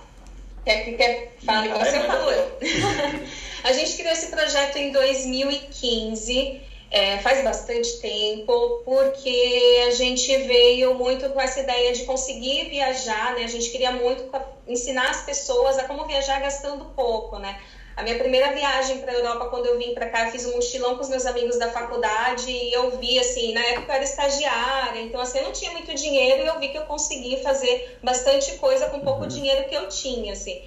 Quer 0.64 0.85
que 0.85 0.92
quer 0.92 1.37
fale 1.44 1.68
Vai, 1.68 1.79
você 1.79 2.01
falou 2.01 2.31
eu. 2.31 2.59
a 3.64 3.73
gente 3.73 3.97
criou 3.97 4.12
esse 4.12 4.31
projeto 4.31 4.77
em 4.77 4.92
2015, 4.92 6.61
é, 6.90 7.18
faz 7.18 7.42
bastante 7.44 7.98
tempo, 7.98 8.81
porque 8.85 9.85
a 9.87 9.90
gente 9.90 10.35
veio 10.38 10.94
muito 10.94 11.29
com 11.31 11.40
essa 11.40 11.61
ideia 11.61 11.92
de 11.92 12.05
conseguir 12.05 12.68
viajar, 12.70 13.35
né? 13.35 13.44
A 13.44 13.48
gente 13.48 13.70
queria 13.70 13.92
muito 13.92 14.24
ensinar 14.66 15.11
as 15.11 15.22
pessoas 15.22 15.79
a 15.79 15.85
como 15.85 16.07
viajar 16.07 16.40
gastando 16.40 16.87
pouco, 16.96 17.38
né? 17.38 17.61
A 17.94 18.03
minha 18.03 18.16
primeira 18.16 18.53
viagem 18.53 18.98
para 18.98 19.11
a 19.11 19.14
Europa, 19.16 19.46
quando 19.46 19.66
eu 19.66 19.77
vim 19.77 19.92
para 19.92 20.09
cá, 20.09 20.27
eu 20.27 20.31
fiz 20.31 20.46
um 20.46 20.53
mochilão 20.55 20.94
com 20.94 21.03
os 21.03 21.09
meus 21.09 21.27
amigos 21.27 21.59
da 21.59 21.68
faculdade 21.68 22.48
e 22.48 22.72
eu 22.72 22.96
vi, 22.96 23.18
assim, 23.18 23.53
na 23.53 23.61
época 23.61 23.90
eu 23.90 23.96
era 23.96 24.05
estagiária, 24.05 25.01
então, 25.01 25.20
assim, 25.20 25.38
eu 25.38 25.44
não 25.44 25.53
tinha 25.53 25.72
muito 25.72 25.92
dinheiro 25.92 26.42
e 26.42 26.46
eu 26.46 26.61
vi 26.61 26.68
que 26.68 26.79
eu 26.79 26.85
consegui 26.85 27.42
fazer 27.42 27.98
bastante 28.01 28.53
coisa 28.53 28.88
com 28.88 29.01
pouco 29.01 29.27
dinheiro 29.27 29.68
que 29.68 29.74
eu 29.74 29.88
tinha, 29.88 30.33
assim. 30.33 30.62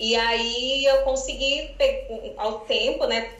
E 0.00 0.16
aí 0.16 0.86
eu 0.86 1.02
consegui, 1.02 1.76
ao 2.38 2.60
tempo, 2.60 3.04
né, 3.04 3.34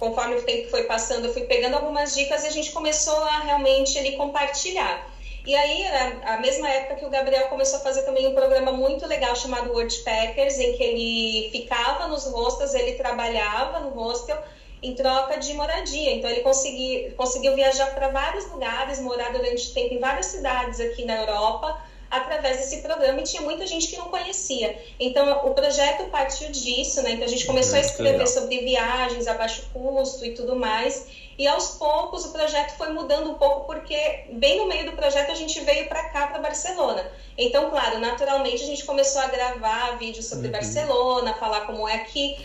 conforme 0.00 0.34
o 0.34 0.42
tempo 0.44 0.68
foi 0.68 0.82
passando, 0.82 1.26
eu 1.26 1.32
fui 1.32 1.42
pegando 1.42 1.76
algumas 1.76 2.12
dicas 2.12 2.42
e 2.42 2.48
a 2.48 2.50
gente 2.50 2.72
começou 2.72 3.22
a 3.22 3.38
realmente 3.38 3.96
ali 3.96 4.16
compartilhar. 4.16 5.08
E 5.46 5.54
aí, 5.54 5.86
a, 5.86 6.34
a 6.34 6.36
mesma 6.38 6.68
época 6.68 6.96
que 6.96 7.04
o 7.04 7.08
Gabriel 7.08 7.46
começou 7.46 7.78
a 7.78 7.82
fazer 7.82 8.02
também 8.02 8.26
um 8.26 8.34
programa 8.34 8.72
muito 8.72 9.06
legal 9.06 9.36
chamado 9.36 9.70
Worldpackers, 9.70 10.58
em 10.58 10.72
que 10.72 10.82
ele 10.82 11.48
ficava 11.52 12.08
nos 12.08 12.24
hostels, 12.26 12.74
ele 12.74 12.94
trabalhava 12.94 13.78
no 13.78 13.90
hostel 13.90 14.40
em 14.82 14.92
troca 14.96 15.38
de 15.38 15.54
moradia. 15.54 16.10
Então, 16.10 16.28
ele 16.28 16.40
consegui, 16.40 17.12
conseguiu 17.16 17.54
viajar 17.54 17.94
para 17.94 18.08
vários 18.08 18.44
lugares, 18.48 18.98
morar 18.98 19.30
durante 19.30 19.72
tempo 19.72 19.94
em 19.94 20.00
várias 20.00 20.26
cidades 20.26 20.80
aqui 20.80 21.04
na 21.04 21.14
Europa, 21.14 21.80
através 22.12 22.58
desse 22.58 22.82
programa 22.82 23.20
e 23.20 23.24
tinha 23.24 23.40
muita 23.40 23.66
gente 23.66 23.88
que 23.88 23.96
não 23.96 24.10
conhecia. 24.10 24.78
Então, 25.00 25.46
o 25.46 25.54
projeto 25.54 26.10
partiu 26.10 26.52
disso, 26.52 27.02
né? 27.02 27.12
Então, 27.12 27.24
a 27.24 27.28
gente 27.28 27.46
começou 27.46 27.74
a 27.74 27.78
Muito 27.78 27.90
escrever 27.90 28.26
sobre 28.28 28.58
viagens 28.58 29.26
a 29.26 29.32
baixo 29.32 29.64
custo 29.72 30.24
e 30.24 30.34
tudo 30.34 30.54
mais. 30.54 31.06
E 31.38 31.46
aos 31.46 31.70
poucos 31.70 32.26
o 32.26 32.32
projeto 32.32 32.76
foi 32.76 32.92
mudando 32.92 33.30
um 33.30 33.34
pouco, 33.34 33.64
porque 33.64 34.26
bem 34.32 34.58
no 34.58 34.66
meio 34.66 34.84
do 34.84 34.92
projeto 34.92 35.32
a 35.32 35.34
gente 35.34 35.58
veio 35.60 35.88
para 35.88 36.10
cá, 36.10 36.26
para 36.26 36.38
Barcelona. 36.38 37.10
Então, 37.38 37.70
claro, 37.70 37.98
naturalmente 37.98 38.62
a 38.62 38.66
gente 38.66 38.84
começou 38.84 39.22
a 39.22 39.28
gravar 39.28 39.96
vídeos 39.96 40.26
sobre 40.26 40.48
Barcelona, 40.48 41.32
falar 41.34 41.62
como 41.62 41.88
é 41.88 41.94
aqui. 41.94 42.36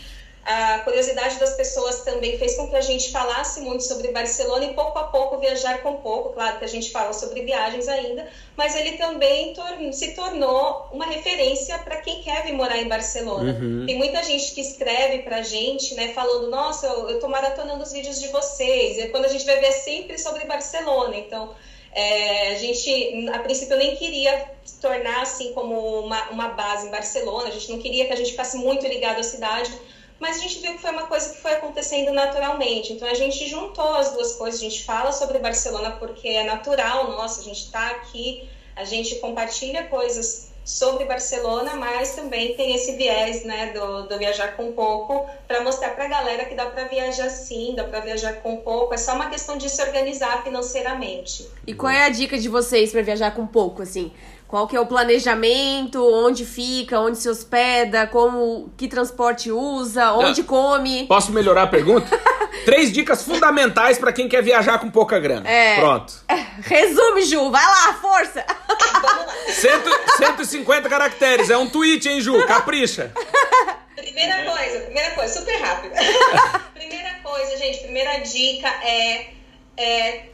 A 0.50 0.78
curiosidade 0.78 1.36
das 1.38 1.52
pessoas 1.56 2.04
também 2.04 2.38
fez 2.38 2.56
com 2.56 2.70
que 2.70 2.74
a 2.76 2.80
gente 2.80 3.10
falasse 3.12 3.60
muito 3.60 3.82
sobre 3.84 4.08
Barcelona 4.12 4.64
e 4.64 4.72
pouco 4.72 4.98
a 4.98 5.04
pouco 5.04 5.36
viajar 5.36 5.82
com 5.82 5.96
pouco. 5.96 6.30
Claro 6.30 6.58
que 6.58 6.64
a 6.64 6.68
gente 6.68 6.90
fala 6.90 7.12
sobre 7.12 7.42
viagens 7.42 7.86
ainda, 7.86 8.26
mas 8.56 8.74
ele 8.74 8.92
também 8.92 9.52
tor- 9.52 9.92
se 9.92 10.14
tornou 10.14 10.88
uma 10.90 11.04
referência 11.04 11.76
para 11.80 11.96
quem 11.98 12.22
quer 12.22 12.44
vir 12.44 12.54
morar 12.54 12.78
em 12.78 12.88
Barcelona. 12.88 13.52
Uhum. 13.60 13.84
Tem 13.84 13.98
muita 13.98 14.22
gente 14.22 14.54
que 14.54 14.62
escreve 14.62 15.18
pra 15.18 15.42
gente, 15.42 15.94
né, 15.94 16.08
falando: 16.14 16.48
Nossa, 16.48 16.86
eu, 16.86 17.18
tô 17.20 17.28
maratonando 17.28 17.82
os 17.82 17.92
vídeos 17.92 18.18
de 18.18 18.28
vocês. 18.28 18.96
E 18.96 19.08
quando 19.08 19.26
a 19.26 19.28
gente 19.28 19.44
vai 19.44 19.60
ver 19.60 19.66
é 19.66 19.72
sempre 19.72 20.16
sobre 20.16 20.46
Barcelona. 20.46 21.14
Então, 21.14 21.50
é, 21.92 22.52
a 22.52 22.54
gente, 22.54 23.28
a 23.28 23.38
princípio, 23.40 23.76
nem 23.76 23.94
queria 23.96 24.46
se 24.64 24.80
tornar 24.80 25.20
assim 25.20 25.52
como 25.52 25.74
uma, 26.00 26.30
uma 26.30 26.48
base 26.48 26.86
em 26.86 26.90
Barcelona. 26.90 27.48
A 27.48 27.52
gente 27.52 27.70
não 27.70 27.78
queria 27.78 28.06
que 28.06 28.14
a 28.14 28.16
gente 28.16 28.30
ficasse 28.30 28.56
muito 28.56 28.86
ligado 28.86 29.18
à 29.20 29.22
cidade. 29.22 29.70
Mas 30.18 30.36
a 30.36 30.40
gente 30.40 30.60
viu 30.60 30.72
que 30.72 30.78
foi 30.78 30.90
uma 30.90 31.06
coisa 31.06 31.30
que 31.30 31.40
foi 31.40 31.52
acontecendo 31.52 32.12
naturalmente. 32.12 32.92
Então 32.92 33.08
a 33.08 33.14
gente 33.14 33.48
juntou 33.48 33.94
as 33.94 34.12
duas 34.12 34.32
coisas. 34.32 34.60
A 34.60 34.64
gente 34.64 34.84
fala 34.84 35.12
sobre 35.12 35.38
Barcelona 35.38 35.92
porque 35.92 36.28
é 36.28 36.44
natural, 36.44 37.10
nossa, 37.10 37.40
a 37.40 37.44
gente 37.44 37.64
está 37.64 37.90
aqui, 37.90 38.48
a 38.74 38.84
gente 38.84 39.16
compartilha 39.16 39.84
coisas 39.84 40.48
sobre 40.68 41.06
Barcelona, 41.06 41.76
mas 41.76 42.14
também 42.14 42.54
tem 42.54 42.74
esse 42.74 42.92
viés, 42.92 43.42
né, 43.42 43.72
do, 43.72 44.02
do 44.02 44.18
viajar 44.18 44.54
com 44.54 44.70
pouco, 44.72 45.26
para 45.46 45.62
mostrar 45.62 45.94
para 45.94 46.04
a 46.04 46.08
galera 46.08 46.44
que 46.44 46.54
dá 46.54 46.66
para 46.66 46.84
viajar 46.84 47.30
sim, 47.30 47.72
dá 47.74 47.84
para 47.84 48.00
viajar 48.00 48.34
com 48.42 48.58
pouco. 48.58 48.92
É 48.92 48.98
só 48.98 49.14
uma 49.14 49.30
questão 49.30 49.56
de 49.56 49.70
se 49.70 49.80
organizar 49.80 50.44
financeiramente. 50.44 51.48
E 51.66 51.72
qual 51.72 51.90
é 51.90 52.04
a 52.04 52.10
dica 52.10 52.36
de 52.36 52.50
vocês 52.50 52.92
pra 52.92 53.00
viajar 53.00 53.30
com 53.34 53.46
pouco, 53.46 53.80
assim? 53.80 54.12
Qual 54.48 54.66
que 54.66 54.74
é 54.74 54.80
o 54.80 54.86
planejamento? 54.86 56.02
Onde 56.02 56.46
fica? 56.46 56.98
Onde 56.98 57.18
se 57.18 57.28
hospeda? 57.28 58.06
Como 58.06 58.72
que 58.78 58.88
transporte 58.88 59.52
usa? 59.52 60.14
Onde 60.14 60.42
come? 60.42 61.06
Posso 61.06 61.30
melhorar 61.32 61.64
a 61.64 61.66
pergunta? 61.66 62.18
Três 62.64 62.90
dicas 62.90 63.22
fundamentais 63.22 63.98
pra 63.98 64.10
quem 64.10 64.26
quer 64.26 64.42
viajar 64.42 64.78
com 64.78 64.90
pouca 64.90 65.18
grana. 65.18 65.46
É. 65.46 65.76
Pronto. 65.76 66.14
Resume, 66.62 67.22
Ju, 67.22 67.50
vai 67.50 67.62
lá, 67.62 67.92
força! 68.00 68.44
Cento, 69.48 69.90
150 70.16 70.88
caracteres, 70.88 71.50
é 71.50 71.56
um 71.56 71.68
tweet, 71.68 72.08
hein, 72.08 72.20
Ju? 72.22 72.46
Capricha. 72.46 73.12
Primeira 73.94 74.44
coisa, 74.44 74.80
primeira 74.80 75.10
coisa, 75.10 75.38
super 75.40 75.60
rápido. 75.60 75.92
primeira 76.74 77.14
coisa, 77.22 77.56
gente, 77.58 77.80
primeira 77.80 78.18
dica 78.20 78.68
é, 78.82 79.26
é 79.76 80.24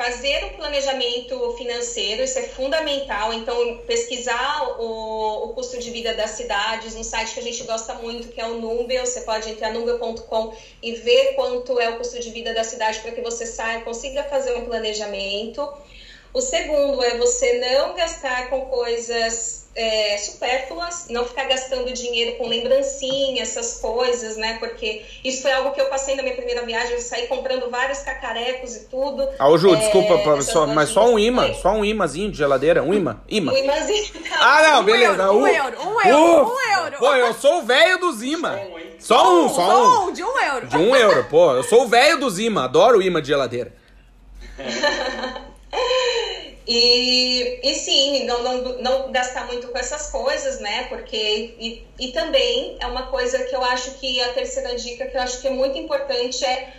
fazer 0.00 0.46
um 0.46 0.56
planejamento 0.56 1.54
financeiro, 1.58 2.24
isso 2.24 2.38
é 2.38 2.42
fundamental. 2.44 3.34
Então, 3.34 3.76
pesquisar 3.86 4.80
o, 4.80 5.44
o 5.44 5.48
custo 5.50 5.76
de 5.76 5.90
vida 5.90 6.14
das 6.14 6.30
cidades, 6.30 6.96
um 6.96 7.04
site 7.04 7.34
que 7.34 7.40
a 7.40 7.42
gente 7.42 7.62
gosta 7.64 7.92
muito, 7.92 8.28
que 8.28 8.40
é 8.40 8.46
o 8.46 8.54
Numbeo. 8.54 9.04
Você 9.04 9.20
pode 9.20 9.50
entrar 9.50 9.70
no 9.74 9.80
numbeo.com 9.80 10.54
e 10.82 10.92
ver 10.92 11.34
quanto 11.34 11.78
é 11.78 11.90
o 11.90 11.98
custo 11.98 12.18
de 12.18 12.30
vida 12.30 12.54
da 12.54 12.64
cidade 12.64 12.98
para 13.00 13.10
que 13.12 13.20
você 13.20 13.44
saia, 13.44 13.82
consiga 13.82 14.24
fazer 14.24 14.54
um 14.56 14.64
planejamento. 14.64 15.70
O 16.32 16.40
segundo 16.40 17.02
é 17.02 17.18
você 17.18 17.58
não 17.58 17.94
gastar 17.94 18.48
com 18.48 18.62
coisas 18.62 19.59
é, 19.74 20.18
supérfluas, 20.18 21.06
não 21.10 21.24
ficar 21.24 21.44
gastando 21.44 21.92
dinheiro 21.92 22.36
com 22.36 22.48
lembrancinha, 22.48 23.42
essas 23.42 23.78
coisas, 23.80 24.36
né? 24.36 24.56
Porque 24.58 25.02
isso 25.24 25.42
foi 25.42 25.52
algo 25.52 25.70
que 25.72 25.80
eu 25.80 25.86
passei 25.86 26.16
na 26.16 26.22
minha 26.22 26.34
primeira 26.34 26.62
viagem, 26.64 26.94
eu 26.94 27.00
saí 27.00 27.26
comprando 27.28 27.70
vários 27.70 28.00
cacarecos 28.00 28.74
e 28.76 28.84
tudo. 28.86 29.28
Ah, 29.38 29.48
ô 29.48 29.56
Ju, 29.56 29.74
é, 29.74 29.76
desculpa, 29.76 30.42
só, 30.42 30.66
mas 30.66 30.88
só 30.88 31.08
um 31.08 31.18
imã, 31.18 31.54
só 31.54 31.70
um 31.70 31.84
imãzinho 31.84 32.30
de 32.30 32.38
geladeira, 32.38 32.82
um 32.82 32.92
imã, 32.92 33.20
imã. 33.28 33.52
Um 33.52 33.56
imãzinho. 33.56 34.10
Ah, 34.42 34.62
não, 34.62 34.80
Um 34.80 34.84
beleza. 34.84 35.22
euro, 35.22 35.32
um 35.34 35.42
uh, 35.42 35.46
euro, 35.48 35.76
um 35.82 36.00
euro, 36.00 36.46
uh, 36.46 36.48
um 36.48 36.72
euro. 36.78 36.96
Pô, 36.98 37.14
eu 37.14 37.34
sou 37.34 37.58
o 37.58 37.62
velho 37.62 37.98
dos 37.98 38.22
imã. 38.22 38.56
Um? 38.56 38.80
Só 38.98 39.44
um, 39.44 39.48
só 39.50 39.62
um. 39.62 39.92
Só 39.92 40.06
um, 40.06 40.12
de 40.12 40.24
um 40.24 40.38
euro. 40.38 40.66
De 40.66 40.76
um 40.78 40.96
euro, 40.96 41.24
pô. 41.24 41.52
Eu 41.52 41.62
sou 41.62 41.84
o 41.84 41.88
velho 41.88 42.18
dos 42.18 42.38
imã, 42.38 42.64
adoro 42.64 43.02
imã 43.02 43.20
de 43.20 43.28
geladeira. 43.28 43.74
E, 46.72 47.58
e 47.68 47.74
sim, 47.74 48.24
não, 48.26 48.44
não, 48.44 48.78
não 48.78 49.10
gastar 49.10 49.44
muito 49.44 49.66
com 49.66 49.76
essas 49.76 50.06
coisas, 50.06 50.60
né? 50.60 50.84
Porque. 50.84 51.52
E, 51.58 51.82
e 51.98 52.12
também 52.12 52.76
é 52.78 52.86
uma 52.86 53.08
coisa 53.08 53.42
que 53.42 53.56
eu 53.56 53.64
acho 53.64 53.98
que 53.98 54.20
a 54.20 54.32
terceira 54.32 54.76
dica 54.76 55.04
que 55.04 55.16
eu 55.16 55.20
acho 55.20 55.40
que 55.40 55.48
é 55.48 55.50
muito 55.50 55.76
importante 55.76 56.44
é. 56.44 56.72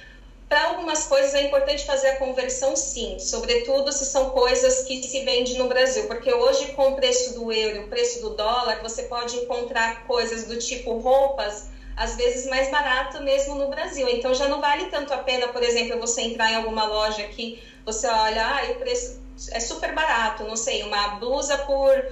Para 0.48 0.64
algumas 0.66 1.06
coisas 1.06 1.34
é 1.34 1.44
importante 1.44 1.86
fazer 1.86 2.08
a 2.08 2.18
conversão, 2.18 2.76
sim, 2.76 3.18
sobretudo 3.20 3.90
se 3.92 4.06
são 4.06 4.32
coisas 4.32 4.84
que 4.84 5.02
se 5.02 5.22
vendem 5.22 5.56
no 5.56 5.66
Brasil, 5.66 6.06
porque 6.08 6.32
hoje 6.32 6.74
com 6.74 6.90
o 6.90 6.96
preço 6.96 7.34
do 7.34 7.50
euro, 7.54 7.78
e 7.78 7.80
o 7.80 7.88
preço 7.88 8.20
do 8.20 8.32
dólar, 8.32 8.82
você 8.82 9.04
pode 9.04 9.38
encontrar 9.38 10.04
coisas 10.06 10.44
do 10.44 10.58
tipo 10.58 10.94
roupas, 10.94 11.68
às 11.96 12.16
vezes 12.16 12.46
mais 12.46 12.70
barato 12.70 13.22
mesmo 13.22 13.56
no 13.56 13.70
Brasil. 13.70 14.10
Então 14.10 14.34
já 14.34 14.48
não 14.48 14.60
vale 14.60 14.86
tanto 14.88 15.14
a 15.14 15.18
pena, 15.18 15.48
por 15.48 15.64
exemplo, 15.64 15.98
você 15.98 16.22
entrar 16.22 16.52
em 16.52 16.56
alguma 16.56 16.86
loja 16.86 17.24
que 17.24 17.62
você 17.86 18.08
olha, 18.08 18.46
ah, 18.46 18.70
o 18.72 18.74
preço 18.76 19.22
é 19.50 19.60
super 19.60 19.94
barato, 19.94 20.44
não 20.44 20.56
sei, 20.56 20.84
uma 20.84 21.08
blusa 21.08 21.58
por, 21.58 22.06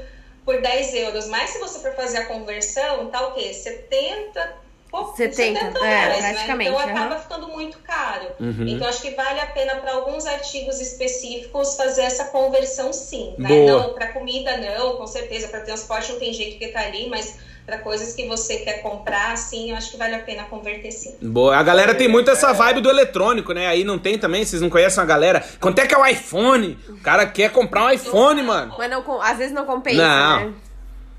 por 0.44 0.62
10 0.62 0.94
euros. 0.94 1.28
Mas 1.28 1.52
se 1.52 1.60
você 1.60 1.80
for 1.80 1.94
fazer 1.94 2.18
a 2.18 2.26
conversão, 2.26 3.06
tá 3.08 3.22
o 3.22 3.32
quê? 3.32 3.52
70, 3.54 4.52
pouco, 4.90 5.16
70, 5.16 5.60
é, 5.60 5.82
reais, 5.82 6.26
praticamente, 6.26 6.72
Né? 6.72 6.78
Então 6.78 6.90
acaba 6.96 7.20
ficando 7.20 7.48
muito 7.48 7.78
caro. 7.80 8.26
Uhum. 8.40 8.68
Então 8.68 8.88
acho 8.88 9.02
que 9.02 9.12
vale 9.12 9.40
a 9.40 9.46
pena 9.48 9.76
para 9.76 9.94
alguns 9.94 10.26
artigos 10.26 10.80
específicos 10.80 11.76
fazer 11.76 12.02
essa 12.02 12.26
conversão 12.26 12.92
sim. 12.94 13.34
Né? 13.38 13.48
Boa. 13.50 13.84
Não, 13.84 13.94
para 13.94 14.08
comida 14.08 14.58
não, 14.58 14.96
com 14.98 15.08
certeza. 15.08 15.48
Para 15.48 15.62
transporte 15.62 16.12
não 16.12 16.20
tem 16.20 16.34
jeito 16.34 16.58
que 16.58 16.68
tá 16.70 16.82
ali, 16.82 17.08
mas 17.10 17.38
para 17.66 17.78
coisas 17.78 18.16
que 18.16 18.28
você 18.28 18.58
quer 18.58 18.82
comprar, 18.82 19.38
sim, 19.38 19.70
eu 19.70 19.78
acho 19.78 19.92
que 19.92 19.98
vale 19.98 20.16
a 20.16 20.20
pena 20.20 20.44
converter 20.46 20.92
sim. 20.92 21.16
Boa, 21.22 21.56
a 21.56 21.62
galera 21.62 21.94
tem 21.94 22.08
muito 22.08 22.32
essa 22.32 22.52
vibe 22.52 22.82
do 22.82 22.90
eletrônico, 22.90 23.54
né? 23.54 23.68
Aí 23.68 23.84
não 23.84 24.00
tem 24.00 24.18
também, 24.18 24.44
vocês 24.44 24.60
não 24.60 24.72
conhecem 24.72 25.04
a 25.04 25.06
galera. 25.06 25.46
Quanto 25.60 25.78
é 25.78 25.86
que 25.86 25.94
é 25.94 25.98
o 25.98 26.04
iPhone? 26.06 26.80
O 26.90 27.00
cara 27.02 27.28
quer 27.28 27.52
comprar 27.52 27.84
um 27.86 27.90
iPhone, 27.92 28.42
mano. 28.42 28.74
Mas 28.76 28.90
não, 28.90 29.04
com- 29.04 29.22
às 29.22 29.38
vezes 29.38 29.54
não 29.54 29.66
compensa, 29.66 30.02
Não. 30.02 30.46
né? 30.48 30.54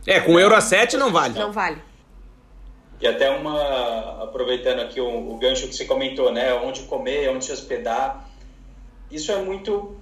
É, 0.06 0.18
com 0.18 0.40
Euro 0.40 0.60
7 0.60 0.96
não 0.96 1.12
vale. 1.12 1.38
Não 1.38 1.52
vale. 1.52 1.76
E 3.00 3.06
até 3.06 3.30
uma, 3.30 4.22
aproveitando 4.22 4.80
aqui 4.80 5.00
o, 5.00 5.32
o 5.32 5.36
gancho 5.38 5.66
que 5.66 5.74
você 5.74 5.86
comentou, 5.86 6.30
né? 6.30 6.52
Onde 6.54 6.82
comer, 6.82 7.30
onde 7.30 7.46
se 7.46 7.52
hospedar. 7.52 8.28
Isso 9.10 9.32
é 9.32 9.36
muito. 9.36 9.96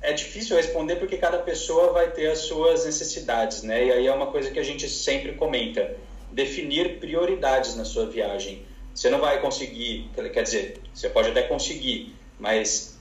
É 0.00 0.12
difícil 0.12 0.56
responder 0.56 0.96
porque 0.96 1.16
cada 1.16 1.38
pessoa 1.38 1.92
vai 1.92 2.10
ter 2.10 2.26
as 2.26 2.40
suas 2.40 2.84
necessidades, 2.84 3.62
né? 3.62 3.86
E 3.86 3.92
aí 3.92 4.06
é 4.08 4.12
uma 4.12 4.26
coisa 4.26 4.50
que 4.50 4.58
a 4.58 4.62
gente 4.64 4.88
sempre 4.88 5.34
comenta: 5.34 5.96
definir 6.32 6.98
prioridades 6.98 7.76
na 7.76 7.84
sua 7.84 8.06
viagem. 8.06 8.66
Você 8.92 9.08
não 9.08 9.20
vai 9.20 9.40
conseguir, 9.40 10.10
quer 10.34 10.42
dizer, 10.42 10.80
você 10.92 11.08
pode 11.08 11.30
até 11.30 11.42
conseguir, 11.42 12.14
mas 12.38 12.98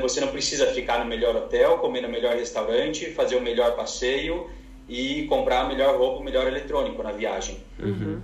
você 0.00 0.20
não 0.20 0.28
precisa 0.28 0.66
ficar 0.68 0.98
no 0.98 1.04
melhor 1.04 1.36
hotel, 1.36 1.78
comer 1.78 2.00
no 2.00 2.08
melhor 2.08 2.34
restaurante, 2.34 3.12
fazer 3.12 3.36
o 3.36 3.40
melhor 3.40 3.76
passeio 3.76 4.50
e 4.90 5.22
comprar 5.28 5.60
a 5.60 5.68
melhor 5.68 5.96
roupa, 5.96 6.18
o 6.20 6.24
melhor 6.24 6.48
eletrônico 6.48 7.00
na 7.00 7.12
viagem. 7.12 7.58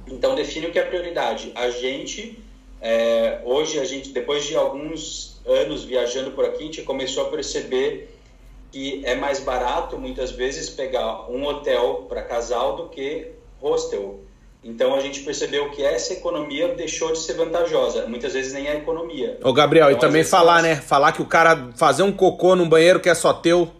Então 0.08 0.34
define 0.34 0.66
o 0.66 0.72
que 0.72 0.78
é 0.80 0.82
prioridade. 0.82 1.52
A 1.54 1.70
gente 1.70 2.38
é, 2.82 3.40
hoje 3.44 3.78
a 3.78 3.84
gente 3.84 4.10
depois 4.10 4.44
de 4.44 4.56
alguns 4.56 5.40
anos 5.46 5.84
viajando 5.84 6.32
por 6.32 6.44
aqui 6.44 6.64
a 6.64 6.66
gente 6.66 6.82
começou 6.82 7.26
a 7.26 7.30
perceber 7.30 8.10
que 8.72 9.00
é 9.06 9.14
mais 9.14 9.38
barato 9.40 9.96
muitas 9.96 10.32
vezes 10.32 10.68
pegar 10.68 11.30
um 11.30 11.46
hotel 11.46 12.04
para 12.08 12.20
casal 12.22 12.74
do 12.76 12.88
que 12.88 13.28
hostel. 13.62 14.20
Então 14.64 14.92
a 14.96 15.00
gente 15.00 15.20
percebeu 15.20 15.70
que 15.70 15.84
essa 15.84 16.14
economia 16.14 16.74
deixou 16.74 17.12
de 17.12 17.20
ser 17.20 17.34
vantajosa. 17.34 18.08
Muitas 18.08 18.32
vezes 18.32 18.52
nem 18.52 18.66
é 18.66 18.74
economia. 18.74 19.38
Ô, 19.44 19.52
Gabriel, 19.52 19.86
e 19.86 19.94
Então, 19.94 20.08
às 20.08 20.12
também 20.12 20.24
falar, 20.24 20.54
nós- 20.54 20.62
né? 20.64 20.74
Falar 20.76 21.12
que 21.12 21.22
o 21.22 21.26
cara 21.26 21.68
fazer 21.76 22.02
um 22.02 22.10
cocô 22.10 22.56
num 22.56 22.68
banheiro 22.68 22.98
que 22.98 23.08
é 23.08 23.14
só 23.14 23.32
teu 23.32 23.70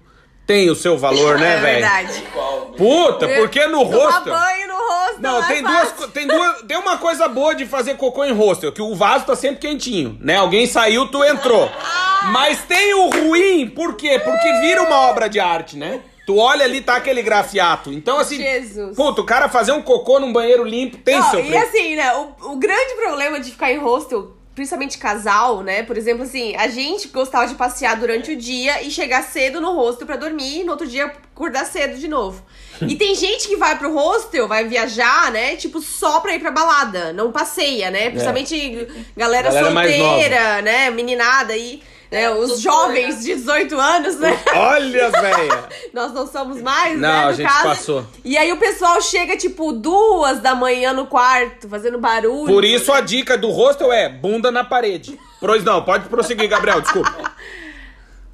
tem 0.47 0.71
o 0.71 0.75
seu 0.77 0.97
valor, 0.97 1.39
né, 1.39 1.55
é 1.57 1.61
velho? 1.61 1.81
verdade. 1.81 2.23
Qual? 2.33 2.61
Puta, 2.77 3.29
porque 3.29 3.67
no 3.67 3.81
Tomar 3.85 3.97
hostel. 4.13 4.35
banho 4.35 4.69
no 4.69 4.75
rosto. 4.77 5.21
Não, 5.23 5.43
é 5.43 5.47
tem 5.47 5.63
duas, 5.63 5.93
co- 5.93 6.09
tem 6.09 6.27
duas. 6.27 6.63
Tem 6.63 6.77
uma 6.77 6.99
coisa 6.99 7.27
boa 7.29 7.55
de 7.55 7.67
fazer 7.67 7.97
cocô 7.97 8.25
em 8.25 8.33
hostel, 8.33 8.71
que 8.73 8.83
o 8.83 8.95
vaso 8.95 9.25
tá 9.27 9.35
sempre 9.35 9.61
quentinho, 9.69 10.17
né? 10.21 10.37
Alguém 10.37 10.67
saiu, 10.67 11.09
tu 11.09 11.25
entrou. 11.25 11.71
Mas 12.33 12.59
tem 12.65 12.95
o 12.95 13.09
ruim, 13.11 13.69
por 13.69 13.95
quê? 13.95 14.19
Porque 14.19 14.53
vira 14.61 14.83
uma 14.83 15.01
obra 15.11 15.29
de 15.29 15.39
arte, 15.41 15.77
né? 15.77 16.01
Tu 16.27 16.37
olha 16.37 16.65
ali, 16.65 16.81
tá 16.81 16.97
aquele 16.97 17.23
grafiato. 17.23 17.93
Então, 17.93 18.19
assim. 18.19 18.37
Jesus. 18.37 18.97
Puta, 18.97 19.21
o 19.21 19.25
cara 19.25 19.49
fazer 19.49 19.71
um 19.71 19.81
cocô 19.81 20.19
num 20.19 20.33
banheiro 20.33 20.65
limpo 20.65 20.97
tem 20.99 21.21
Não, 21.21 21.31
seu 21.31 21.39
e 21.39 21.47
preço. 21.47 21.67
assim, 21.67 21.95
né, 21.95 22.13
o, 22.15 22.53
o 22.53 22.57
grande 22.57 22.95
problema 22.95 23.39
de 23.39 23.53
ficar 23.53 23.71
em 23.73 23.79
hostel, 23.79 24.36
principalmente 24.57 24.97
casal, 24.97 25.63
né, 25.63 25.83
por 25.83 25.99
exemplo, 25.99 26.25
assim, 26.25 26.57
a 26.57 26.67
gente 26.67 27.09
gostava 27.09 27.47
de 27.47 27.55
passear 27.55 27.95
durante 27.97 28.33
o 28.33 28.37
dia 28.37 28.83
e 28.83 28.91
chegar 28.91 29.23
cedo 29.23 29.61
no 29.61 29.75
hostel 29.75 30.07
pra 30.07 30.17
dormir 30.17 30.61
e 30.61 30.65
no 30.65 30.73
outro 30.73 30.87
dia 30.87 31.05
acordar 31.05 31.67
cedo 31.67 31.99
de 31.99 32.09
novo. 32.09 32.43
E 32.81 32.97
tem 32.97 33.15
gente 33.15 33.47
que 33.47 33.57
vai 33.57 33.79
pro 33.79 33.95
hostel, 33.95 34.49
vai 34.49 34.67
viajar, 34.67 35.31
né, 35.31 35.57
tipo, 35.57 35.81
só 35.83 36.21
pra 36.21 36.35
ir 36.35 36.41
pra 36.41 36.51
balada, 36.51 37.13
não 37.13 37.31
passeia, 37.31 37.91
né, 37.91 38.09
principalmente 38.09 38.89
galera, 39.15 39.49
É. 39.49 39.53
Galera 39.53 39.71
mais 39.71 39.95
solteira, 39.95 40.63
né, 40.63 40.91
meninada 40.91 41.53
aí... 41.53 41.83
Né, 42.11 42.31
os 42.31 42.63
Doutora. 42.63 42.87
jovens 42.87 43.25
de 43.25 43.35
18 43.35 43.81
anos, 43.81 44.17
né? 44.21 44.39
Olha, 44.55 45.11
velha. 45.11 45.69
Nós 45.93 46.13
não 46.13 46.27
somos 46.27 46.63
mais, 46.63 46.93
Não, 46.99 47.01
né? 47.09 47.25
a 47.25 47.27
No 47.29 47.33
gente 47.35 47.49
caso. 47.49 47.65
passou. 47.69 48.07
E 48.25 48.37
aí 48.39 48.53
o 48.53 48.59
pessoal 48.59 49.01
chega, 49.03 49.37
tipo, 49.37 49.73
duas 49.73 50.39
da 50.41 50.55
manhã 50.55 50.93
no 50.93 51.07
quarto, 51.07 51.69
fazendo 51.69 51.99
barulho. 51.99 52.47
Por 52.47 52.65
isso 52.65 52.93
a 52.93 53.01
dica 53.01 53.37
do 53.37 53.51
hostel 53.51 53.93
é 53.93 54.09
bunda 54.09 54.51
na 54.53 54.63
parede. 54.63 55.19
Pois 55.41 55.65
não, 55.65 55.83
pode 55.85 56.09
prosseguir, 56.09 56.49
Gabriel, 56.49 56.81
desculpa. 56.81 57.13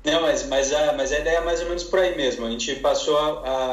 Não, 0.04 0.20
mas, 0.22 0.44
mas, 0.48 0.72
a, 0.72 0.94
mas 0.94 1.12
a 1.12 1.18
ideia 1.20 1.36
é 1.36 1.40
mais 1.42 1.60
ou 1.60 1.66
menos 1.68 1.84
por 1.84 2.00
aí 2.00 2.16
mesmo. 2.16 2.44
A 2.44 2.50
gente 2.50 2.74
passou 2.80 3.16
a, 3.16 3.48
a, 3.48 3.72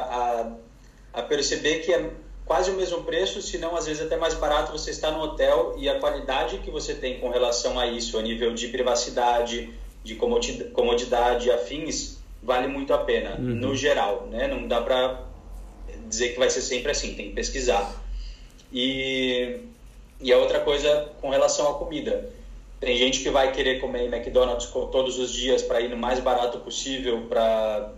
a, 1.15 1.19
a 1.19 1.21
perceber 1.23 1.79
que 1.79 1.91
é 1.91 2.07
quase 2.45 2.69
o 2.69 2.75
mesmo 2.75 3.03
preço, 3.03 3.41
se 3.41 3.57
não 3.57 3.75
às 3.75 3.87
vezes 3.87 4.03
até 4.03 4.15
mais 4.15 4.35
barato 4.35 4.71
você 4.71 4.91
estar 4.91 5.09
no 5.09 5.21
hotel 5.21 5.73
e 5.79 5.89
a 5.89 5.99
qualidade 5.99 6.59
que 6.59 6.69
você 6.69 6.93
tem 6.93 7.19
com 7.19 7.29
relação 7.31 7.79
a 7.79 7.87
isso, 7.87 8.15
a 8.17 8.21
nível 8.21 8.53
de 8.53 8.67
privacidade, 8.67 9.73
de 10.09 10.15
comodi- 10.15 10.63
comodidade, 10.73 11.51
afins, 11.51 12.17
vale 12.41 12.67
muito 12.67 12.91
a 12.93 12.97
pena, 12.97 13.35
no 13.37 13.75
geral, 13.75 14.27
né? 14.31 14.47
Não 14.47 14.67
dá 14.67 14.81
pra 14.81 15.23
dizer 16.07 16.29
que 16.29 16.39
vai 16.39 16.49
ser 16.49 16.61
sempre 16.61 16.91
assim, 16.91 17.13
tem 17.13 17.29
que 17.29 17.35
pesquisar. 17.35 18.03
E, 18.73 19.59
e 20.19 20.33
a 20.33 20.37
outra 20.37 20.59
coisa 20.61 21.11
com 21.21 21.29
relação 21.29 21.69
à 21.69 21.73
comida. 21.75 22.29
Tem 22.79 22.95
gente 22.97 23.21
que 23.21 23.29
vai 23.29 23.51
querer 23.51 23.79
comer 23.79 24.05
McDonald's 24.11 24.67
todos 24.91 25.19
os 25.19 25.31
dias 25.31 25.61
para 25.61 25.81
ir 25.81 25.89
no 25.89 25.97
mais 25.97 26.19
barato 26.19 26.59
possível 26.59 27.25
para 27.27 27.91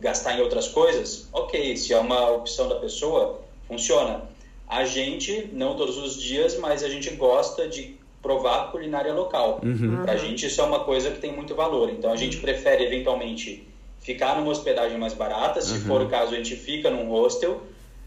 gastar 0.00 0.38
em 0.38 0.40
outras 0.40 0.68
coisas. 0.68 1.28
Ok, 1.32 1.76
se 1.76 1.92
é 1.92 1.98
uma 1.98 2.30
opção 2.30 2.68
da 2.68 2.76
pessoa, 2.76 3.42
funciona. 3.68 4.22
A 4.66 4.84
gente, 4.84 5.50
não 5.52 5.76
todos 5.76 5.98
os 5.98 6.22
dias, 6.22 6.56
mas 6.56 6.82
a 6.82 6.88
gente 6.88 7.10
gosta 7.10 7.68
de 7.68 7.96
provar 8.22 8.70
culinária 8.70 9.12
local. 9.12 9.60
Pra 10.04 10.16
gente 10.16 10.46
isso 10.46 10.60
é 10.60 10.64
uma 10.64 10.80
coisa 10.80 11.10
que 11.10 11.18
tem 11.18 11.32
muito 11.34 11.54
valor. 11.54 11.90
Então 11.90 12.12
a 12.12 12.16
gente 12.16 12.36
prefere 12.38 12.84
eventualmente 12.84 13.68
ficar 14.00 14.36
numa 14.36 14.50
hospedagem 14.50 14.98
mais 14.98 15.12
barata, 15.12 15.60
se 15.60 15.78
for 15.80 16.00
o 16.02 16.08
caso 16.08 16.32
a 16.32 16.36
gente 16.36 16.56
fica 16.56 16.90
num 16.90 17.08
hostel, 17.08 17.62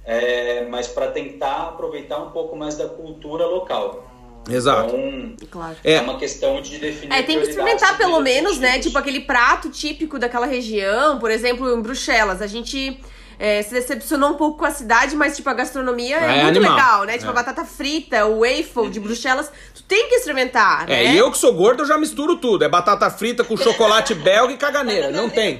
é, 0.05 0.65
mas 0.69 0.87
para 0.87 1.07
tentar 1.11 1.69
aproveitar 1.69 2.19
um 2.19 2.31
pouco 2.31 2.55
mais 2.55 2.75
da 2.75 2.87
cultura 2.87 3.45
local. 3.45 4.11
Exato. 4.49 4.95
Então, 4.95 5.47
Claro. 5.49 5.75
é. 5.83 5.93
É. 5.93 6.01
uma 6.01 6.17
questão 6.17 6.61
de 6.61 6.77
definir. 6.77 7.13
É, 7.13 7.23
tem 7.23 7.39
que 7.39 7.47
experimentar 7.47 7.97
pelo 7.97 8.19
menos, 8.19 8.59
né? 8.59 8.77
Tipo 8.79 8.97
aquele 8.97 9.21
prato 9.21 9.69
típico 9.69 10.19
daquela 10.19 10.45
região, 10.45 11.17
por 11.17 11.31
exemplo, 11.31 11.73
em 11.75 11.81
Bruxelas. 11.81 12.41
A 12.41 12.47
gente 12.47 12.99
é, 13.39 13.61
se 13.61 13.71
decepcionou 13.73 14.31
um 14.31 14.35
pouco 14.35 14.59
com 14.59 14.65
a 14.65 14.71
cidade, 14.71 15.15
mas, 15.15 15.35
tipo, 15.35 15.49
a 15.49 15.53
gastronomia 15.53 16.17
é, 16.17 16.39
É 16.39 16.43
muito 16.43 16.57
animal. 16.57 16.75
legal, 16.75 17.03
né? 17.05 17.13
Tipo, 17.13 17.27
É. 17.27 17.29
a 17.29 17.33
batata 17.33 17.65
frita, 17.65 18.25
o 18.25 18.39
waffle 18.41 18.89
de 18.89 18.99
Bruxelas. 18.99 19.51
Tu 19.73 19.83
tem 19.83 20.07
que 20.09 20.15
experimentar, 20.15 20.87
né? 20.87 21.05
É, 21.05 21.11
e 21.13 21.17
eu 21.17 21.31
que 21.31 21.37
sou 21.37 21.53
gordo, 21.53 21.83
eu 21.83 21.87
já 21.87 21.97
misturo 21.97 22.37
tudo. 22.37 22.63
É 22.63 22.69
batata 22.69 23.09
frita 23.09 23.43
com 23.43 23.55
chocolate 23.57 24.13
belga 24.15 24.53
e 24.53 24.57
caganeira. 24.57 25.11
Não 25.11 25.29
tem. 25.29 25.59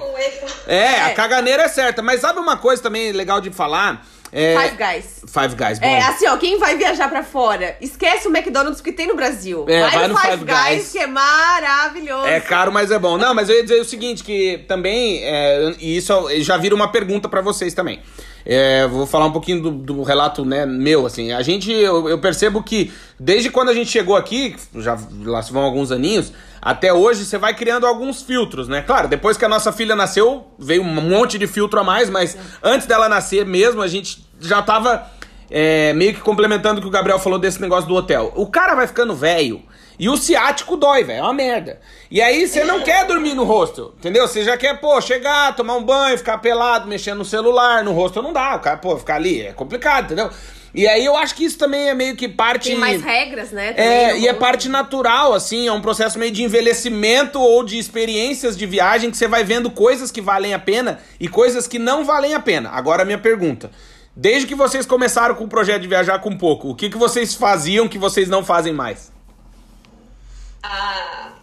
É, 0.68 1.02
a 1.02 1.10
É. 1.10 1.14
caganeira 1.14 1.64
é 1.64 1.68
certa. 1.68 2.02
Mas 2.02 2.22
sabe 2.22 2.40
uma 2.40 2.58
coisa 2.58 2.82
também 2.82 3.12
legal 3.12 3.40
de 3.42 3.52
falar? 3.52 4.06
É... 4.32 4.58
Five 4.60 4.78
Guys. 4.78 5.06
Five 5.28 5.56
Guys, 5.56 5.80
bom. 5.80 5.86
É, 5.86 6.02
assim, 6.02 6.28
ó, 6.28 6.38
quem 6.38 6.58
vai 6.60 6.76
viajar 6.76 7.08
pra 7.08 7.24
fora, 7.24 7.78
esquece 7.80 8.28
o 8.28 8.36
McDonald's 8.36 8.82
que 8.82 8.92
tem 8.92 9.08
no 9.08 9.16
Brasil. 9.16 9.66
É, 9.68 9.82
vai, 9.82 9.92
vai 9.92 10.08
no 10.08 10.18
Five, 10.18 10.32
Five 10.38 10.46
Guys, 10.46 10.76
Guys. 10.76 10.92
que 10.92 11.00
é 11.00 11.08
maravilhoso. 11.08 12.28
É 12.28 12.40
caro, 12.40 12.72
mas 12.72 12.92
é 12.92 13.00
bom. 13.00 13.18
Não, 13.18 13.34
mas 13.34 13.50
eu 13.50 13.56
ia 13.56 13.64
dizer 13.64 13.80
o 13.80 13.86
seguinte, 13.86 14.24
que 14.24 14.66
também, 14.68 15.24
é, 15.24 15.76
e 15.80 15.98
isso 15.98 16.14
já 16.40 16.58
vira 16.58 16.76
uma 16.76 16.92
pergunta 16.92 17.30
pra 17.30 17.42
vocês 17.42 17.74
também. 17.74 18.02
É, 18.46 18.86
vou 18.86 19.08
falar 19.08 19.26
um 19.26 19.32
pouquinho 19.32 19.62
do, 19.62 19.72
do 19.72 20.04
relato 20.04 20.46
né, 20.46 20.66
meu, 20.66 21.06
assim. 21.06 21.32
A 21.32 21.42
gente, 21.42 21.72
eu, 21.72 22.08
eu, 22.08 22.20
percebo 22.20 22.62
que 22.62 22.94
desde 23.20 23.50
quando 23.50 23.70
a 23.70 23.74
gente 23.74 23.90
chegou 23.90 24.16
aqui, 24.16 24.56
já 24.76 24.98
lá 25.24 25.42
vão 25.42 25.64
alguns 25.64 25.92
aninhos, 25.92 26.32
até 26.62 26.94
hoje 26.94 27.26
você 27.26 27.40
vai 27.40 27.56
criando 27.56 27.88
alguns 27.88 28.22
filtros, 28.22 28.68
né? 28.68 28.84
Claro, 28.84 29.08
depois 29.08 29.36
que 29.36 29.46
a 29.46 29.50
nossa 29.50 29.72
filha 29.72 29.96
nasceu, 29.96 30.46
veio 30.60 30.84
um 30.84 31.02
monte 31.02 31.40
de 31.40 31.48
filtro 31.48 31.80
a 31.80 31.84
mais, 31.84 32.10
mas 32.10 32.38
antes 32.62 32.86
dela 32.86 33.10
nascer 33.10 33.46
mesmo, 33.46 33.82
a 33.82 33.88
gente 33.88 34.24
já 34.40 34.62
tava 34.62 35.10
é, 35.58 35.94
meio 35.94 36.14
que 36.14 36.20
complementando 36.20 36.80
o 36.80 36.82
que 36.82 36.88
o 36.90 36.92
Gabriel 36.92 37.18
falou 37.18 37.40
desse 37.40 37.62
negócio 37.62 37.88
do 37.88 37.96
hotel. 37.96 38.30
O 38.36 38.46
cara 38.46 38.76
vai 38.76 38.88
ficando 38.88 39.16
velho. 39.16 39.64
E 39.98 40.10
o 40.10 40.18
ciático 40.18 40.76
dói, 40.76 41.06
velho. 41.06 41.20
É 41.20 41.22
uma 41.22 41.34
merda. 41.34 41.80
E 42.12 42.22
aí 42.22 42.46
você 42.46 42.66
não 42.66 42.82
quer 42.82 43.08
dormir 43.08 43.34
no 43.34 43.46
hostel, 43.46 43.94
entendeu? 43.98 44.28
Você 44.28 44.44
já 44.44 44.58
quer, 44.58 44.82
pô, 44.82 45.00
chegar, 45.00 45.56
tomar 45.56 45.78
um 45.78 45.84
banho, 45.84 46.18
ficar 46.18 46.40
pelado, 46.40 46.90
mexendo 46.90 47.20
no 47.20 47.26
celular. 47.26 47.86
No 47.86 47.94
hostel 47.94 48.22
não 48.22 48.34
dá. 48.34 48.58
O 48.58 48.60
cara, 48.60 48.76
pô, 48.76 48.98
ficar 48.98 49.16
ali 49.16 49.44
é 49.44 49.54
complicado, 49.54 50.08
entendeu? 50.08 50.30
E 50.74 50.86
aí 50.90 51.06
eu 51.06 51.16
acho 51.16 51.34
que 51.34 51.46
isso 51.46 51.58
também 51.58 51.88
é 51.88 51.94
meio 51.94 52.18
que 52.18 52.28
parte. 52.28 52.72
Tem 52.72 52.78
mais 52.78 53.02
regras, 53.02 53.52
né? 53.52 53.72
Também 53.72 53.90
é, 53.90 54.20
e 54.20 54.28
é 54.28 54.34
parte 54.34 54.68
natural, 54.68 55.34
assim, 55.34 55.70
é 55.70 55.72
um 55.72 55.80
processo 55.80 56.20
meio 56.20 56.34
de 56.34 56.44
envelhecimento 56.44 57.40
ou 57.40 57.64
de 57.64 57.78
experiências 57.78 58.58
de 58.58 58.66
viagem 58.66 59.10
que 59.10 59.16
você 59.16 59.26
vai 59.26 59.46
vendo 59.46 59.72
coisas 59.72 60.12
que 60.12 60.20
valem 60.20 60.54
a 60.54 60.60
pena 60.60 61.00
e 61.18 61.30
coisas 61.30 61.66
que 61.66 61.80
não 61.80 62.04
valem 62.04 62.34
a 62.34 62.42
pena. 62.42 62.72
Agora 62.72 63.04
a 63.04 63.06
minha 63.06 63.18
pergunta. 63.18 63.72
Desde 64.16 64.48
que 64.48 64.56
vocês 64.56 64.86
começaram 64.86 65.36
com 65.36 65.44
o 65.44 65.50
projeto 65.50 65.82
de 65.82 65.88
viajar 65.90 66.20
com 66.20 66.38
pouco, 66.38 66.70
o 66.70 66.76
que, 66.76 66.90
que 66.90 66.98
vocês 66.98 67.34
faziam 67.34 67.88
que 67.88 67.98
vocês 67.98 68.30
não 68.30 68.46
fazem 68.46 68.72
mais? 68.72 69.12
Ah, 70.64 71.34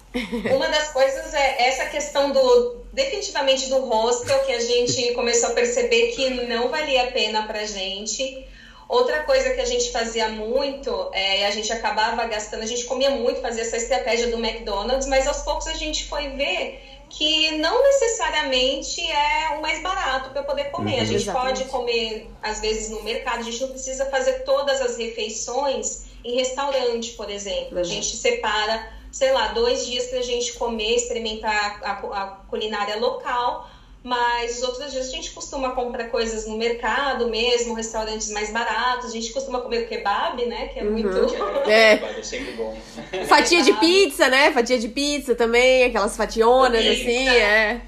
uma 0.55 0.69
das 0.69 0.89
coisas 0.91 1.35
é 1.35 1.69
essa 1.69 1.87
questão 1.87 2.33
do 2.33 2.83
definitivamente 2.93 3.69
do 3.69 3.79
hostel 3.87 4.39
que 4.41 4.53
a 4.53 4.61
gente 4.61 5.13
começou 5.13 5.51
a 5.51 5.53
perceber 5.53 6.09
que 6.13 6.31
não 6.47 6.69
valia 6.69 7.05
a 7.05 7.13
pena 7.13 7.43
pra 7.43 7.65
gente. 7.67 8.47
Outra 8.89 9.23
coisa 9.23 9.51
que 9.51 9.61
a 9.61 9.65
gente 9.65 9.91
fazia 9.91 10.29
muito, 10.29 11.11
é, 11.13 11.47
a 11.47 11.51
gente 11.51 11.73
acabava 11.73 12.27
gastando, 12.27 12.63
a 12.63 12.67
gente 12.67 12.85
comia 12.85 13.11
muito, 13.11 13.41
fazia 13.41 13.63
essa 13.63 13.77
estratégia 13.77 14.29
do 14.29 14.37
McDonald's, 14.37 15.07
mas 15.09 15.27
aos 15.27 15.39
poucos 15.39 15.67
a 15.67 15.73
gente 15.73 16.05
foi 16.05 16.29
ver 16.31 16.83
que 17.13 17.59
não 17.59 17.83
necessariamente 17.83 19.01
é 19.01 19.57
o 19.59 19.63
mais 19.63 19.83
barato 19.83 20.31
para 20.31 20.43
poder 20.43 20.71
comer. 20.71 20.97
Uhum, 20.97 21.03
a 21.03 21.05
gente 21.05 21.23
exatamente. 21.23 21.59
pode 21.59 21.71
comer, 21.71 22.31
às 22.43 22.61
vezes, 22.61 22.91
no 22.91 23.03
mercado, 23.03 23.41
a 23.41 23.43
gente 23.43 23.61
não 23.61 23.69
precisa 23.69 24.07
fazer 24.07 24.45
todas 24.45 24.81
as 24.81 24.97
refeições 24.97 26.07
em 26.25 26.37
restaurante, 26.37 27.13
por 27.13 27.31
exemplo. 27.31 27.75
Uhum. 27.75 27.81
A 27.81 27.85
gente 27.85 28.17
separa 28.17 29.03
sei 29.13 29.31
lá, 29.31 29.49
dois 29.49 29.87
dias 29.87 30.07
para 30.07 30.21
a 30.21 30.23
gente 30.23 30.55
comer, 30.55 30.97
experimentar 30.97 31.81
a, 31.85 31.93
a, 31.93 32.27
culinária 32.49 32.97
local, 32.97 33.69
mas 34.03 34.57
os 34.57 34.63
outros 34.65 34.91
dias 34.91 35.09
a 35.09 35.11
gente 35.11 35.31
costuma 35.31 35.71
comprar 35.71 36.09
coisas 36.09 36.47
no 36.47 36.57
mercado 36.57 37.29
mesmo, 37.29 37.75
restaurantes 37.75 38.31
mais 38.31 38.51
baratos, 38.51 39.11
a 39.11 39.13
gente 39.13 39.33
costuma 39.33 39.61
comer 39.61 39.85
o 39.85 39.89
kebab, 39.89 40.45
né, 40.45 40.69
que 40.69 40.81
é 40.81 40.83
uhum. 40.83 40.91
muito... 40.91 41.71
É. 41.71 41.95
é 41.95 42.23
sempre 42.23 42.53
bom. 42.53 42.77
Fatia 43.29 43.63
de 43.63 43.73
pizza, 43.75 44.29
né, 44.29 44.51
fatia 44.53 44.79
de 44.79 44.89
pizza 44.89 45.35
também, 45.37 45.85
aquelas 45.85 46.17
fationas 46.17 46.85
assim, 46.85 47.29
é. 47.29 47.81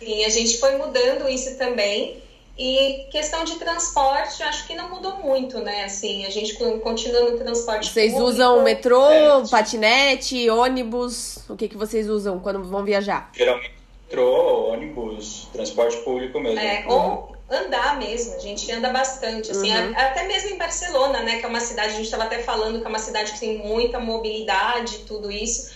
Sim, 0.00 0.24
a 0.24 0.28
gente 0.28 0.58
foi 0.58 0.76
mudando 0.76 1.28
isso 1.28 1.56
também, 1.56 2.20
e 2.58 3.06
questão 3.12 3.44
de 3.44 3.54
transporte, 3.54 4.42
acho 4.42 4.66
que 4.66 4.74
não 4.74 4.90
mudou 4.90 5.18
muito, 5.18 5.58
né? 5.60 5.84
Assim, 5.84 6.26
a 6.26 6.30
gente 6.30 6.54
continua 6.80 7.30
no 7.30 7.38
transporte 7.38 7.90
Vocês 7.90 8.12
público. 8.12 8.30
usam 8.30 8.62
metrô, 8.62 9.08
é, 9.08 9.48
patinete, 9.48 10.50
ônibus? 10.50 11.38
O 11.48 11.56
que, 11.56 11.66
que 11.66 11.76
vocês 11.76 12.10
usam 12.10 12.38
quando 12.40 12.62
vão 12.62 12.84
viajar? 12.84 13.30
Geralmente 13.32 13.81
metrô, 14.12 14.70
ônibus, 14.70 15.48
transporte 15.52 15.96
público 15.98 16.38
mesmo. 16.38 16.60
É, 16.60 16.84
ou 16.86 17.34
andar 17.50 17.98
mesmo, 17.98 18.34
a 18.34 18.38
gente 18.38 18.70
anda 18.70 18.90
bastante, 18.90 19.50
assim, 19.50 19.74
uhum. 19.74 19.94
até 19.96 20.26
mesmo 20.26 20.50
em 20.50 20.58
Barcelona, 20.58 21.20
né, 21.22 21.38
que 21.38 21.44
é 21.44 21.48
uma 21.48 21.60
cidade, 21.60 21.88
a 21.88 21.96
gente 21.96 22.04
estava 22.04 22.24
até 22.24 22.38
falando 22.38 22.80
que 22.80 22.86
é 22.86 22.88
uma 22.88 22.98
cidade 22.98 23.32
que 23.32 23.40
tem 23.40 23.58
muita 23.58 23.98
mobilidade, 23.98 24.98
tudo 24.98 25.30
isso, 25.30 25.70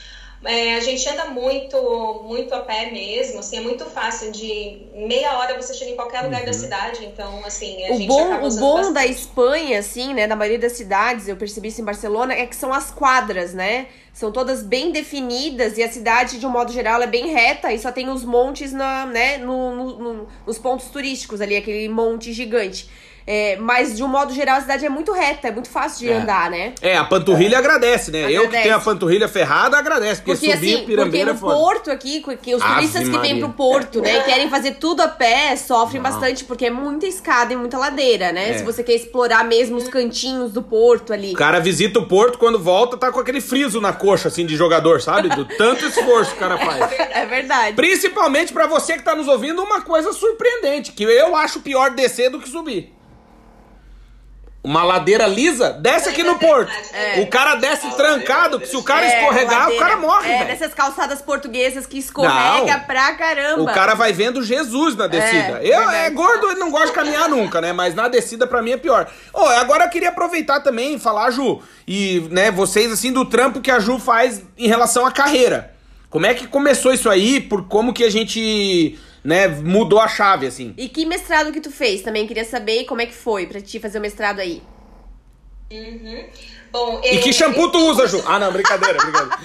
é, 0.46 0.76
a 0.76 0.80
gente 0.80 1.08
anda 1.08 1.26
muito, 1.26 2.22
muito 2.24 2.54
a 2.54 2.60
pé 2.60 2.90
mesmo, 2.90 3.40
assim, 3.40 3.58
é 3.58 3.60
muito 3.60 3.84
fácil 3.84 4.30
de 4.32 4.86
meia 4.94 5.36
hora 5.38 5.60
você 5.60 5.74
chega 5.74 5.90
em 5.90 5.96
qualquer 5.96 6.22
lugar 6.22 6.40
uhum. 6.40 6.46
da 6.46 6.52
cidade, 6.52 7.04
então, 7.04 7.44
assim, 7.44 7.84
a 7.84 7.92
o 7.92 7.96
gente 7.96 8.08
bom, 8.08 8.34
O 8.34 8.50
bom 8.56 8.74
bastante. 8.76 8.94
da 8.94 9.06
Espanha, 9.06 9.78
assim, 9.78 10.14
né, 10.14 10.26
da 10.26 10.36
maioria 10.36 10.58
das 10.58 10.72
cidades, 10.72 11.28
eu 11.28 11.36
percebi 11.36 11.68
isso 11.68 11.80
em 11.80 11.84
Barcelona, 11.84 12.32
é 12.32 12.46
que 12.46 12.56
são 12.56 12.72
as 12.72 12.90
quadras, 12.90 13.52
né, 13.52 13.88
são 14.12 14.32
todas 14.32 14.62
bem 14.62 14.92
definidas 14.92 15.76
e 15.76 15.82
a 15.82 15.90
cidade, 15.90 16.38
de 16.38 16.46
um 16.46 16.50
modo 16.50 16.72
geral, 16.72 17.02
é 17.02 17.06
bem 17.06 17.32
reta 17.32 17.72
e 17.72 17.78
só 17.78 17.92
tem 17.92 18.08
os 18.08 18.24
montes 18.24 18.72
na, 18.72 19.04
né, 19.04 19.38
no, 19.38 19.74
no, 19.74 19.98
no 19.98 20.28
nos 20.46 20.58
pontos 20.58 20.86
turísticos 20.86 21.40
ali, 21.40 21.56
aquele 21.56 21.88
monte 21.88 22.32
gigante. 22.32 22.88
É, 23.26 23.56
mas, 23.56 23.96
de 23.96 24.04
um 24.04 24.08
modo 24.08 24.32
geral, 24.32 24.58
a 24.58 24.60
cidade 24.60 24.86
é 24.86 24.88
muito 24.88 25.10
reta, 25.12 25.48
é 25.48 25.50
muito 25.50 25.68
fácil 25.68 26.06
de 26.06 26.12
é. 26.12 26.16
andar, 26.16 26.48
né? 26.48 26.74
É, 26.80 26.96
a 26.96 27.02
panturrilha 27.04 27.56
é. 27.56 27.58
agradece, 27.58 28.12
né? 28.12 28.20
Agradece. 28.20 28.44
Eu 28.44 28.50
que 28.50 28.62
tenho 28.62 28.76
a 28.76 28.80
panturrilha 28.80 29.26
ferrada, 29.28 29.76
agradece. 29.76 30.22
Porque, 30.22 30.46
porque 30.46 30.54
subir 30.54 30.74
assim, 30.74 30.96
porque 30.96 31.24
no 31.24 31.34
Porto 31.34 31.90
aqui, 31.90 32.22
que 32.40 32.54
os 32.54 32.62
turistas 32.62 33.02
Ave 33.02 33.10
que 33.10 33.18
vêm 33.18 33.40
pro 33.40 33.48
Porto, 33.48 34.00
né, 34.00 34.20
querem 34.20 34.48
fazer 34.48 34.76
tudo 34.76 35.00
a 35.00 35.08
pé, 35.08 35.56
sofrem 35.56 36.00
Não. 36.00 36.08
bastante, 36.08 36.44
porque 36.44 36.66
é 36.66 36.70
muita 36.70 37.06
escada 37.06 37.52
e 37.52 37.56
muita 37.56 37.76
ladeira, 37.76 38.30
né? 38.30 38.50
É. 38.50 38.58
Se 38.58 38.64
você 38.64 38.84
quer 38.84 38.94
explorar 38.94 39.44
mesmo 39.44 39.76
os 39.76 39.88
cantinhos 39.88 40.52
do 40.52 40.62
Porto 40.62 41.12
ali. 41.12 41.32
O 41.32 41.36
cara 41.36 41.58
visita 41.58 41.98
o 41.98 42.06
Porto, 42.06 42.38
quando 42.38 42.60
volta, 42.60 42.96
tá 42.96 43.10
com 43.10 43.18
aquele 43.18 43.40
friso 43.40 43.80
na 43.80 43.92
coxa, 43.92 44.28
assim, 44.28 44.46
de 44.46 44.56
jogador, 44.56 45.00
sabe? 45.00 45.28
Do 45.30 45.44
tanto 45.44 45.84
esforço 45.84 46.30
que 46.30 46.36
o 46.36 46.40
cara 46.40 46.58
faz. 46.58 46.76
É 47.16 47.24
verdade. 47.24 47.74
Principalmente 47.74 48.52
para 48.52 48.66
você 48.66 48.94
que 48.94 49.02
tá 49.02 49.14
nos 49.14 49.26
ouvindo, 49.26 49.62
uma 49.62 49.80
coisa 49.80 50.12
surpreendente, 50.12 50.92
que 50.92 51.02
eu 51.02 51.34
acho 51.34 51.60
pior 51.60 51.90
descer 51.90 52.30
do 52.30 52.38
que 52.38 52.48
subir 52.48 52.95
uma 54.66 54.82
ladeira 54.82 55.28
lisa, 55.28 55.70
desce 55.74 56.08
aqui 56.08 56.24
no 56.24 56.32
é 56.32 56.38
porto. 56.38 56.72
É. 56.92 57.20
O 57.20 57.28
cara 57.28 57.54
desce 57.54 57.88
trancado, 57.96 58.58
que 58.58 58.66
se 58.66 58.76
o 58.76 58.82
cara 58.82 59.06
é, 59.06 59.20
escorregar, 59.20 59.60
ladeira. 59.60 59.80
o 59.80 59.86
cara 59.86 59.96
morre, 59.96 60.28
É, 60.32 60.44
nessas 60.44 60.74
calçadas 60.74 61.22
portuguesas 61.22 61.86
que 61.86 61.96
escorrega 61.98 62.78
não. 62.78 62.80
pra 62.80 63.14
caramba. 63.14 63.62
O 63.62 63.66
cara 63.66 63.94
vai 63.94 64.12
vendo 64.12 64.42
Jesus 64.42 64.96
na 64.96 65.06
descida. 65.06 65.60
É, 65.62 65.68
eu 65.68 65.88
é 65.88 66.10
gordo 66.10 66.50
e 66.50 66.56
não 66.56 66.72
gosto 66.72 66.88
de 66.88 66.94
caminhar 66.94 67.28
nunca, 67.28 67.60
né? 67.60 67.72
Mas 67.72 67.94
na 67.94 68.08
descida 68.08 68.44
pra 68.44 68.60
mim 68.60 68.72
é 68.72 68.76
pior. 68.76 69.08
Oh, 69.32 69.46
agora 69.46 69.84
eu 69.84 69.88
queria 69.88 70.08
aproveitar 70.08 70.58
também 70.58 70.94
e 70.94 70.98
falar, 70.98 71.30
Ju, 71.30 71.62
e 71.86 72.26
né, 72.32 72.50
vocês 72.50 72.90
assim 72.90 73.12
do 73.12 73.24
trampo 73.24 73.60
que 73.60 73.70
a 73.70 73.78
Ju 73.78 74.00
faz 74.00 74.42
em 74.58 74.66
relação 74.66 75.06
à 75.06 75.12
carreira. 75.12 75.70
Como 76.10 76.26
é 76.26 76.34
que 76.34 76.48
começou 76.48 76.92
isso 76.92 77.08
aí? 77.08 77.40
Por 77.40 77.68
como 77.68 77.92
que 77.92 78.02
a 78.02 78.10
gente 78.10 78.98
né, 79.26 79.48
mudou 79.48 79.98
a 79.98 80.06
chave, 80.06 80.46
assim. 80.46 80.72
E 80.78 80.88
que 80.88 81.04
mestrado 81.04 81.52
que 81.52 81.60
tu 81.60 81.70
fez? 81.70 82.00
Também 82.00 82.28
queria 82.28 82.44
saber 82.44 82.84
como 82.84 83.00
é 83.00 83.06
que 83.06 83.12
foi 83.12 83.46
pra 83.46 83.60
ti 83.60 83.80
fazer 83.80 83.98
o 83.98 84.00
mestrado 84.00 84.38
aí. 84.38 84.62
Uhum. 85.72 86.28
Bom, 86.70 87.00
eu, 87.02 87.14
e 87.14 87.18
que 87.18 87.32
shampoo 87.32 87.72
tu 87.72 87.78
usa, 87.90 88.06
Ju? 88.06 88.22
Ah, 88.24 88.38
não, 88.38 88.52
brincadeira, 88.52 88.96
brincadeira. 88.96 89.36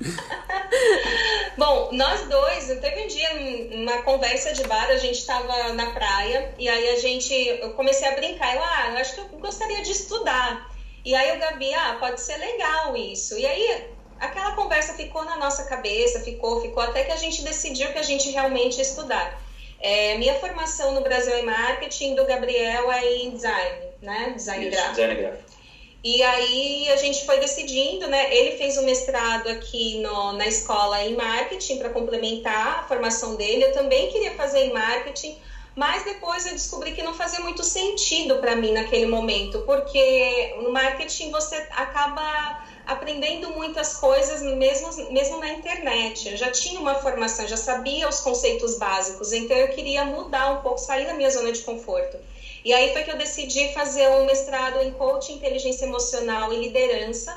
Bom, 1.58 1.90
nós 1.92 2.22
dois, 2.28 2.66
teve 2.80 3.04
um 3.04 3.06
dia, 3.06 3.28
uma 3.72 4.02
conversa 4.02 4.54
de 4.54 4.64
bar, 4.64 4.88
a 4.88 4.96
gente 4.96 5.18
estava 5.18 5.74
na 5.74 5.90
praia, 5.90 6.54
e 6.58 6.66
aí 6.66 6.88
a 6.90 6.98
gente, 6.98 7.34
eu 7.34 7.74
comecei 7.74 8.08
a 8.08 8.14
brincar, 8.14 8.54
eu, 8.54 8.62
ah, 8.62 8.88
eu 8.92 8.98
acho 8.98 9.14
que 9.14 9.20
eu 9.20 9.26
gostaria 9.38 9.82
de 9.82 9.92
estudar. 9.92 10.70
E 11.04 11.14
aí 11.14 11.36
o 11.36 11.40
Gabi, 11.40 11.74
ah, 11.74 11.96
pode 12.00 12.20
ser 12.22 12.38
legal 12.38 12.96
isso. 12.96 13.38
E 13.38 13.44
aí 13.44 13.95
aquela 14.20 14.52
conversa 14.52 14.94
ficou 14.94 15.24
na 15.24 15.36
nossa 15.36 15.64
cabeça, 15.64 16.20
ficou, 16.20 16.60
ficou, 16.60 16.82
até 16.82 17.04
que 17.04 17.12
a 17.12 17.16
gente 17.16 17.42
decidiu 17.42 17.92
que 17.92 17.98
a 17.98 18.02
gente 18.02 18.30
realmente 18.30 18.76
ia 18.76 18.82
estudar. 18.82 19.40
É, 19.80 20.16
minha 20.18 20.34
formação 20.34 20.92
no 20.94 21.02
Brasil 21.02 21.32
é 21.34 21.40
em 21.42 21.46
marketing, 21.46 22.14
do 22.14 22.24
Gabriel 22.24 22.90
é 22.90 23.14
em 23.14 23.30
design, 23.30 23.86
né? 24.00 24.32
Design 24.34 24.70
gráfico. 24.70 24.94
Design 24.94 25.14
gráfico. 25.14 25.56
E 26.02 26.22
aí 26.22 26.88
a 26.90 26.96
gente 26.96 27.26
foi 27.26 27.40
decidindo, 27.40 28.06
né? 28.06 28.32
Ele 28.32 28.56
fez 28.56 28.78
um 28.78 28.84
mestrado 28.84 29.48
aqui 29.48 29.98
no, 29.98 30.32
na 30.34 30.46
escola 30.46 31.02
em 31.02 31.16
marketing 31.16 31.78
para 31.78 31.90
complementar 31.90 32.78
a 32.78 32.82
formação 32.84 33.34
dele. 33.34 33.64
Eu 33.64 33.72
também 33.72 34.08
queria 34.10 34.32
fazer 34.34 34.60
em 34.66 34.72
marketing, 34.72 35.36
mas 35.74 36.04
depois 36.04 36.46
eu 36.46 36.52
descobri 36.52 36.92
que 36.92 37.02
não 37.02 37.12
fazia 37.12 37.40
muito 37.40 37.64
sentido 37.64 38.36
para 38.36 38.54
mim 38.54 38.72
naquele 38.72 39.06
momento, 39.06 39.60
porque 39.66 40.54
no 40.62 40.70
marketing 40.70 41.32
você 41.32 41.56
acaba 41.72 42.64
aprendendo 42.86 43.50
muitas 43.50 43.94
coisas 43.94 44.40
mesmo, 44.42 45.12
mesmo 45.12 45.38
na 45.40 45.48
internet. 45.48 46.28
Eu 46.28 46.36
já 46.36 46.50
tinha 46.50 46.78
uma 46.78 46.94
formação, 46.94 47.46
já 47.48 47.56
sabia 47.56 48.08
os 48.08 48.20
conceitos 48.20 48.78
básicos, 48.78 49.32
então 49.32 49.56
eu 49.56 49.68
queria 49.68 50.04
mudar 50.04 50.52
um 50.52 50.62
pouco, 50.62 50.78
sair 50.78 51.04
da 51.04 51.14
minha 51.14 51.30
zona 51.30 51.50
de 51.50 51.62
conforto. 51.62 52.18
E 52.64 52.72
aí 52.72 52.92
foi 52.92 53.02
que 53.02 53.10
eu 53.10 53.18
decidi 53.18 53.72
fazer 53.72 54.08
um 54.08 54.24
mestrado 54.24 54.80
em 54.80 54.92
coaching, 54.92 55.34
inteligência 55.34 55.84
emocional 55.84 56.52
e 56.52 56.58
liderança, 56.58 57.36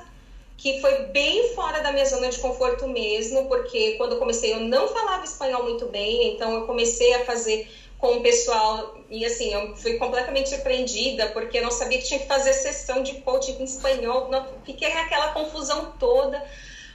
que 0.55 0.79
foi 0.81 1.05
bem 1.05 1.53
fora 1.55 1.81
da 1.81 1.91
minha 1.91 2.05
zona 2.05 2.29
de 2.29 2.37
conforto 2.39 2.87
mesmo, 2.87 3.47
porque 3.47 3.93
quando 3.93 4.13
eu 4.13 4.19
comecei 4.19 4.53
eu 4.53 4.59
não 4.59 4.87
falava 4.87 5.23
espanhol 5.23 5.63
muito 5.63 5.85
bem, 5.87 6.33
então 6.33 6.53
eu 6.53 6.65
comecei 6.65 7.13
a 7.13 7.25
fazer 7.25 7.67
com 7.99 8.17
o 8.17 8.23
pessoal 8.23 8.97
e 9.09 9.25
assim, 9.25 9.53
eu 9.53 9.75
fui 9.77 9.97
completamente 9.97 10.49
surpreendida 10.49 11.27
porque 11.33 11.59
eu 11.59 11.63
não 11.63 11.71
sabia 11.71 11.99
que 11.99 12.05
tinha 12.05 12.19
que 12.21 12.27
fazer 12.27 12.53
sessão 12.53 13.03
de 13.03 13.21
coaching 13.21 13.57
em 13.59 13.65
espanhol, 13.65 14.29
não, 14.31 14.47
fiquei 14.65 14.93
naquela 14.93 15.33
confusão 15.33 15.93
toda, 15.99 16.43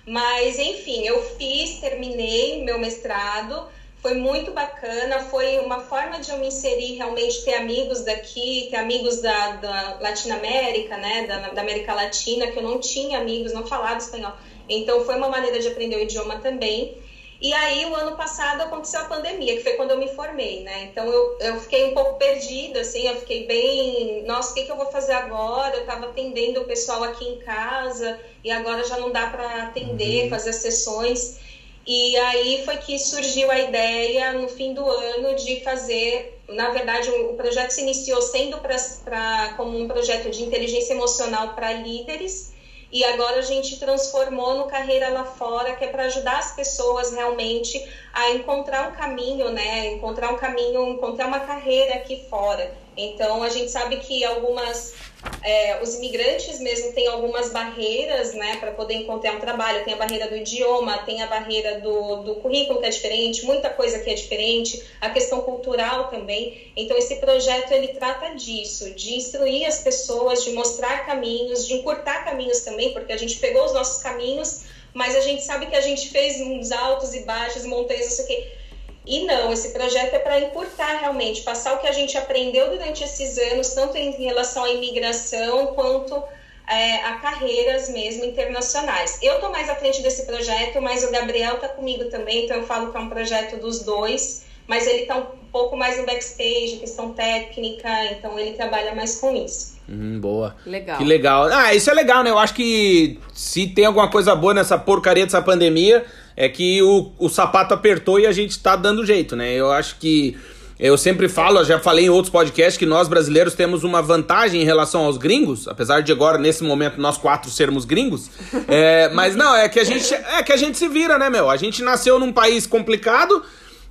mas 0.06 0.58
enfim, 0.58 1.06
eu 1.06 1.22
fiz, 1.36 1.80
terminei 1.80 2.62
meu 2.64 2.78
mestrado, 2.78 3.68
Foi 4.02 4.14
muito 4.14 4.52
bacana, 4.52 5.18
foi 5.20 5.58
uma 5.58 5.80
forma 5.80 6.20
de 6.20 6.30
eu 6.30 6.38
me 6.38 6.48
inserir, 6.48 6.96
realmente 6.96 7.42
ter 7.44 7.54
amigos 7.54 8.02
daqui, 8.04 8.68
ter 8.70 8.76
amigos 8.76 9.20
da, 9.20 9.52
da 9.52 9.98
Latinoamérica, 10.00 10.96
né, 10.98 11.22
da, 11.26 11.50
da 11.50 11.62
América 11.62 11.94
Latina, 11.94 12.48
que 12.48 12.58
eu 12.58 12.62
não 12.62 12.78
tinha 12.78 13.18
amigos, 13.18 13.52
não 13.52 13.66
falava 13.66 13.98
espanhol. 13.98 14.34
Então 14.68 15.00
foi 15.00 15.16
uma 15.16 15.28
maneira 15.30 15.58
de 15.60 15.68
aprender 15.68 15.96
o 15.96 16.00
idioma 16.02 16.36
também. 16.36 16.94
E 17.40 17.52
aí, 17.52 17.84
o 17.86 17.94
ano 17.94 18.16
passado 18.16 18.62
aconteceu 18.62 19.00
a 19.00 19.04
pandemia, 19.04 19.56
que 19.56 19.62
foi 19.62 19.74
quando 19.74 19.90
eu 19.90 19.98
me 19.98 20.08
formei, 20.08 20.62
né? 20.62 20.84
Então, 20.84 21.06
eu, 21.06 21.36
eu 21.40 21.60
fiquei 21.60 21.84
um 21.84 21.94
pouco 21.94 22.18
perdida, 22.18 22.80
assim, 22.80 23.06
eu 23.06 23.16
fiquei 23.16 23.46
bem. 23.46 24.22
Nossa, 24.24 24.52
o 24.52 24.54
que, 24.54 24.64
que 24.64 24.72
eu 24.72 24.76
vou 24.76 24.90
fazer 24.90 25.12
agora? 25.12 25.76
Eu 25.76 25.80
estava 25.80 26.06
atendendo 26.06 26.62
o 26.62 26.64
pessoal 26.64 27.02
aqui 27.02 27.24
em 27.24 27.38
casa 27.40 28.18
e 28.42 28.50
agora 28.50 28.84
já 28.84 28.96
não 28.98 29.10
dá 29.10 29.26
para 29.26 29.64
atender, 29.64 30.24
uhum. 30.24 30.30
fazer 30.30 30.52
sessões. 30.52 31.38
E 31.86 32.16
aí 32.16 32.64
foi 32.64 32.78
que 32.78 32.98
surgiu 32.98 33.50
a 33.50 33.58
ideia, 33.58 34.32
no 34.32 34.48
fim 34.48 34.72
do 34.72 34.88
ano, 34.88 35.34
de 35.34 35.62
fazer. 35.62 36.40
Na 36.48 36.70
verdade, 36.70 37.10
o 37.10 37.34
projeto 37.34 37.70
se 37.70 37.82
iniciou 37.82 38.22
sendo 38.22 38.58
pra, 38.58 38.76
pra 39.04 39.54
como 39.56 39.78
um 39.78 39.86
projeto 39.86 40.30
de 40.30 40.42
inteligência 40.42 40.94
emocional 40.94 41.54
para 41.54 41.72
líderes 41.74 42.53
e 42.94 43.04
agora 43.04 43.40
a 43.40 43.42
gente 43.42 43.78
transformou 43.78 44.56
no 44.56 44.68
Carreira 44.68 45.10
Lá 45.10 45.24
Fora, 45.26 45.76
que 45.76 45.84
é 45.84 45.88
para 45.88 46.04
ajudar 46.04 46.38
as 46.38 46.54
pessoas 46.54 47.12
realmente 47.12 47.84
a 48.12 48.30
encontrar 48.30 48.88
um 48.88 48.92
caminho, 48.92 49.50
né? 49.50 49.86
Encontrar 49.94 50.30
um 50.32 50.38
caminho, 50.38 50.88
encontrar 50.88 51.26
uma 51.26 51.40
carreira 51.40 51.96
aqui 51.96 52.28
fora. 52.30 52.83
Então 52.96 53.42
a 53.42 53.48
gente 53.48 53.70
sabe 53.70 53.96
que 53.98 54.24
algumas 54.24 54.94
é, 55.42 55.82
os 55.82 55.94
imigrantes 55.94 56.60
mesmo 56.60 56.92
têm 56.92 57.06
algumas 57.06 57.50
barreiras 57.50 58.34
né, 58.34 58.56
para 58.56 58.72
poder 58.72 58.94
encontrar 58.94 59.34
um 59.34 59.40
trabalho. 59.40 59.84
Tem 59.84 59.94
a 59.94 59.96
barreira 59.96 60.28
do 60.28 60.36
idioma, 60.36 60.98
tem 60.98 61.22
a 61.22 61.26
barreira 61.26 61.80
do, 61.80 62.16
do 62.22 62.34
currículo 62.36 62.80
que 62.80 62.86
é 62.86 62.90
diferente, 62.90 63.44
muita 63.44 63.70
coisa 63.70 63.98
que 63.98 64.10
é 64.10 64.14
diferente, 64.14 64.82
a 65.00 65.10
questão 65.10 65.40
cultural 65.42 66.08
também. 66.08 66.72
Então, 66.76 66.96
esse 66.96 67.16
projeto 67.16 67.72
ele 67.72 67.88
trata 67.88 68.34
disso, 68.34 68.90
de 68.92 69.14
instruir 69.14 69.66
as 69.66 69.78
pessoas, 69.78 70.44
de 70.44 70.52
mostrar 70.52 71.06
caminhos, 71.06 71.66
de 71.66 71.74
encurtar 71.74 72.24
caminhos 72.24 72.60
também, 72.60 72.92
porque 72.92 73.12
a 73.12 73.16
gente 73.16 73.38
pegou 73.38 73.64
os 73.64 73.72
nossos 73.72 74.02
caminhos, 74.02 74.64
mas 74.92 75.16
a 75.16 75.20
gente 75.20 75.42
sabe 75.42 75.66
que 75.66 75.76
a 75.76 75.80
gente 75.80 76.08
fez 76.08 76.40
uns 76.40 76.70
altos 76.70 77.14
e 77.14 77.20
baixos, 77.20 77.64
montanhas, 77.64 78.06
não 78.06 78.12
sei 78.12 78.24
o 78.24 78.28
quê 78.28 78.63
e 79.06 79.24
não, 79.26 79.52
esse 79.52 79.70
projeto 79.70 80.14
é 80.14 80.18
para 80.18 80.40
encurtar 80.40 81.00
realmente, 81.00 81.42
passar 81.42 81.74
o 81.74 81.78
que 81.78 81.86
a 81.86 81.92
gente 81.92 82.16
aprendeu 82.16 82.70
durante 82.70 83.04
esses 83.04 83.36
anos, 83.36 83.68
tanto 83.70 83.96
em 83.96 84.10
relação 84.12 84.64
à 84.64 84.70
imigração 84.70 85.68
quanto 85.68 86.22
é, 86.66 86.96
a 87.04 87.16
carreiras 87.16 87.90
mesmo 87.90 88.24
internacionais. 88.24 89.18
Eu 89.22 89.34
estou 89.34 89.50
mais 89.50 89.68
à 89.68 89.74
frente 89.74 90.02
desse 90.02 90.24
projeto, 90.24 90.80
mas 90.80 91.04
o 91.04 91.10
Gabriel 91.10 91.56
está 91.56 91.68
comigo 91.68 92.04
também, 92.06 92.44
então 92.44 92.56
eu 92.56 92.66
falo 92.66 92.90
que 92.90 92.96
é 92.96 93.00
um 93.00 93.10
projeto 93.10 93.60
dos 93.60 93.80
dois, 93.80 94.46
mas 94.66 94.86
ele 94.86 95.02
está 95.02 95.16
um 95.16 95.26
pouco 95.52 95.76
mais 95.76 95.98
no 95.98 96.06
backstage, 96.06 96.78
questão 96.80 97.12
técnica, 97.12 97.88
então 98.06 98.38
ele 98.38 98.52
trabalha 98.54 98.94
mais 98.94 99.20
com 99.20 99.36
isso. 99.36 99.74
Hum, 99.86 100.18
boa. 100.18 100.56
Legal. 100.64 100.96
Que 100.96 101.04
legal. 101.04 101.44
Ah, 101.52 101.74
isso 101.74 101.90
é 101.90 101.94
legal, 101.94 102.24
né? 102.24 102.30
Eu 102.30 102.38
acho 102.38 102.54
que 102.54 103.20
se 103.34 103.66
tem 103.66 103.84
alguma 103.84 104.10
coisa 104.10 104.34
boa 104.34 104.54
nessa 104.54 104.78
porcaria 104.78 105.24
dessa 105.24 105.42
pandemia, 105.42 106.06
é 106.36 106.48
que 106.48 106.82
o, 106.82 107.12
o 107.18 107.28
sapato 107.28 107.74
apertou 107.74 108.18
e 108.18 108.26
a 108.26 108.32
gente 108.32 108.58
tá 108.58 108.76
dando 108.76 109.04
jeito, 109.06 109.36
né? 109.36 109.52
Eu 109.54 109.70
acho 109.70 109.96
que. 109.96 110.36
Eu 110.76 110.98
sempre 110.98 111.28
falo, 111.28 111.62
já 111.62 111.78
falei 111.78 112.06
em 112.06 112.08
outros 112.08 112.32
podcasts, 112.32 112.76
que 112.76 112.84
nós 112.84 113.06
brasileiros 113.06 113.54
temos 113.54 113.84
uma 113.84 114.02
vantagem 114.02 114.60
em 114.60 114.64
relação 114.64 115.04
aos 115.04 115.16
gringos, 115.16 115.68
apesar 115.68 116.02
de 116.02 116.10
agora, 116.10 116.36
nesse 116.36 116.64
momento, 116.64 117.00
nós 117.00 117.16
quatro 117.16 117.48
sermos 117.48 117.84
gringos. 117.84 118.28
É, 118.66 119.08
mas 119.10 119.36
não, 119.36 119.54
é 119.54 119.68
que, 119.68 119.78
a 119.78 119.84
gente, 119.84 120.12
é 120.12 120.42
que 120.42 120.52
a 120.52 120.56
gente 120.56 120.76
se 120.76 120.88
vira, 120.88 121.16
né, 121.16 121.30
meu? 121.30 121.48
A 121.48 121.56
gente 121.56 121.80
nasceu 121.80 122.18
num 122.18 122.32
país 122.32 122.66
complicado, 122.66 123.40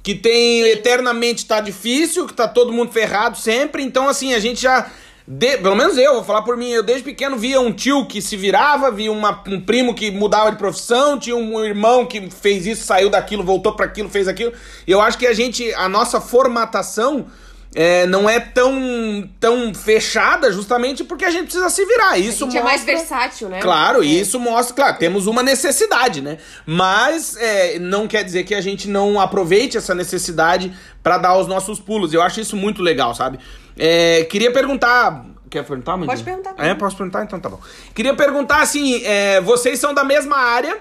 que 0.04 0.14
tem 0.14 0.64
eternamente 0.64 1.46
tá 1.46 1.62
difícil, 1.62 2.28
que 2.28 2.34
tá 2.34 2.50
todo 2.50 2.74
mundo 2.74 2.92
ferrado 2.92 3.38
sempre, 3.38 3.82
então 3.82 4.10
assim, 4.10 4.34
a 4.34 4.40
gente 4.40 4.62
já 4.62 4.92
de, 5.26 5.58
pelo 5.58 5.76
menos 5.76 5.98
eu, 5.98 6.16
vou 6.16 6.24
falar 6.24 6.42
por 6.42 6.58
mim, 6.58 6.70
eu 6.70 6.84
desde 6.84 7.04
pequeno 7.04 7.38
via 7.38 7.60
um 7.60 7.72
tio 7.72 8.06
que 8.06 8.22
se 8.22 8.36
virava, 8.36 8.92
via 8.92 9.12
uma, 9.12 9.42
um 9.48 9.62
primo 9.62 9.94
que 9.94 10.12
mudava 10.12 10.52
de 10.52 10.58
profissão, 10.58 11.18
tinha 11.18 11.36
um 11.36 11.64
irmão 11.64 12.06
que 12.06 12.30
fez 12.30 12.66
isso, 12.68 12.84
saiu 12.84 13.10
daquilo, 13.10 13.44
voltou 13.44 13.74
para 13.74 13.86
aquilo, 13.86 14.10
fez 14.10 14.28
aquilo. 14.28 14.52
Eu 14.86 15.00
acho 15.00 15.18
que 15.18 15.26
a 15.26 15.34
gente, 15.34 15.74
a 15.76 15.88
nossa 15.88 16.20
formatação 16.20 17.28
é, 17.76 18.06
não 18.06 18.30
é 18.30 18.40
tão, 18.40 19.28
tão 19.40 19.74
fechada 19.74 20.52
justamente 20.52 21.04
porque 21.04 21.26
a 21.26 21.32
gente 21.32 21.46
precisa 21.46 21.70
se 21.70 21.84
virar. 21.86 22.18
Isso 22.18 22.46
mostra... 22.46 22.62
é 22.62 22.64
mais 22.64 22.84
versátil, 22.84 23.50
né? 23.50 23.60
Claro, 23.60 24.04
é. 24.04 24.06
isso 24.06 24.40
mostra, 24.40 24.76
claro, 24.76 24.98
temos 25.00 25.26
uma 25.26 25.42
necessidade, 25.42 26.22
né? 26.22 26.38
Mas 26.66 27.36
é, 27.38 27.80
não 27.80 28.08
quer 28.08 28.24
dizer 28.24 28.44
que 28.44 28.54
a 28.54 28.62
gente 28.62 28.88
não 28.88 29.20
aproveite 29.20 29.78
essa 29.78 29.96
necessidade 29.96 30.72
para 31.02 31.18
dar 31.18 31.38
os 31.38 31.48
nossos 31.48 31.80
pulos. 31.80 32.14
Eu 32.14 32.22
acho 32.22 32.40
isso 32.40 32.56
muito 32.56 32.82
legal, 32.82 33.16
sabe? 33.16 33.40
É, 33.78 34.24
queria 34.26 34.52
perguntar. 34.52 35.26
Quer 35.50 35.64
perguntar, 35.64 35.94
Mandinha? 35.94 36.08
Pode 36.08 36.24
perguntar. 36.24 36.56
É, 36.58 36.74
posso 36.76 36.96
perguntar? 36.96 37.24
Então 37.24 37.40
tá 37.40 37.50
bom. 37.50 37.60
Queria 37.94 38.14
perguntar 38.14 38.62
assim: 38.62 39.04
é, 39.04 39.42
vocês 39.42 39.80
são 39.80 39.94
da 39.94 40.04
mesma 40.04 40.38
área, 40.38 40.78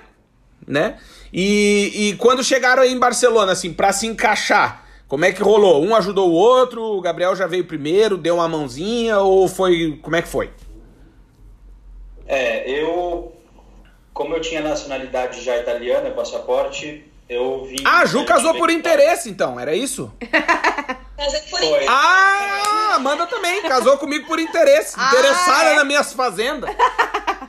né? 0.67 0.97
E, 1.33 1.93
e 1.95 2.17
quando 2.17 2.45
chegaram 2.45 2.83
aí 2.83 2.93
em 2.93 2.99
Barcelona, 2.99 3.53
assim, 3.53 3.73
para 3.73 3.93
se 3.93 4.07
encaixar, 4.07 4.82
como 5.13 5.27
é 5.27 5.31
que 5.31 5.43
rolou? 5.43 5.85
Um 5.85 5.95
ajudou 5.95 6.31
o 6.31 6.33
outro, 6.33 6.83
o 6.83 6.99
Gabriel 7.03 7.37
já 7.37 7.47
veio 7.47 7.67
primeiro, 7.67 8.17
deu 8.17 8.37
uma 8.37 8.49
mãozinha, 8.49 9.19
ou 9.19 9.47
foi. 9.47 10.01
Como 10.01 10.17
é 10.17 10.23
que 10.23 10.29
foi? 10.29 10.51
É, 12.27 12.67
eu. 12.67 13.31
Como 14.15 14.35
eu 14.35 14.41
tinha 14.41 14.63
nacionalidade 14.63 15.43
já 15.43 15.59
italiana, 15.59 16.11
passaporte, 16.13 17.05
eu 17.29 17.63
vim. 17.67 17.77
Ah, 17.85 18.07
Ju 18.07 18.25
casou 18.25 18.55
por 18.55 18.71
interesse, 18.71 19.29
então, 19.29 19.61
era 19.61 19.77
isso? 19.77 20.11
Casei 21.15 21.41
por 21.43 21.63
interesse. 21.63 21.89
Ah, 21.91 22.95
Amanda 22.95 23.27
também, 23.27 23.61
casou 23.65 23.99
comigo 23.99 24.27
por 24.27 24.41
interesse. 24.41 24.95
Ah, 24.97 25.09
interessada 25.09 25.73
é? 25.73 25.77
nas 25.77 25.87
minhas 25.87 26.13
fazendas. 26.15 26.71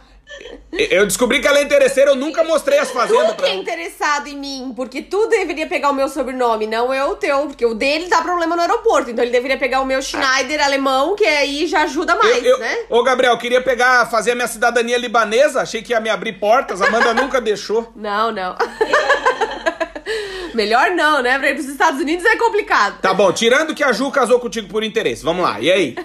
Eu 0.71 1.05
descobri 1.05 1.39
que 1.39 1.47
ela 1.47 1.59
é 1.59 1.63
interesseira, 1.63 2.11
eu 2.11 2.15
nunca 2.15 2.43
mostrei 2.43 2.79
as 2.79 2.89
fazendas 2.89 3.35
Tu 3.35 3.43
que 3.43 3.45
é 3.45 3.53
interessado 3.53 4.27
em 4.27 4.35
mim, 4.35 4.73
porque 4.75 5.03
tu 5.03 5.27
deveria 5.27 5.67
pegar 5.67 5.91
o 5.91 5.93
meu 5.93 6.09
sobrenome, 6.09 6.65
não 6.65 6.93
eu 6.93 7.11
o 7.11 7.15
teu, 7.15 7.45
porque 7.47 7.65
o 7.65 7.75
dele 7.75 8.07
dá 8.07 8.21
problema 8.21 8.55
no 8.55 8.61
aeroporto, 8.63 9.11
então 9.11 9.23
ele 9.23 9.31
deveria 9.31 9.57
pegar 9.57 9.81
o 9.81 9.85
meu 9.85 10.01
Schneider 10.01 10.63
alemão, 10.63 11.15
que 11.15 11.25
aí 11.25 11.67
já 11.67 11.83
ajuda 11.83 12.15
mais, 12.15 12.43
Eu, 12.43 12.53
eu, 12.53 12.59
né? 12.59 12.77
Ô, 12.89 13.03
Gabriel, 13.03 13.37
queria 13.37 13.61
pegar, 13.61 14.09
fazer 14.09 14.31
a 14.31 14.35
minha 14.35 14.47
cidadania 14.47 14.97
libanesa, 14.97 15.61
achei 15.61 15.83
que 15.83 15.91
ia 15.91 15.99
me 15.99 16.09
abrir 16.09 16.33
portas, 16.39 16.81
a 16.81 16.87
Amanda 16.87 17.13
nunca 17.13 17.39
deixou. 17.39 17.91
Não, 17.95 18.31
não. 18.31 18.55
Melhor 20.53 20.91
não, 20.91 21.21
né? 21.21 21.39
Pra 21.39 21.49
ir 21.49 21.55
pros 21.55 21.67
Estados 21.67 21.99
Unidos 21.99 22.23
é 22.25 22.35
complicado. 22.35 22.99
Tá 23.01 23.11
bom, 23.13 23.31
tirando 23.31 23.73
que 23.73 23.83
a 23.83 23.91
Ju 23.91 24.11
casou 24.11 24.39
contigo 24.39 24.67
por 24.67 24.83
interesse, 24.83 25.23
vamos 25.23 25.43
lá, 25.43 25.59
e 25.59 25.71
aí? 25.71 25.95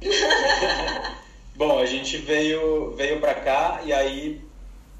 Bom, 1.56 1.78
a 1.78 1.86
gente 1.86 2.16
veio, 2.16 2.90
veio 2.92 3.20
para 3.20 3.34
cá 3.34 3.80
e 3.84 3.92
aí 3.92 4.40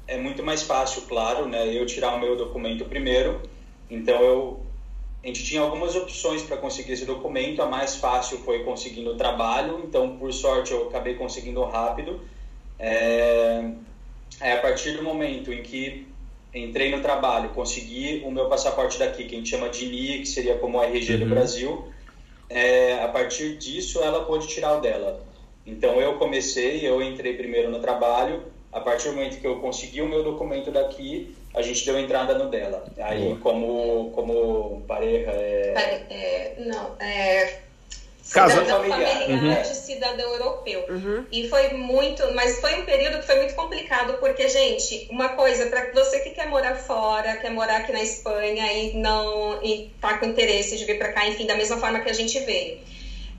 é 0.07 0.17
muito 0.17 0.43
mais 0.43 0.63
fácil, 0.63 1.01
claro, 1.03 1.47
né? 1.47 1.67
Eu 1.75 1.85
tirar 1.85 2.15
o 2.15 2.19
meu 2.19 2.35
documento 2.35 2.85
primeiro. 2.85 3.41
Então 3.89 4.21
eu 4.21 4.65
a 5.25 5.27
gente 5.27 5.43
tinha 5.43 5.59
algumas 5.59 5.95
opções 5.95 6.43
para 6.43 6.55
conseguir 6.55 6.91
esse 6.91 7.03
documento. 7.03 7.59
A 7.59 7.65
mais 7.65 7.95
fácil 7.95 8.37
foi 8.37 8.63
conseguindo 8.63 9.09
o 9.09 9.17
trabalho. 9.17 9.81
Então, 9.83 10.17
por 10.19 10.31
sorte, 10.31 10.71
eu 10.71 10.87
acabei 10.87 11.15
conseguindo 11.15 11.63
rápido. 11.63 12.21
É... 12.77 13.71
Aí, 14.39 14.51
a 14.51 14.61
partir 14.61 14.91
do 14.95 15.01
momento 15.01 15.51
em 15.51 15.63
que 15.63 16.07
entrei 16.53 16.91
no 16.91 17.01
trabalho, 17.01 17.49
consegui 17.49 18.21
o 18.23 18.29
meu 18.29 18.47
passaporte 18.47 18.99
daqui, 18.99 19.25
que 19.25 19.33
a 19.33 19.37
gente 19.39 19.49
chama 19.49 19.67
de 19.69 19.87
NIE, 19.87 20.19
que 20.19 20.27
seria 20.27 20.59
como 20.59 20.79
RG 20.79 21.17
do 21.17 21.23
Uhum. 21.23 21.29
Brasil. 21.31 21.87
É... 22.47 23.03
A 23.03 23.07
partir 23.07 23.57
disso, 23.57 24.03
ela 24.03 24.25
pôde 24.25 24.47
tirar 24.47 24.77
o 24.77 24.81
dela. 24.81 25.25
Então 25.65 25.99
eu 25.99 26.17
comecei, 26.17 26.87
eu 26.87 27.01
entrei 27.01 27.33
primeiro 27.33 27.69
no 27.69 27.79
trabalho. 27.79 28.43
A 28.71 28.81
partir 28.81 29.07
do 29.09 29.15
momento 29.15 29.39
que 29.39 29.47
eu 29.47 29.59
consegui 29.61 30.01
o 30.01 30.07
meu 30.07 30.21
documento 30.21 30.69
daqui, 30.69 31.33
a 31.53 31.61
gente 31.61 31.85
deu 31.85 31.97
entrada 31.97 32.37
no 32.37 32.49
dela. 32.49 32.85
Aí, 32.99 33.23
Boa. 33.23 33.37
como, 33.37 34.11
como 34.13 34.83
pareja, 34.85 35.31
é, 35.31 35.73
É, 36.09 36.55
não, 36.59 36.95
é. 36.99 37.59
Casa- 38.33 38.65
Cidadão 38.65 38.89
Familiar. 38.89 39.21
familiar 39.21 39.55
Uhum. 39.57 39.61
de 39.61 39.75
cidadão 39.75 40.33
europeu. 40.33 40.83
Uhum. 40.89 41.25
E 41.31 41.47
foi 41.47 41.69
muito, 41.73 42.23
mas 42.33 42.59
foi 42.59 42.81
um 42.81 42.83
período 42.85 43.19
que 43.19 43.25
foi 43.27 43.35
muito 43.37 43.53
complicado, 43.55 44.17
porque, 44.19 44.49
gente, 44.49 45.07
uma 45.11 45.29
coisa, 45.29 45.67
para 45.67 45.91
você 45.93 46.19
que 46.21 46.31
quer 46.31 46.47
morar 46.49 46.73
fora, 46.75 47.37
quer 47.37 47.51
morar 47.51 47.77
aqui 47.77 47.91
na 47.93 48.01
Espanha 48.01 48.65
e 48.73 48.97
não 48.97 49.63
e 49.63 49.91
tá 50.01 50.17
com 50.17 50.25
interesse 50.25 50.75
de 50.75 50.83
vir 50.85 50.97
para 50.97 51.13
cá, 51.13 51.25
enfim, 51.27 51.45
da 51.45 51.55
mesma 51.55 51.77
forma 51.77 51.99
que 51.99 52.09
a 52.09 52.13
gente 52.13 52.37
veio. 52.39 52.79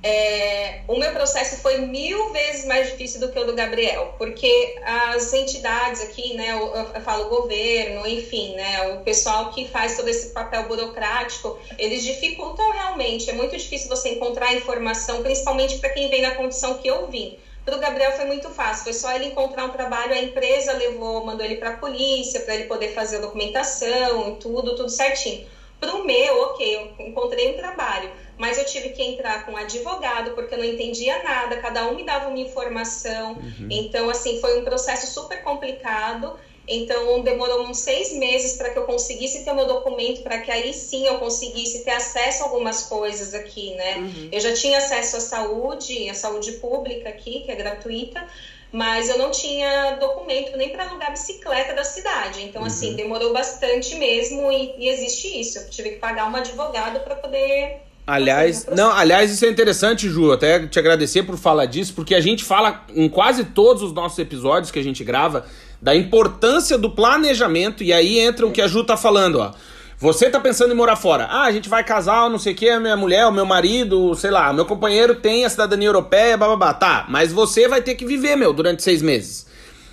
É, 0.09 0.83
o 0.87 0.97
meu 0.97 1.11
processo 1.11 1.57
foi 1.57 1.79
mil 1.79 2.33
vezes 2.33 2.65
mais 2.65 2.87
difícil 2.87 3.19
do 3.19 3.29
que 3.29 3.37
o 3.37 3.45
do 3.45 3.55
Gabriel, 3.55 4.15
porque 4.17 4.77
as 4.85 5.33
entidades 5.33 6.01
aqui, 6.01 6.33
né, 6.35 6.53
eu, 6.53 6.73
eu 6.95 7.01
falo 7.01 7.29
governo, 7.29 8.07
enfim, 8.07 8.55
né, 8.55 8.83
o 8.93 9.01
pessoal 9.01 9.51
que 9.51 9.67
faz 9.67 9.97
todo 9.97 10.07
esse 10.07 10.29
papel 10.29 10.69
burocrático, 10.69 11.59
eles 11.77 12.05
dificultam 12.05 12.71
realmente. 12.71 13.29
É 13.29 13.33
muito 13.33 13.57
difícil 13.57 13.89
você 13.89 14.11
encontrar 14.11 14.55
informação, 14.55 15.23
principalmente 15.23 15.79
para 15.79 15.91
quem 15.91 16.09
vem 16.09 16.23
na 16.23 16.37
condição 16.37 16.75
que 16.75 16.87
eu 16.87 17.09
vim. 17.09 17.37
Para 17.65 17.75
o 17.75 17.81
Gabriel 17.81 18.13
foi 18.13 18.27
muito 18.27 18.49
fácil, 18.49 18.85
foi 18.85 18.93
só 18.93 19.13
ele 19.13 19.25
encontrar 19.27 19.65
um 19.65 19.71
trabalho, 19.71 20.15
a 20.15 20.19
empresa 20.21 20.73
levou, 20.73 21.25
mandou 21.25 21.45
ele 21.45 21.57
para 21.57 21.71
a 21.71 21.77
polícia 21.79 22.39
para 22.39 22.55
ele 22.55 22.65
poder 22.65 22.95
fazer 22.95 23.17
a 23.17 23.19
documentação, 23.19 24.37
tudo, 24.39 24.77
tudo 24.77 24.89
certinho. 24.89 25.45
Para 25.81 25.93
o 25.93 26.07
meu, 26.07 26.39
ok, 26.43 26.75
eu 26.75 27.07
encontrei 27.07 27.53
um 27.53 27.55
trabalho, 27.55 28.11
mas 28.39 28.59
eu 28.59 28.65
tive 28.67 28.91
que 28.91 29.03
entrar 29.03 29.45
com 29.45 29.53
um 29.53 29.57
advogado 29.57 30.33
porque 30.33 30.55
eu 30.55 30.59
não 30.59 30.65
entendia 30.65 31.23
nada, 31.23 31.57
cada 31.57 31.87
um 31.89 31.95
me 31.95 32.05
dava 32.05 32.29
uma 32.29 32.39
informação. 32.39 33.33
Uhum. 33.33 33.69
Então, 33.71 34.11
assim, 34.11 34.41
foi 34.41 34.61
um 34.61 34.65
processo 34.65 35.07
super 35.07 35.43
complicado. 35.43 36.39
Então, 36.69 37.23
demorou 37.23 37.63
uns 37.63 37.79
seis 37.79 38.13
meses 38.13 38.55
para 38.55 38.71
que 38.71 38.79
eu 38.79 38.85
conseguisse 38.85 39.45
ter 39.45 39.53
meu 39.53 39.67
documento, 39.67 40.23
para 40.23 40.41
que 40.41 40.51
aí 40.51 40.75
sim 40.75 41.07
eu 41.07 41.17
conseguisse 41.19 41.85
ter 41.85 41.93
acesso 41.93 42.43
a 42.43 42.47
algumas 42.47 42.83
coisas 42.83 43.35
aqui, 43.35 43.73
né? 43.75 43.99
Uhum. 43.99 44.29
Eu 44.33 44.41
já 44.41 44.53
tinha 44.53 44.79
acesso 44.79 45.17
à 45.17 45.21
saúde, 45.21 46.09
à 46.11 46.15
saúde 46.15 46.53
pública 46.53 47.09
aqui, 47.09 47.41
que 47.41 47.53
é 47.53 47.55
gratuita, 47.55 48.27
mas 48.73 49.09
eu 49.09 49.17
não 49.17 49.31
tinha 49.31 49.93
documento 49.93 50.57
nem 50.57 50.71
para 50.71 50.89
alugar 50.89 51.13
bicicleta 51.13 51.73
da 51.73 51.85
cidade. 51.85 52.43
Então, 52.43 52.63
uhum. 52.63 52.67
assim, 52.67 52.97
demorou 52.97 53.33
bastante 53.33 53.95
mesmo 53.95 54.51
e, 54.51 54.75
e, 54.77 54.89
existe 54.89 55.29
isso. 55.39 55.59
Eu 55.59 55.71
tive 55.71 55.91
que 55.91 55.97
pagar 55.97 56.31
um 56.31 56.35
advogado 56.35 57.01
para 57.01 57.15
poder. 57.15 57.86
Aliás, 58.07 58.69
não, 58.73 58.93
aliás, 58.93 59.33
isso 59.33 59.45
é 59.45 59.49
interessante, 59.49 60.09
Ju. 60.09 60.31
Até 60.31 60.67
te 60.67 60.79
agradecer 60.79 61.25
por 61.25 61.37
falar 61.37 61.67
disso, 61.67 61.93
porque 61.95 62.15
a 62.15 62.21
gente 62.21 62.45
fala 62.45 62.85
em 62.95 63.09
quase 63.09 63.45
todos 63.45 63.83
os 63.83 63.93
nossos 63.93 64.17
episódios 64.19 64.71
que 64.71 64.79
a 64.79 64.85
gente 64.85 65.03
grava 65.03 65.45
da 65.83 65.95
importância 65.95 66.79
do 66.79 66.91
planejamento, 66.91 67.83
e 67.83 67.93
aí 67.93 68.19
entra 68.19 68.47
o 68.47 68.53
que 68.53 68.63
a 68.63 68.69
Ju 68.69 68.85
tá 68.85 68.97
falando, 68.97 69.41
ó. 69.41 69.53
Você 69.99 70.29
tá 70.29 70.39
pensando 70.39 70.73
em 70.73 70.77
morar 70.77 70.95
fora. 70.95 71.25
Ah, 71.25 71.45
a 71.45 71.51
gente 71.51 71.71
vai 71.71 71.83
casar, 71.83 72.29
não 72.29 72.39
sei 72.39 72.53
o 72.53 72.57
que, 72.57 72.69
a 72.69 72.79
minha 72.79 72.97
mulher, 72.97 73.27
o 73.27 73.33
meu 73.33 73.47
marido, 73.47 74.15
sei 74.15 74.31
lá, 74.31 74.53
meu 74.53 74.67
companheiro 74.67 75.15
tem 75.15 75.45
a 75.45 75.49
cidadania 75.49 75.89
europeia, 75.89 76.37
bababá. 76.37 76.75
Tá, 76.75 77.07
mas 77.09 77.33
você 77.33 77.67
vai 77.67 77.81
ter 77.81 77.95
que 77.95 78.05
viver, 78.05 78.37
meu, 78.37 78.53
durante 78.53 78.83
seis 78.83 79.01
meses. 79.01 79.47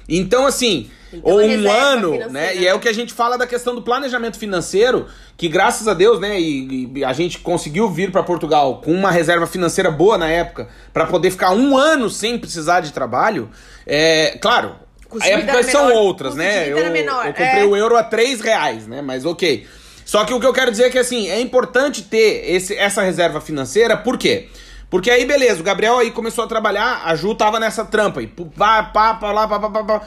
Então, 0.08 0.46
assim, 0.46 0.90
ou 1.22 1.42
um 1.42 1.72
ano, 1.72 2.30
né? 2.30 2.56
E 2.56 2.66
é 2.66 2.74
o 2.74 2.80
que 2.80 2.90
a 2.90 2.94
gente 2.94 3.14
fala 3.14 3.38
da 3.38 3.46
questão 3.46 3.76
do 3.76 3.82
planejamento 3.82 4.40
financeiro, 4.40 5.08
que 5.38 5.48
graças 5.48 5.88
a 5.88 5.94
Deus, 5.94 6.20
né, 6.20 6.40
e, 6.40 6.92
e 6.96 7.06
a 7.06 7.14
gente 7.14 7.40
conseguiu 7.40 7.90
vir 7.90 8.12
para 8.12 8.24
Portugal 8.24 8.82
com 8.84 8.92
uma 8.92 9.12
reserva 9.12 9.46
financeira 9.46 9.92
boa 9.92 10.18
na 10.18 10.30
época, 10.30 10.70
para 10.92 11.06
poder 11.06 11.32
ficar 11.32 11.52
um 11.52 11.78
ano 11.78 12.10
sem 12.10 12.38
precisar 12.38 12.80
de 12.80 12.92
trabalho. 12.92 13.50
É, 13.86 14.38
claro, 14.42 14.76
épocas 15.22 15.68
são 15.68 15.88
menor, 15.88 16.02
outras, 16.02 16.36
né? 16.36 16.70
Eu, 16.70 16.92
menor, 16.92 17.26
eu 17.28 17.34
comprei 17.34 17.64
é. 17.64 17.66
o 17.66 17.76
euro 17.76 17.98
a 17.98 18.04
3 18.04 18.42
reais, 18.42 18.88
né? 18.88 19.02
Mas 19.02 19.26
ok. 19.26 19.68
Só 20.06 20.26
que 20.26 20.34
o 20.34 20.40
que 20.40 20.46
eu 20.46 20.54
quero 20.54 20.72
dizer 20.72 20.86
é 20.86 20.90
que 20.90 21.00
assim, 21.00 21.30
é 21.30 21.40
importante 21.40 22.02
ter 22.02 22.50
esse, 22.50 22.76
essa 22.76 23.02
reserva 23.02 23.40
financeira, 23.40 23.96
por 23.96 24.18
quê? 24.18 24.50
Porque 24.94 25.10
aí, 25.10 25.26
beleza, 25.26 25.60
o 25.60 25.64
Gabriel 25.64 25.98
aí 25.98 26.12
começou 26.12 26.44
a 26.44 26.48
trabalhar, 26.48 27.02
a 27.04 27.16
Ju 27.16 27.34
tava 27.34 27.60
nessa 27.60 27.84
trampa 27.84 28.20
aí. 28.20 28.28
Pá, 28.28 28.84
pá, 28.84 29.16
pá, 29.16 29.32
lá, 29.32 29.48
pá, 29.48 29.60
pá, 29.60 29.84
pá. 29.84 30.02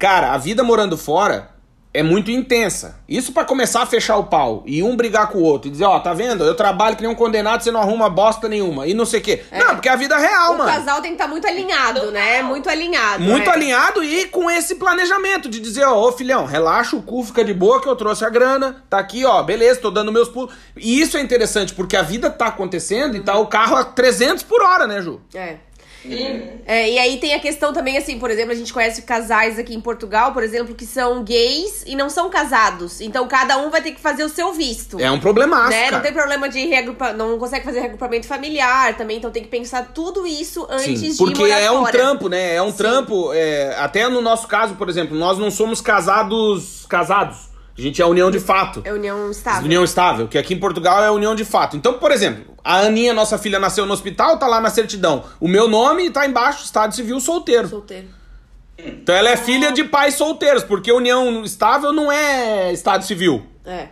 Cara, 0.00 0.32
a 0.32 0.38
vida 0.38 0.64
morando 0.64 0.96
fora 0.96 1.50
é 1.92 2.02
muito 2.02 2.30
intensa. 2.30 2.98
Isso 3.06 3.32
para 3.32 3.44
começar 3.44 3.82
a 3.82 3.86
fechar 3.86 4.16
o 4.16 4.24
pau 4.24 4.62
e 4.64 4.82
um 4.82 4.96
brigar 4.96 5.28
com 5.28 5.36
o 5.36 5.42
outro 5.42 5.68
e 5.68 5.70
dizer, 5.70 5.84
ó, 5.84 5.94
oh, 5.94 6.00
tá 6.00 6.14
vendo? 6.14 6.42
Eu 6.42 6.54
trabalho 6.54 6.96
que 6.96 7.02
nem 7.02 7.10
um 7.10 7.14
condenado, 7.14 7.62
você 7.62 7.70
não 7.70 7.80
arruma 7.80 8.08
bosta 8.08 8.48
nenhuma 8.48 8.86
e 8.86 8.94
não 8.94 9.04
sei 9.04 9.20
o 9.20 9.22
quê. 9.22 9.44
É. 9.50 9.58
Não, 9.58 9.74
porque 9.74 9.90
é 9.90 9.92
a 9.92 9.96
vida 9.96 10.14
é 10.14 10.18
real, 10.18 10.54
o 10.54 10.58
mano. 10.58 10.70
O 10.70 10.74
casal 10.74 11.02
tem 11.02 11.10
que 11.10 11.16
estar 11.16 11.24
tá 11.24 11.30
muito 11.30 11.46
alinhado, 11.46 12.10
né? 12.12 12.40
Muito 12.42 12.70
alinhado. 12.70 13.22
Muito 13.22 13.50
é. 13.50 13.52
alinhado 13.52 14.02
e 14.02 14.24
com 14.24 14.50
esse 14.50 14.76
planejamento 14.76 15.50
de 15.50 15.60
dizer, 15.60 15.84
ó, 15.84 16.08
ô 16.08 16.12
filhão, 16.12 16.46
relaxa 16.46 16.96
o 16.96 17.02
cu, 17.02 17.22
fica 17.22 17.44
de 17.44 17.52
boa 17.52 17.82
que 17.82 17.88
eu 17.88 17.94
trouxe 17.94 18.24
a 18.24 18.30
grana, 18.30 18.82
tá 18.88 18.98
aqui, 18.98 19.26
ó, 19.26 19.42
beleza, 19.42 19.80
tô 19.80 19.90
dando 19.90 20.10
meus 20.10 20.30
pulos. 20.30 20.54
E 20.74 20.98
isso 20.98 21.18
é 21.18 21.20
interessante 21.20 21.74
porque 21.74 21.94
a 21.94 22.02
vida 22.02 22.30
tá 22.30 22.46
acontecendo 22.46 23.18
e 23.18 23.20
tá 23.20 23.36
o 23.36 23.48
carro 23.48 23.76
a 23.76 23.84
300 23.84 24.44
por 24.44 24.62
hora, 24.62 24.86
né, 24.86 25.02
Ju? 25.02 25.20
É. 25.34 25.56
Uhum. 26.04 26.60
É, 26.66 26.90
e 26.90 26.98
aí 26.98 27.18
tem 27.18 27.34
a 27.34 27.40
questão 27.40 27.72
também, 27.72 27.96
assim, 27.96 28.18
por 28.18 28.30
exemplo, 28.30 28.52
a 28.52 28.54
gente 28.54 28.72
conhece 28.72 29.02
casais 29.02 29.58
aqui 29.58 29.74
em 29.74 29.80
Portugal, 29.80 30.32
por 30.32 30.42
exemplo, 30.42 30.74
que 30.74 30.86
são 30.86 31.22
gays 31.22 31.84
e 31.86 31.94
não 31.94 32.08
são 32.08 32.30
casados. 32.30 33.00
Então 33.00 33.26
cada 33.28 33.58
um 33.58 33.70
vai 33.70 33.82
ter 33.82 33.92
que 33.92 34.00
fazer 34.00 34.24
o 34.24 34.28
seu 34.28 34.52
visto. 34.52 34.98
É 34.98 35.10
um 35.10 35.20
problemaço. 35.20 35.70
Né? 35.70 35.90
Não 35.90 36.00
tem 36.00 36.12
problema 36.12 36.48
de 36.48 36.66
reagrupa... 36.66 37.12
não 37.12 37.38
consegue 37.38 37.64
fazer 37.64 37.80
reagrupamento 37.80 38.26
familiar 38.26 38.96
também, 38.96 39.18
então 39.18 39.30
tem 39.30 39.42
que 39.42 39.48
pensar 39.48 39.92
tudo 39.92 40.26
isso 40.26 40.66
antes 40.70 41.00
Sim, 41.00 41.10
de 41.10 41.16
porque 41.16 41.42
é 41.42 41.70
um 41.70 41.84
trampo, 41.84 42.28
né? 42.28 42.54
É 42.54 42.62
um 42.62 42.70
Sim. 42.70 42.76
trampo. 42.76 43.32
É... 43.32 43.74
Até 43.78 44.08
no 44.08 44.20
nosso 44.20 44.46
caso, 44.46 44.74
por 44.74 44.88
exemplo, 44.88 45.16
nós 45.16 45.38
não 45.38 45.50
somos 45.50 45.80
casados. 45.80 46.86
casados. 46.88 47.49
A 47.76 47.80
gente 47.80 48.02
é 48.02 48.06
união 48.06 48.30
de 48.30 48.40
fato. 48.40 48.82
É 48.84 48.92
união 48.92 49.30
estável. 49.30 49.64
União 49.64 49.84
estável, 49.84 50.28
que 50.28 50.36
aqui 50.36 50.54
em 50.54 50.58
Portugal 50.58 51.02
é 51.02 51.10
união 51.10 51.34
de 51.34 51.44
fato. 51.44 51.76
Então, 51.76 51.94
por 51.94 52.12
exemplo, 52.12 52.54
a 52.62 52.80
Aninha, 52.80 53.14
nossa 53.14 53.38
filha, 53.38 53.58
nasceu 53.58 53.86
no 53.86 53.92
hospital, 53.92 54.38
tá 54.38 54.46
lá 54.46 54.60
na 54.60 54.70
certidão. 54.70 55.24
O 55.40 55.48
meu 55.48 55.68
nome 55.68 56.10
tá 56.10 56.26
embaixo, 56.26 56.64
Estado 56.64 56.94
Civil 56.94 57.20
solteiro. 57.20 57.68
Solteiro. 57.68 58.08
Então 58.78 59.14
ela 59.14 59.30
é 59.30 59.36
filha 59.36 59.72
de 59.72 59.84
pais 59.84 60.14
solteiros, 60.14 60.62
porque 60.62 60.90
união 60.90 61.44
estável 61.44 61.92
não 61.92 62.10
é 62.10 62.72
Estado 62.72 63.04
Civil. 63.04 63.46
É. 63.64 63.88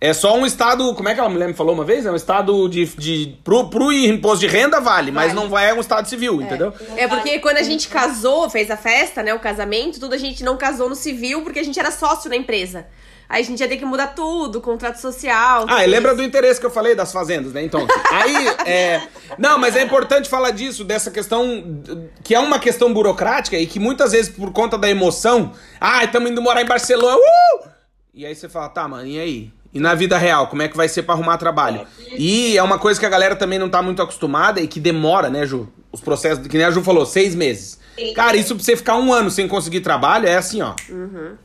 É 0.00 0.12
só 0.12 0.36
um 0.36 0.46
estado, 0.46 0.94
como 0.94 1.08
é 1.08 1.14
que 1.14 1.20
a 1.20 1.28
mulher 1.28 1.48
me 1.48 1.54
falou 1.54 1.74
uma 1.74 1.84
vez? 1.84 2.06
É 2.06 2.10
um 2.10 2.16
estado 2.16 2.68
de. 2.68 2.84
de 2.84 3.36
pro, 3.42 3.68
pro 3.68 3.92
imposto 3.92 4.40
de 4.40 4.46
renda 4.46 4.80
vale, 4.80 5.10
mas 5.10 5.32
vale. 5.32 5.34
não 5.34 5.48
vai 5.48 5.70
é 5.70 5.74
um 5.74 5.80
estado 5.80 6.08
civil, 6.08 6.40
é. 6.40 6.44
entendeu? 6.44 6.72
É 6.96 7.08
porque 7.08 7.40
quando 7.40 7.56
a 7.56 7.64
gente 7.64 7.88
casou, 7.88 8.48
fez 8.48 8.70
a 8.70 8.76
festa, 8.76 9.24
né? 9.24 9.34
O 9.34 9.40
casamento, 9.40 9.98
tudo 9.98 10.14
a 10.14 10.18
gente 10.18 10.44
não 10.44 10.56
casou 10.56 10.88
no 10.88 10.94
civil 10.94 11.42
porque 11.42 11.58
a 11.58 11.64
gente 11.64 11.78
era 11.80 11.90
sócio 11.90 12.30
na 12.30 12.36
empresa. 12.36 12.86
Aí 13.28 13.42
a 13.42 13.44
gente 13.44 13.60
ia 13.60 13.68
ter 13.68 13.76
que 13.76 13.84
mudar 13.84 14.06
tudo, 14.08 14.60
contrato 14.60 14.96
social. 14.96 15.66
Ah, 15.68 15.84
e 15.84 15.86
lembra 15.86 16.14
do 16.14 16.22
interesse 16.22 16.58
que 16.58 16.64
eu 16.64 16.70
falei 16.70 16.94
das 16.94 17.12
fazendas, 17.12 17.52
né? 17.52 17.62
Então, 17.62 17.86
aí. 18.10 18.48
é... 18.64 19.02
Não, 19.36 19.58
mas 19.58 19.76
é 19.76 19.82
importante 19.82 20.28
falar 20.28 20.52
disso, 20.52 20.82
dessa 20.82 21.10
questão, 21.10 21.82
que 22.22 22.34
é 22.34 22.40
uma 22.40 22.58
questão 22.58 22.94
burocrática 22.94 23.58
e 23.58 23.66
que 23.66 23.78
muitas 23.78 24.12
vezes, 24.12 24.34
por 24.34 24.50
conta 24.50 24.78
da 24.78 24.88
emoção, 24.88 25.52
ah, 25.78 26.04
estamos 26.04 26.30
indo 26.30 26.40
morar 26.40 26.62
em 26.62 26.66
Barcelona, 26.66 27.16
uh! 27.16 27.68
E 28.14 28.24
aí 28.24 28.34
você 28.34 28.48
fala, 28.48 28.68
tá, 28.70 28.88
mano, 28.88 29.06
e 29.06 29.20
aí? 29.20 29.52
E 29.72 29.80
na 29.80 29.94
vida 29.94 30.16
real, 30.16 30.46
como 30.46 30.62
é 30.62 30.68
que 30.68 30.76
vai 30.76 30.88
ser 30.88 31.02
para 31.02 31.14
arrumar 31.14 31.36
trabalho? 31.36 31.86
E 32.16 32.56
é 32.56 32.62
uma 32.62 32.78
coisa 32.78 32.98
que 32.98 33.04
a 33.04 33.08
galera 33.08 33.36
também 33.36 33.58
não 33.58 33.68
tá 33.68 33.82
muito 33.82 34.00
acostumada 34.00 34.60
e 34.60 34.66
que 34.66 34.80
demora, 34.80 35.28
né, 35.28 35.44
Ju? 35.44 35.68
Os 35.92 36.00
processos, 36.00 36.46
que 36.46 36.56
nem 36.56 36.66
a 36.66 36.70
Ju 36.70 36.82
falou, 36.82 37.04
seis 37.04 37.34
meses. 37.34 37.78
Cara, 38.14 38.36
isso 38.36 38.54
pra 38.54 38.64
você 38.64 38.76
ficar 38.76 38.96
um 38.96 39.12
ano 39.12 39.30
sem 39.30 39.46
conseguir 39.46 39.80
trabalho 39.80 40.26
é 40.26 40.36
assim, 40.36 40.62
ó. 40.62 40.74
Uhum. 40.88 41.36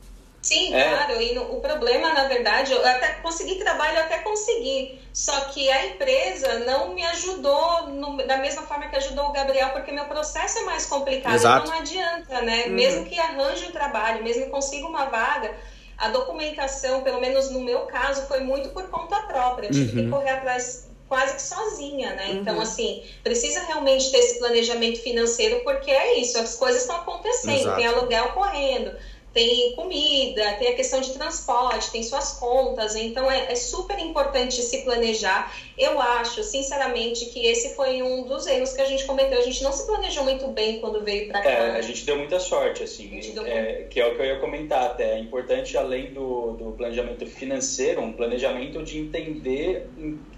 Sim, 0.44 0.74
é. 0.74 0.90
claro. 0.90 1.22
E 1.22 1.34
no, 1.34 1.56
o 1.56 1.60
problema, 1.60 2.12
na 2.12 2.24
verdade, 2.24 2.72
eu 2.72 2.86
até 2.86 3.14
consegui 3.22 3.54
trabalho, 3.54 3.96
eu 3.96 4.02
até 4.02 4.18
consegui. 4.18 5.00
Só 5.10 5.40
que 5.46 5.70
a 5.70 5.86
empresa 5.86 6.58
não 6.60 6.92
me 6.92 7.02
ajudou 7.02 7.88
no, 7.88 8.18
da 8.26 8.36
mesma 8.36 8.62
forma 8.62 8.86
que 8.88 8.96
ajudou 8.96 9.28
o 9.28 9.32
Gabriel, 9.32 9.70
porque 9.70 9.90
meu 9.90 10.04
processo 10.04 10.58
é 10.58 10.62
mais 10.62 10.84
complicado. 10.84 11.34
Exato. 11.34 11.66
Então 11.66 11.74
não 11.74 11.80
adianta, 11.80 12.42
né? 12.42 12.64
Uhum. 12.66 12.74
Mesmo 12.74 13.04
que 13.06 13.18
arranje 13.18 13.64
um 13.66 13.70
trabalho, 13.70 14.22
mesmo 14.22 14.44
que 14.44 14.50
consiga 14.50 14.86
uma 14.86 15.06
vaga, 15.06 15.50
a 15.96 16.08
documentação, 16.08 17.02
pelo 17.02 17.20
menos 17.20 17.50
no 17.50 17.60
meu 17.60 17.80
caso, 17.82 18.26
foi 18.26 18.40
muito 18.40 18.70
por 18.70 18.88
conta 18.88 19.22
própria. 19.22 19.68
Eu 19.68 19.72
tive 19.72 19.98
uhum. 19.98 20.04
que 20.04 20.10
correr 20.10 20.30
atrás 20.30 20.88
quase 21.08 21.34
que 21.34 21.42
sozinha, 21.42 22.14
né? 22.14 22.30
Uhum. 22.30 22.40
Então, 22.40 22.60
assim, 22.60 23.02
precisa 23.22 23.60
realmente 23.64 24.10
ter 24.10 24.18
esse 24.18 24.38
planejamento 24.38 25.00
financeiro, 25.00 25.60
porque 25.62 25.90
é 25.90 26.18
isso, 26.18 26.38
as 26.38 26.56
coisas 26.56 26.82
estão 26.82 26.96
acontecendo, 26.96 27.60
Exato. 27.60 27.76
tem 27.76 27.86
aluguel 27.86 28.32
correndo 28.32 28.96
tem 29.34 29.72
comida, 29.72 30.52
tem 30.60 30.68
a 30.68 30.74
questão 30.76 31.00
de 31.00 31.12
transporte, 31.12 31.90
tem 31.90 32.04
suas 32.04 32.34
contas, 32.34 32.94
então 32.94 33.28
é, 33.28 33.50
é, 33.50 33.56
super 33.56 33.98
importante 33.98 34.62
se 34.62 34.84
planejar. 34.84 35.52
Eu 35.76 36.00
acho, 36.00 36.44
sinceramente, 36.44 37.26
que 37.26 37.44
esse 37.44 37.74
foi 37.74 38.00
um 38.00 38.22
dos 38.22 38.46
erros 38.46 38.72
que 38.72 38.80
a 38.80 38.84
gente 38.84 39.04
cometeu. 39.04 39.36
A 39.36 39.42
gente 39.42 39.60
não 39.64 39.72
se 39.72 39.84
planejou 39.86 40.22
muito 40.22 40.46
bem 40.46 40.78
quando 40.80 41.02
veio 41.02 41.26
para 41.26 41.42
cá. 41.42 41.50
É, 41.50 41.70
a 41.76 41.82
gente 41.82 42.06
deu 42.06 42.16
muita 42.16 42.38
sorte, 42.38 42.84
assim, 42.84 43.20
é, 43.44 43.86
que 43.90 44.00
é 44.00 44.06
o 44.06 44.14
que 44.14 44.22
eu 44.22 44.26
ia 44.26 44.38
comentar 44.38 44.84
até. 44.84 45.16
É 45.16 45.18
importante, 45.18 45.76
além 45.76 46.12
do, 46.12 46.52
do 46.52 46.72
planejamento 46.76 47.26
financeiro, 47.26 48.02
um 48.02 48.12
planejamento 48.12 48.84
de 48.84 48.98
entender 48.98 49.88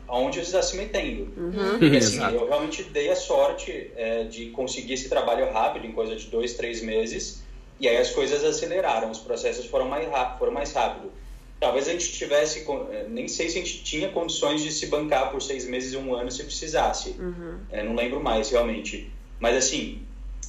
aonde 0.09 0.39
você 0.39 0.47
está 0.47 0.63
se 0.63 0.75
metendo. 0.75 1.25
Uhum. 1.37 1.79
Porque, 1.79 1.99
assim, 1.99 2.23
eu 2.33 2.49
realmente 2.49 2.83
dei 2.85 3.11
a 3.11 3.17
sorte 3.17 3.91
é, 3.95 4.25
de 4.25 4.47
conseguir 4.47 4.95
esse 4.95 5.11
trabalho 5.11 5.53
rápido, 5.53 5.87
em 5.87 5.93
coisa 5.93 6.17
de 6.17 6.29
dois, 6.29 6.55
três 6.55 6.81
meses, 6.81 7.45
e 7.79 7.89
aí 7.89 7.97
as 7.97 8.11
coisas 8.11 8.43
aceleraram, 8.45 9.11
os 9.11 9.19
processos 9.19 9.67
foram 9.67 9.87
mais 9.87 10.09
rápido, 10.09 10.39
foram 10.39 10.53
mais 10.53 10.73
rápido. 10.73 11.13
Talvez 11.59 11.89
a 11.89 11.93
gente 11.93 12.13
tivesse, 12.13 12.67
eh, 12.69 13.07
nem 13.09 13.29
sei 13.29 13.49
se 13.49 13.59
a 13.59 13.63
gente 13.63 13.83
tinha 13.83 14.11
condições 14.11 14.63
de 14.63 14.71
se 14.71 14.87
bancar 14.87 15.31
por 15.31 15.41
seis 15.41 15.67
meses 15.67 15.93
e 15.95 15.97
um 15.97 16.15
ano 16.15 16.31
se 16.31 16.45
precisasse. 16.45 17.11
Uhum. 17.19 17.59
É, 17.71 17.83
não 17.83 17.95
lembro 17.95 18.23
mais 18.23 18.51
realmente. 18.51 19.11
Mas 19.41 19.57
assim, 19.57 20.03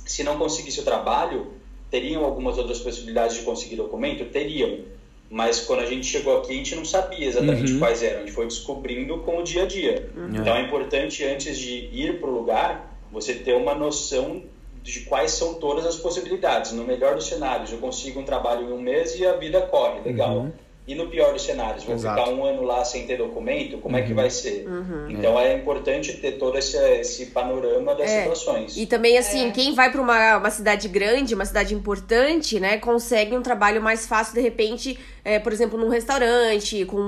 se 0.05 0.23
não 0.23 0.37
conseguisse 0.37 0.79
o 0.81 0.83
trabalho, 0.83 1.53
teriam 1.89 2.23
algumas 2.25 2.57
outras 2.57 2.79
possibilidades 2.79 3.37
de 3.37 3.43
conseguir 3.43 3.77
documento? 3.77 4.25
Teriam. 4.25 4.79
Mas 5.29 5.61
quando 5.61 5.81
a 5.81 5.85
gente 5.85 6.05
chegou 6.05 6.37
aqui, 6.37 6.53
a 6.53 6.55
gente 6.55 6.75
não 6.75 6.85
sabia 6.85 7.25
exatamente 7.25 7.73
uhum. 7.73 7.79
quais 7.79 8.01
eram. 8.01 8.17
A 8.17 8.19
gente 8.21 8.31
foi 8.31 8.45
descobrindo 8.45 9.17
com 9.19 9.39
o 9.39 9.43
dia 9.43 9.63
a 9.63 9.65
dia. 9.65 10.09
Uhum. 10.15 10.35
Então 10.35 10.55
é 10.55 10.61
importante, 10.61 11.23
antes 11.25 11.57
de 11.57 11.89
ir 11.91 12.19
para 12.19 12.29
o 12.29 12.33
lugar, 12.33 12.97
você 13.11 13.33
ter 13.33 13.53
uma 13.53 13.75
noção 13.75 14.43
de 14.87 15.01
quais 15.01 15.31
são 15.31 15.55
todas 15.55 15.85
as 15.85 15.97
possibilidades. 15.97 16.71
No 16.71 16.83
melhor 16.83 17.15
dos 17.15 17.27
cenários, 17.27 17.71
eu 17.71 17.77
consigo 17.77 18.19
um 18.19 18.23
trabalho 18.23 18.69
em 18.69 18.71
um 18.71 18.81
mês 18.81 19.19
e 19.19 19.25
a 19.25 19.33
vida 19.33 19.61
corre, 19.61 19.99
legal. 20.01 20.37
Uhum. 20.37 20.51
E 20.87 20.95
no 20.95 21.07
pior 21.09 21.33
dos 21.33 21.41
cenários, 21.41 21.83
vou 21.83 21.95
Exato. 21.95 22.17
ficar 22.17 22.31
um 22.33 22.45
ano 22.45 22.63
lá 22.63 22.85
sem 22.85 23.05
ter 23.05 23.17
documento, 23.17 23.77
como 23.79 23.97
é 23.97 24.03
que 24.03 24.13
vai 24.13 24.29
ser? 24.29 24.65
Uhum. 24.65 25.09
Então 25.09 25.37
é 25.37 25.53
importante 25.53 26.13
ter 26.13 26.37
todo 26.37 26.57
esse, 26.57 26.77
esse 26.77 27.25
panorama 27.25 27.93
das 27.93 28.09
É. 28.09 28.19
situações. 28.21 28.77
E 28.77 28.85
também, 28.85 29.17
assim, 29.17 29.49
É. 29.49 29.51
quem 29.51 29.73
vai 29.75 29.91
pra 29.91 30.01
uma, 30.01 30.37
uma 30.37 30.49
cidade 30.49 30.87
grande, 30.87 31.35
uma 31.35 31.43
cidade 31.43 31.75
importante, 31.75 32.57
né, 32.57 32.77
consegue 32.77 33.35
um 33.35 33.41
trabalho 33.41 33.81
mais 33.81 34.07
fácil, 34.07 34.35
de 34.35 34.39
repente, 34.39 34.97
é, 35.25 35.37
por 35.39 35.51
exemplo, 35.51 35.77
num 35.77 35.89
restaurante, 35.89 36.85
com 36.85 37.01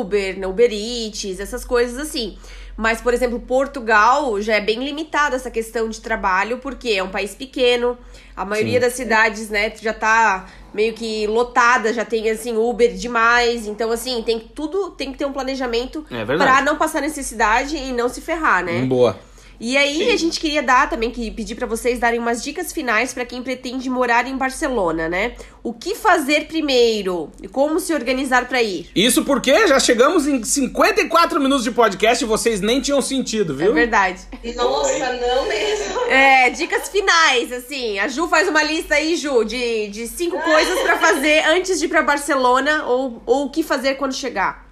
Uber, 0.00 0.36
Uber 0.48 0.72
Eats, 0.72 1.38
essas 1.38 1.64
coisas 1.64 1.98
assim. 2.00 2.36
Mas, 2.76 3.00
por 3.00 3.12
exemplo, 3.12 3.38
Portugal 3.40 4.40
já 4.40 4.54
é 4.54 4.60
bem 4.60 4.82
limitada 4.82 5.36
essa 5.36 5.50
questão 5.50 5.88
de 5.88 6.00
trabalho, 6.00 6.58
porque 6.58 6.90
é 6.90 7.02
um 7.02 7.10
país 7.10 7.34
pequeno, 7.34 7.96
a 8.36 8.44
maioria 8.44 8.74
Sim. 8.74 8.80
das 8.80 8.92
cidades, 8.94 9.50
né, 9.50 9.72
já 9.80 9.92
tá 9.92 10.46
meio 10.72 10.94
que 10.94 11.26
lotada, 11.26 11.92
já 11.92 12.04
tem, 12.04 12.30
assim, 12.30 12.56
Uber 12.56 12.94
demais. 12.94 13.66
Então, 13.66 13.90
assim, 13.92 14.22
tem 14.22 14.38
que- 14.38 14.48
tudo 14.48 14.90
tem 14.92 15.12
que 15.12 15.18
ter 15.18 15.24
um 15.26 15.32
planejamento 15.32 16.04
É 16.10 16.24
pra 16.24 16.62
não 16.62 16.76
passar 16.76 17.00
necessidade 17.02 17.76
e 17.76 17.92
não 17.92 18.08
se 18.08 18.20
ferrar, 18.20 18.64
né? 18.64 18.82
Boa. 18.82 19.18
E 19.60 19.76
aí 19.76 19.94
Sim. 20.06 20.10
a 20.12 20.16
gente 20.16 20.40
queria 20.40 20.62
dar 20.62 20.88
também, 20.88 21.10
que 21.10 21.30
pedir 21.30 21.54
pra 21.54 21.66
vocês 21.66 21.98
darem 21.98 22.18
umas 22.18 22.42
dicas 22.42 22.72
finais 22.72 23.12
pra 23.12 23.26
quem 23.26 23.42
pretende 23.42 23.90
morar 23.90 24.26
em 24.26 24.34
Barcelona, 24.36 25.06
né? 25.06 25.34
O 25.62 25.74
que 25.74 25.94
fazer 25.94 26.46
primeiro 26.46 27.30
e 27.42 27.46
como 27.46 27.78
se 27.78 27.92
organizar 27.92 28.48
pra 28.48 28.62
ir. 28.62 28.88
Isso 28.96 29.22
porque 29.22 29.68
já 29.68 29.78
chegamos 29.78 30.26
em 30.26 30.42
54 30.42 31.38
minutos 31.38 31.62
de 31.64 31.70
podcast 31.70 32.24
e 32.24 32.26
vocês 32.26 32.62
nem 32.62 32.80
tinham 32.80 33.02
sentido, 33.02 33.52
É 33.52 33.56
viu? 33.56 33.74
verdade. 33.74 34.20
Nossa, 34.56 35.12
não 35.12 35.46
mesmo. 35.46 36.00
É, 36.08 36.48
dicas 36.50 36.88
finais, 36.88 37.52
assim. 37.52 37.98
A 37.98 38.08
Ju 38.08 38.26
faz 38.28 38.48
uma 38.48 38.62
lista 38.62 38.94
aí, 38.94 39.14
Ju, 39.16 39.44
de, 39.44 39.88
de 39.88 40.06
cinco 40.08 40.38
coisas 40.40 40.78
pra 40.80 40.96
fazer 40.98 41.44
antes 41.46 41.78
de 41.78 41.84
ir 41.84 41.88
pra 41.88 42.02
Barcelona 42.02 42.84
ou, 42.86 43.22
ou 43.26 43.44
o 43.44 43.50
que 43.50 43.62
fazer 43.62 43.96
quando 43.96 44.14
chegar. 44.14 44.69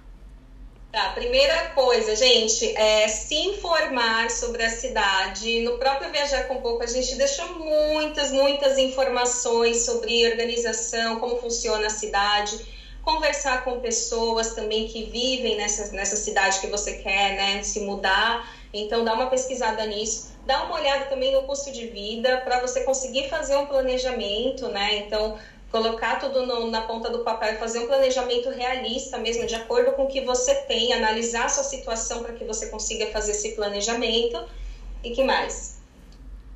Tá, 0.91 1.09
primeira 1.09 1.69
coisa, 1.69 2.15
gente, 2.15 2.75
é 2.75 3.07
se 3.07 3.35
informar 3.35 4.31
sobre 4.31 4.63
a 4.63 4.69
cidade. 4.71 5.59
No 5.61 5.77
próprio 5.77 6.11
Viajar 6.11 6.47
com 6.47 6.61
Pouco, 6.61 6.81
a 6.81 6.87
gente 6.87 7.13
deixou 7.13 7.59
muitas, 7.59 8.31
muitas 8.31 8.75
informações 8.79 9.85
sobre 9.85 10.27
organização, 10.27 11.19
como 11.19 11.37
funciona 11.37 11.85
a 11.85 11.91
cidade. 11.91 12.59
Conversar 13.03 13.63
com 13.63 13.79
pessoas 13.79 14.55
também 14.55 14.87
que 14.87 15.03
vivem 15.03 15.55
nessa, 15.57 15.91
nessa 15.91 16.15
cidade 16.15 16.59
que 16.59 16.65
você 16.67 16.93
quer, 16.93 17.35
né, 17.35 17.61
se 17.61 17.81
mudar. 17.81 18.51
Então, 18.73 19.03
dá 19.03 19.13
uma 19.13 19.27
pesquisada 19.27 19.85
nisso. 19.85 20.31
Dá 20.43 20.63
uma 20.63 20.73
olhada 20.73 21.05
também 21.05 21.31
no 21.31 21.43
custo 21.43 21.71
de 21.71 21.85
vida 21.85 22.37
para 22.37 22.61
você 22.61 22.83
conseguir 22.83 23.29
fazer 23.29 23.55
um 23.57 23.67
planejamento, 23.67 24.67
né? 24.69 24.97
Então, 24.97 25.37
colocar 25.71 26.19
tudo 26.19 26.45
no- 26.45 26.69
na 26.71 26.81
ponta 26.81 27.09
do 27.09 27.19
papel 27.19 27.53
e 27.53 27.57
fazer 27.57 27.79
um 27.79 27.87
planejamento 27.87 28.49
realista 28.49 29.17
mesmo, 29.17 29.45
de 29.45 29.55
acordo 29.55 29.91
com 29.91 30.05
o 30.05 30.07
que 30.07 30.21
você 30.21 30.55
tem, 30.67 30.93
analisar 30.93 31.45
a 31.45 31.49
sua 31.49 31.63
situação 31.63 32.23
para 32.23 32.33
que 32.33 32.43
você 32.43 32.67
consiga 32.67 33.07
fazer 33.07 33.31
esse 33.31 33.51
planejamento. 33.55 34.39
E 35.03 35.11
que 35.11 35.23
mais? 35.23 35.79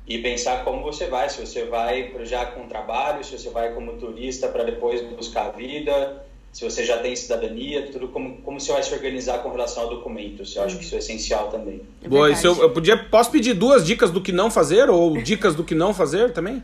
E 0.06 0.18
pensar 0.18 0.64
como 0.64 0.82
você 0.82 1.06
vai, 1.06 1.30
se 1.30 1.40
você 1.40 1.64
vai 1.64 2.12
já 2.24 2.44
com 2.46 2.68
trabalho, 2.68 3.24
se 3.24 3.38
você 3.38 3.48
vai 3.50 3.72
como 3.72 3.94
turista 3.94 4.48
para 4.48 4.64
depois 4.64 5.00
buscar 5.02 5.46
a 5.46 5.50
vida, 5.50 6.22
se 6.52 6.62
você 6.62 6.84
já 6.84 6.98
tem 6.98 7.16
cidadania, 7.16 7.90
tudo 7.90 8.08
como, 8.08 8.36
como 8.42 8.60
você 8.60 8.70
vai 8.70 8.82
se 8.82 8.92
organizar 8.92 9.38
com 9.42 9.48
relação 9.50 9.84
a 9.84 9.86
documentos. 9.86 10.54
Eu 10.54 10.62
acho 10.62 10.76
que 10.76 10.84
isso 10.84 10.94
é 10.94 10.98
essencial 10.98 11.48
também. 11.48 11.80
É 12.02 12.08
Boa, 12.08 12.28
eu, 12.30 12.62
eu 12.62 12.70
podia, 12.70 12.96
posso 12.96 13.30
pedir 13.30 13.54
duas 13.54 13.84
dicas 13.84 14.10
do 14.10 14.20
que 14.20 14.30
não 14.30 14.50
fazer 14.50 14.90
ou 14.90 15.16
dicas 15.22 15.54
do 15.54 15.64
que 15.64 15.74
não 15.74 15.94
fazer 15.94 16.32
também? 16.32 16.62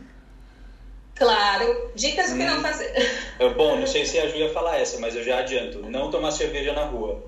Claro, 1.21 1.91
dicas 1.93 2.31
do 2.31 2.37
que 2.37 2.43
não 2.43 2.61
fazer. 2.61 2.91
Eu, 3.39 3.53
bom, 3.53 3.75
não 3.75 3.85
sei 3.85 4.05
se 4.07 4.17
a 4.19 4.27
Ju 4.27 4.37
ia 4.37 4.51
falar 4.51 4.79
essa, 4.79 4.99
mas 4.99 5.15
eu 5.15 5.23
já 5.23 5.37
adianto. 5.37 5.79
Não 5.87 6.09
tomar 6.09 6.31
cerveja 6.31 6.73
na 6.73 6.81
rua. 6.85 7.23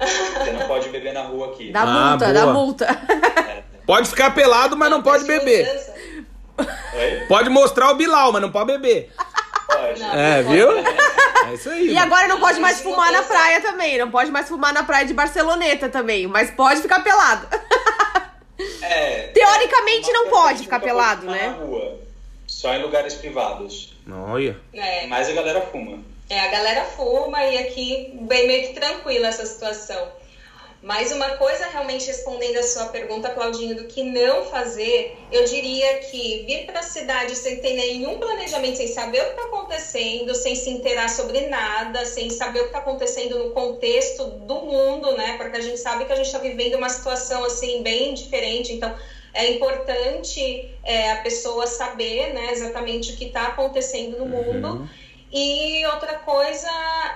Você 0.00 0.50
não 0.50 0.66
pode 0.66 0.88
beber 0.88 1.12
na 1.12 1.22
rua 1.22 1.52
aqui. 1.52 1.70
Dá 1.70 1.82
Ah, 1.82 2.10
multa, 2.10 2.32
dá 2.32 2.40
boa. 2.42 2.52
multa. 2.54 3.00
Pode 3.86 4.08
ficar 4.08 4.34
pelado, 4.34 4.76
mas 4.76 4.90
não 4.90 5.00
pode 5.00 5.22
de 5.22 5.28
beber. 5.28 5.68
Pode 7.28 7.48
mostrar 7.50 7.90
o 7.92 7.94
Bilal, 7.94 8.32
mas 8.32 8.42
não 8.42 8.50
pode 8.50 8.66
beber. 8.72 9.12
Pode. 9.68 10.00
Não. 10.00 10.14
É, 10.14 10.42
pode. 10.42 10.56
viu? 10.56 10.70
É 10.78 11.54
isso 11.54 11.70
aí. 11.70 11.90
E 11.90 11.94
mano. 11.94 12.06
agora 12.06 12.26
não 12.26 12.40
pode 12.40 12.58
mais 12.58 12.80
fumar 12.80 13.12
na 13.12 13.22
praia 13.22 13.60
também. 13.60 13.96
Não 13.96 14.10
pode 14.10 14.30
mais 14.32 14.48
fumar 14.48 14.72
na 14.72 14.82
praia 14.82 15.06
de 15.06 15.14
Barceloneta 15.14 15.88
também. 15.88 16.26
Mas 16.26 16.50
pode 16.50 16.82
ficar 16.82 16.98
pelado. 17.04 17.46
É, 18.82 19.28
Teoricamente 19.34 20.10
não 20.12 20.24
uma 20.24 20.30
pode 20.30 20.62
ficar 20.62 20.80
pelado, 20.80 21.26
pode 21.26 21.38
né? 21.38 21.54
Só 22.66 22.74
em 22.74 22.82
lugares 22.82 23.14
privados. 23.14 23.94
Olha. 24.10 24.58
É, 24.72 25.06
Mas 25.06 25.28
a 25.28 25.32
galera 25.32 25.60
fuma. 25.60 26.02
É, 26.28 26.40
a 26.40 26.48
galera 26.48 26.84
fuma 26.84 27.44
e 27.44 27.58
aqui 27.58 28.18
bem 28.22 28.48
meio 28.48 28.66
que 28.66 28.74
tranquila 28.74 29.28
essa 29.28 29.46
situação. 29.46 30.08
Mas 30.82 31.10
uma 31.12 31.30
coisa, 31.36 31.66
realmente 31.66 32.06
respondendo 32.06 32.58
a 32.58 32.62
sua 32.62 32.86
pergunta, 32.86 33.30
Claudinho, 33.30 33.76
do 33.76 33.84
que 33.84 34.02
não 34.02 34.44
fazer, 34.44 35.16
eu 35.32 35.44
diria 35.44 35.98
que 35.98 36.44
vir 36.44 36.66
para 36.66 36.80
a 36.80 36.82
cidade 36.82 37.34
sem 37.34 37.60
ter 37.60 37.74
nenhum 37.74 38.18
planejamento, 38.18 38.76
sem 38.76 38.88
saber 38.88 39.20
o 39.20 39.24
que 39.24 39.30
está 39.30 39.42
acontecendo, 39.44 40.34
sem 40.34 40.54
se 40.54 40.70
inteirar 40.70 41.08
sobre 41.08 41.46
nada, 41.46 42.04
sem 42.04 42.30
saber 42.30 42.58
o 42.58 42.62
que 42.62 42.68
está 42.68 42.78
acontecendo 42.78 43.38
no 43.38 43.50
contexto 43.50 44.24
do 44.24 44.54
mundo, 44.56 45.16
né? 45.16 45.36
Porque 45.38 45.56
a 45.56 45.60
gente 45.60 45.78
sabe 45.78 46.04
que 46.04 46.12
a 46.12 46.16
gente 46.16 46.26
está 46.26 46.38
vivendo 46.38 46.74
uma 46.74 46.88
situação 46.88 47.44
assim 47.44 47.82
bem 47.82 48.12
diferente, 48.12 48.72
então 48.72 48.94
é 49.36 49.54
importante 49.54 50.70
é, 50.82 51.12
a 51.12 51.16
pessoa 51.16 51.66
saber 51.66 52.32
né, 52.32 52.52
exatamente 52.52 53.12
o 53.12 53.16
que 53.16 53.26
está 53.26 53.48
acontecendo 53.48 54.16
no 54.16 54.26
mundo. 54.26 54.88
E 55.38 55.84
outra 55.84 56.14
coisa 56.20 56.66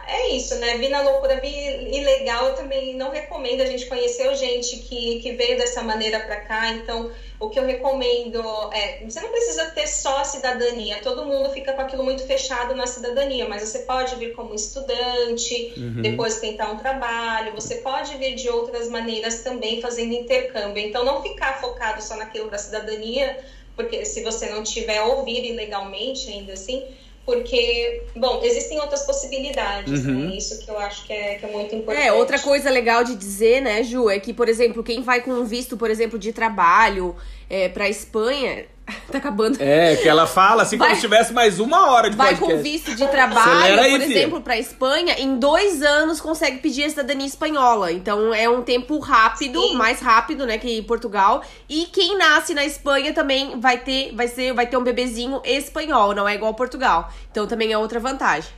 é 0.07 0.33
isso, 0.33 0.55
né? 0.57 0.77
Vir 0.77 0.91
na 0.91 1.01
loucura, 1.01 1.41
vir 1.41 1.91
ilegal, 1.91 2.49
eu 2.49 2.55
também 2.55 2.95
não 2.95 3.11
recomendo. 3.11 3.63
A 3.63 3.65
gente 3.65 3.87
conheceu 3.87 4.35
gente 4.35 4.77
que, 4.77 5.21
que 5.21 5.33
veio 5.33 5.57
dessa 5.57 5.83
maneira 5.83 6.21
para 6.21 6.37
cá, 6.43 6.69
então 6.69 7.11
o 7.39 7.49
que 7.49 7.59
eu 7.59 7.65
recomendo 7.65 8.39
é: 8.75 9.03
você 9.09 9.23
não 9.23 9.31
precisa 9.31 9.71
ter 9.71 9.87
só 9.87 10.19
a 10.19 10.25
cidadania, 10.25 11.01
todo 11.03 11.25
mundo 11.25 11.49
fica 11.49 11.73
com 11.73 11.81
aquilo 11.81 12.05
muito 12.05 12.23
fechado 12.27 12.75
na 12.75 12.87
cidadania, 12.87 13.49
mas 13.49 13.67
você 13.67 13.79
pode 13.79 14.15
vir 14.17 14.35
como 14.35 14.55
estudante, 14.55 15.73
depois 16.03 16.41
tentar 16.41 16.71
um 16.71 16.77
trabalho, 16.77 17.55
você 17.55 17.77
pode 17.77 18.15
vir 18.19 18.35
de 18.35 18.51
outras 18.51 18.87
maneiras 18.91 19.41
também 19.41 19.81
fazendo 19.81 20.13
intercâmbio. 20.13 20.87
Então, 20.87 21.07
não 21.07 21.23
ficar 21.23 21.59
focado 21.59 22.03
só 22.03 22.17
naquilo 22.17 22.51
da 22.51 22.59
cidadania, 22.59 23.39
porque 23.75 24.05
se 24.05 24.23
você 24.23 24.51
não 24.51 24.63
tiver 24.63 25.01
ou 25.01 25.25
vir 25.25 25.43
ilegalmente 25.43 26.29
ainda 26.29 26.53
assim 26.53 26.85
porque, 27.25 28.03
bom, 28.17 28.41
existem 28.43 28.81
outras 28.81 29.03
possibilidades, 29.03 30.05
né? 30.05 30.35
Isso 30.37 30.59
que 30.59 30.71
eu 30.71 30.79
acho 30.79 31.07
que 31.07 31.13
é, 31.13 31.35
que 31.35 31.45
é 31.45 31.53
muito 31.53 31.75
importante. 31.75 32.07
É, 32.07 32.13
outra 32.13 32.39
coisa 32.39 32.71
legal 32.71 33.05
de 33.05 33.15
dizer, 33.15 33.61
né, 33.61 33.83
Ju, 33.83 34.11
é 34.11 34.19
que, 34.19 34.33
por 34.33 34.49
exemplo, 34.49 34.83
quem 34.83 35.03
vai 35.03 35.21
com 35.21 35.31
um 35.31 35.45
visto, 35.45 35.77
por 35.77 35.91
exemplo, 35.91 36.19
de 36.19 36.33
trabalho 36.33 37.15
é, 37.49 37.69
pra 37.69 37.89
Espanha. 37.89 38.67
Tá 39.11 39.19
acabando. 39.19 39.57
É, 39.61 39.97
que 39.97 40.09
ela 40.09 40.27
fala 40.27 40.63
assim 40.63 40.77
Vai- 40.77 40.89
como 40.89 40.97
se 40.97 41.07
tivesse 41.07 41.33
mais 41.33 41.59
uma 41.61 41.91
hora 41.91 42.11
de 42.11 42.17
Vai 42.17 42.37
podcast. 42.37 42.57
com 42.57 42.63
visto 42.63 42.95
de 42.95 43.07
trabalho, 43.09 43.81
aí, 43.81 43.91
por 43.91 44.01
exemplo, 44.03 44.41
pra 44.41 44.59
Espanha, 44.59 45.15
em 45.19 45.39
dois 45.39 45.83
anos 45.83 46.21
consegue 46.21 46.59
pedir 46.59 46.85
a 46.85 46.91
cidadania 46.91 47.27
espanhola. 47.27 47.93
Então 47.93 48.33
é 48.35 48.49
um 48.49 48.63
tempo 48.63 48.99
rápido, 48.99 49.61
Sim. 49.61 49.75
mais 49.77 50.01
rápido, 50.01 50.47
né, 50.47 50.59
que 50.59 50.83
Portugal. 50.83 51.43
E 51.69 51.87
quem 51.87 52.17
nasce 52.17 52.55
na 52.55 52.65
Espanha 52.65 53.13
também 53.13 53.59
vai 53.61 53.79
ter, 53.79 54.15
vai 54.15 54.29
ser, 54.29 54.53
vai 54.53 54.67
ter 54.67 54.77
um 54.77 54.83
bebezinho 54.83 55.41
espanhol, 55.45 56.15
não 56.15 56.29
é 56.29 56.35
igual 56.35 56.55
Portugal. 56.55 57.11
Então 57.31 57.47
também 57.47 57.73
é 57.73 57.79
outra 57.79 58.01
vantagem. 58.01 58.51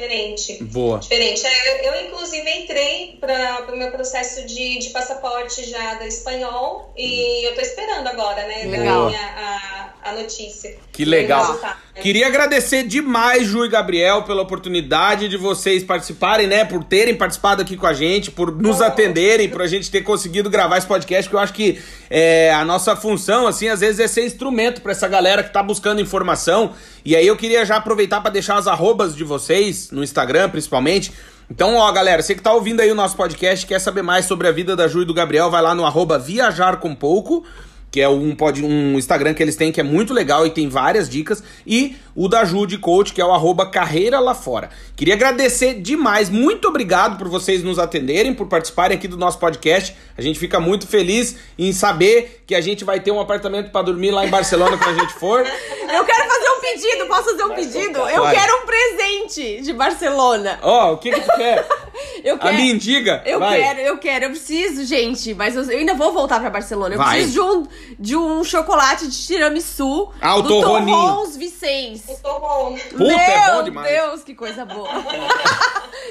Diferente. 0.00 0.64
Boa. 0.64 0.98
Diferente. 0.98 1.46
É, 1.46 1.86
eu, 1.86 1.92
eu, 1.92 2.06
inclusive, 2.06 2.50
entrei 2.50 3.18
para 3.20 3.66
o 3.70 3.76
meu 3.76 3.90
processo 3.90 4.44
de, 4.46 4.78
de 4.78 4.90
passaporte 4.90 5.62
já 5.64 5.94
da 5.94 6.06
espanhol 6.06 6.90
e 6.96 7.46
eu 7.46 7.54
tô 7.54 7.60
esperando 7.60 8.06
agora, 8.06 8.46
né? 8.46 8.64
da 8.64 8.70
Legal. 8.78 9.06
minha- 9.06 9.20
a, 9.36 9.79
a 10.10 10.22
notícia. 10.22 10.76
Que 10.92 11.04
legal. 11.04 11.54
Né? 11.54 11.74
Queria 12.00 12.26
agradecer 12.26 12.82
demais, 12.84 13.46
Ju 13.46 13.64
e 13.64 13.68
Gabriel, 13.68 14.22
pela 14.22 14.42
oportunidade 14.42 15.28
de 15.28 15.36
vocês 15.36 15.82
participarem, 15.82 16.46
né? 16.46 16.64
Por 16.64 16.84
terem 16.84 17.14
participado 17.14 17.62
aqui 17.62 17.76
com 17.76 17.86
a 17.86 17.92
gente, 17.92 18.30
por 18.30 18.54
nos 18.54 18.80
atenderem, 18.80 19.48
por 19.48 19.62
a 19.62 19.66
gente 19.66 19.90
ter 19.90 20.02
conseguido 20.02 20.48
gravar 20.48 20.78
esse 20.78 20.86
podcast, 20.86 21.24
porque 21.24 21.36
eu 21.36 21.40
acho 21.40 21.52
que 21.52 21.80
é, 22.08 22.52
a 22.52 22.64
nossa 22.64 22.96
função, 22.96 23.46
assim, 23.46 23.68
às 23.68 23.80
vezes 23.80 24.00
é 24.00 24.08
ser 24.08 24.24
instrumento 24.24 24.80
pra 24.80 24.92
essa 24.92 25.08
galera 25.08 25.42
que 25.42 25.52
tá 25.52 25.62
buscando 25.62 26.00
informação. 26.00 26.72
E 27.04 27.14
aí 27.16 27.26
eu 27.26 27.36
queria 27.36 27.64
já 27.64 27.76
aproveitar 27.76 28.20
pra 28.20 28.30
deixar 28.30 28.56
as 28.56 28.66
arrobas 28.66 29.14
de 29.14 29.24
vocês, 29.24 29.90
no 29.90 30.02
Instagram 30.02 30.48
principalmente. 30.50 31.12
Então, 31.50 31.74
ó, 31.74 31.90
galera, 31.90 32.22
você 32.22 32.34
que 32.34 32.42
tá 32.42 32.52
ouvindo 32.52 32.80
aí 32.80 32.90
o 32.92 32.94
nosso 32.94 33.16
podcast, 33.16 33.66
quer 33.66 33.80
saber 33.80 34.02
mais 34.02 34.24
sobre 34.24 34.46
a 34.46 34.52
vida 34.52 34.76
da 34.76 34.86
Ju 34.86 35.02
e 35.02 35.04
do 35.04 35.12
Gabriel, 35.12 35.50
vai 35.50 35.60
lá 35.60 35.74
no 35.74 35.84
arroba 35.84 36.16
viajar 36.16 36.76
com 36.76 36.94
pouco 36.94 37.44
que 37.90 38.00
é 38.00 38.08
um, 38.08 38.34
pod, 38.36 38.64
um 38.64 38.96
Instagram 38.98 39.34
que 39.34 39.42
eles 39.42 39.56
têm 39.56 39.72
que 39.72 39.80
é 39.80 39.84
muito 39.84 40.14
legal 40.14 40.46
e 40.46 40.50
tem 40.50 40.68
várias 40.68 41.08
dicas, 41.08 41.42
e 41.66 41.96
o 42.14 42.28
da 42.28 42.44
Jude 42.44 42.78
Coach, 42.78 43.12
que 43.12 43.20
é 43.20 43.24
o 43.24 43.32
arroba 43.32 43.66
carreira 43.66 44.20
lá 44.20 44.34
fora. 44.34 44.70
Queria 44.94 45.14
agradecer 45.14 45.74
demais, 45.80 46.28
muito 46.30 46.68
obrigado 46.68 47.18
por 47.18 47.28
vocês 47.28 47.62
nos 47.62 47.78
atenderem, 47.78 48.32
por 48.34 48.46
participarem 48.46 48.96
aqui 48.96 49.08
do 49.08 49.16
nosso 49.16 49.38
podcast. 49.38 49.96
A 50.16 50.22
gente 50.22 50.38
fica 50.38 50.60
muito 50.60 50.86
feliz 50.86 51.36
em 51.58 51.72
saber 51.72 52.42
que 52.46 52.54
a 52.54 52.60
gente 52.60 52.84
vai 52.84 53.00
ter 53.00 53.10
um 53.10 53.20
apartamento 53.20 53.70
para 53.70 53.82
dormir 53.82 54.10
lá 54.10 54.24
em 54.26 54.30
Barcelona 54.30 54.76
quando 54.76 54.98
a 54.98 55.02
gente 55.02 55.14
for. 55.14 55.40
Eu 55.92 56.04
quero 56.04 56.28
fazer 56.28 56.48
um 56.50 56.60
pedido, 56.60 57.06
posso 57.08 57.24
fazer 57.30 57.44
um 57.44 57.54
pedido? 57.54 57.98
Eu 58.08 58.22
Vai. 58.22 58.34
quero 58.36 58.52
um 58.62 58.66
presente 58.66 59.60
de 59.62 59.72
Barcelona. 59.72 60.58
Ó, 60.62 60.92
o 60.92 60.98
que 60.98 61.10
que 61.10 61.20
tu 61.20 61.36
quer? 61.36 61.66
Eu 62.22 62.36
A 62.36 62.38
quero. 62.38 62.54
mim 62.54 62.76
diga. 62.76 63.22
Eu 63.26 63.38
vai. 63.40 63.60
quero, 63.60 63.80
eu 63.80 63.98
quero, 63.98 64.24
eu 64.26 64.30
preciso, 64.30 64.84
gente, 64.84 65.34
mas 65.34 65.56
eu, 65.56 65.62
eu 65.64 65.78
ainda 65.78 65.94
vou 65.94 66.12
voltar 66.12 66.38
pra 66.40 66.50
Barcelona. 66.50 66.94
Eu 66.94 66.98
Vai. 66.98 67.16
preciso 67.16 67.32
de 67.32 67.40
um, 67.40 67.66
de 67.98 68.16
um 68.16 68.42
chocolate 68.44 69.06
de 69.08 69.26
tiramisu 69.26 70.10
Ah, 70.20 70.36
o 70.36 70.42
do. 70.42 70.48
Torrons 70.60 71.36
Vicens. 71.36 72.02
Tô 72.22 72.38
bom. 72.40 72.76
Puta, 72.90 72.96
Meu 73.04 73.10
é 73.18 73.52
bom 73.56 73.62
demais. 73.62 73.88
Deus, 73.90 74.22
que 74.22 74.34
coisa 74.34 74.64
boa. 74.64 74.88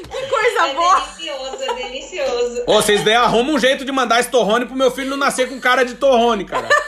que 0.04 0.28
coisa 0.30 0.68
É 0.68 0.74
boa. 0.74 1.00
delicioso, 1.00 1.64
é 1.64 1.74
delicioso. 1.74 2.64
Ô, 2.68 2.74
vocês 2.76 3.04
daí 3.04 3.16
arrumam 3.16 3.56
um 3.56 3.60
jeito 3.60 3.84
de 3.86 3.92
mandar 3.92 4.20
esse 4.20 4.30
torrone 4.30 4.66
pro 4.66 4.76
meu 4.76 4.92
filho 4.92 5.10
não 5.10 5.18
nascer 5.18 5.50
com 5.50 5.60
cara 5.60 5.84
de 5.84 5.96
torrone, 5.96 6.46
cara. 6.46 6.68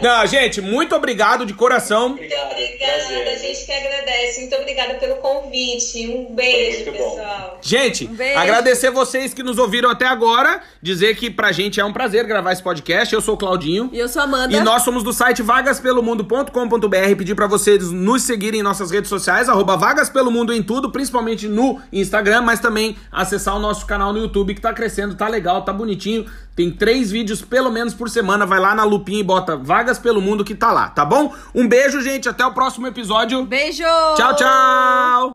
Não, 0.00 0.26
gente, 0.26 0.60
muito 0.60 0.96
obrigado 0.96 1.46
de 1.46 1.54
coração. 1.54 2.08
Muito 2.10 2.22
Obrigado, 2.24 2.50
obrigada, 2.52 3.30
a 3.30 3.36
gente 3.36 3.64
que 3.64 3.72
agradece. 3.72 4.40
Muito 4.40 4.56
obrigada 4.56 4.94
pelo 4.94 5.14
convite. 5.16 6.08
Um 6.08 6.34
beijo, 6.34 6.90
pessoal. 6.90 7.58
Gente, 7.62 8.06
Um 8.06 8.14
beijo. 8.14 8.36
agradecer 8.38 8.90
vocês 8.90 9.32
que 9.32 9.44
nos 9.44 9.58
ouviram 9.58 9.88
até 9.88 10.06
agora. 10.06 10.60
Dizer 10.82 11.14
que 11.16 11.30
pra 11.30 11.52
gente 11.52 11.78
é 11.78 11.84
um 11.84 11.92
prazer 11.92 12.24
gravar 12.26 12.50
esse 12.52 12.62
podcast. 12.62 13.14
Eu 13.14 13.20
sou 13.20 13.31
o 13.32 13.36
Claudinho. 13.36 13.90
E 13.92 13.98
eu 13.98 14.08
sou 14.08 14.22
a 14.22 14.24
Amanda. 14.24 14.56
E 14.56 14.60
nós 14.60 14.82
somos 14.82 15.02
do 15.02 15.12
site 15.12 15.42
vagaspelomundo.com.br. 15.42 17.16
Pedir 17.16 17.34
pra 17.34 17.46
vocês 17.46 17.90
nos 17.90 18.22
seguirem 18.22 18.60
em 18.60 18.62
nossas 18.62 18.90
redes 18.90 19.08
sociais, 19.08 19.48
arroba 19.48 19.76
Vagas 19.76 20.08
Pelo 20.08 20.30
Mundo 20.30 20.52
em 20.52 20.62
tudo, 20.62 20.90
principalmente 20.90 21.48
no 21.48 21.80
Instagram, 21.92 22.42
mas 22.42 22.60
também 22.60 22.96
acessar 23.10 23.56
o 23.56 23.60
nosso 23.60 23.86
canal 23.86 24.12
no 24.12 24.18
YouTube 24.18 24.54
que 24.54 24.60
tá 24.60 24.72
crescendo, 24.72 25.14
tá 25.14 25.28
legal, 25.28 25.62
tá 25.62 25.72
bonitinho. 25.72 26.26
Tem 26.54 26.70
três 26.70 27.10
vídeos 27.10 27.40
pelo 27.40 27.70
menos 27.70 27.94
por 27.94 28.10
semana. 28.10 28.44
Vai 28.44 28.60
lá 28.60 28.74
na 28.74 28.84
lupinha 28.84 29.20
e 29.20 29.24
bota 29.24 29.56
Vagas 29.56 29.98
Pelo 29.98 30.20
Mundo 30.20 30.44
que 30.44 30.54
tá 30.54 30.70
lá, 30.70 30.88
tá 30.90 31.04
bom? 31.04 31.34
Um 31.54 31.66
beijo, 31.66 32.00
gente. 32.02 32.28
Até 32.28 32.44
o 32.44 32.52
próximo 32.52 32.86
episódio. 32.86 33.44
Beijo! 33.44 33.84
Tchau, 34.16 34.36
tchau! 34.36 35.30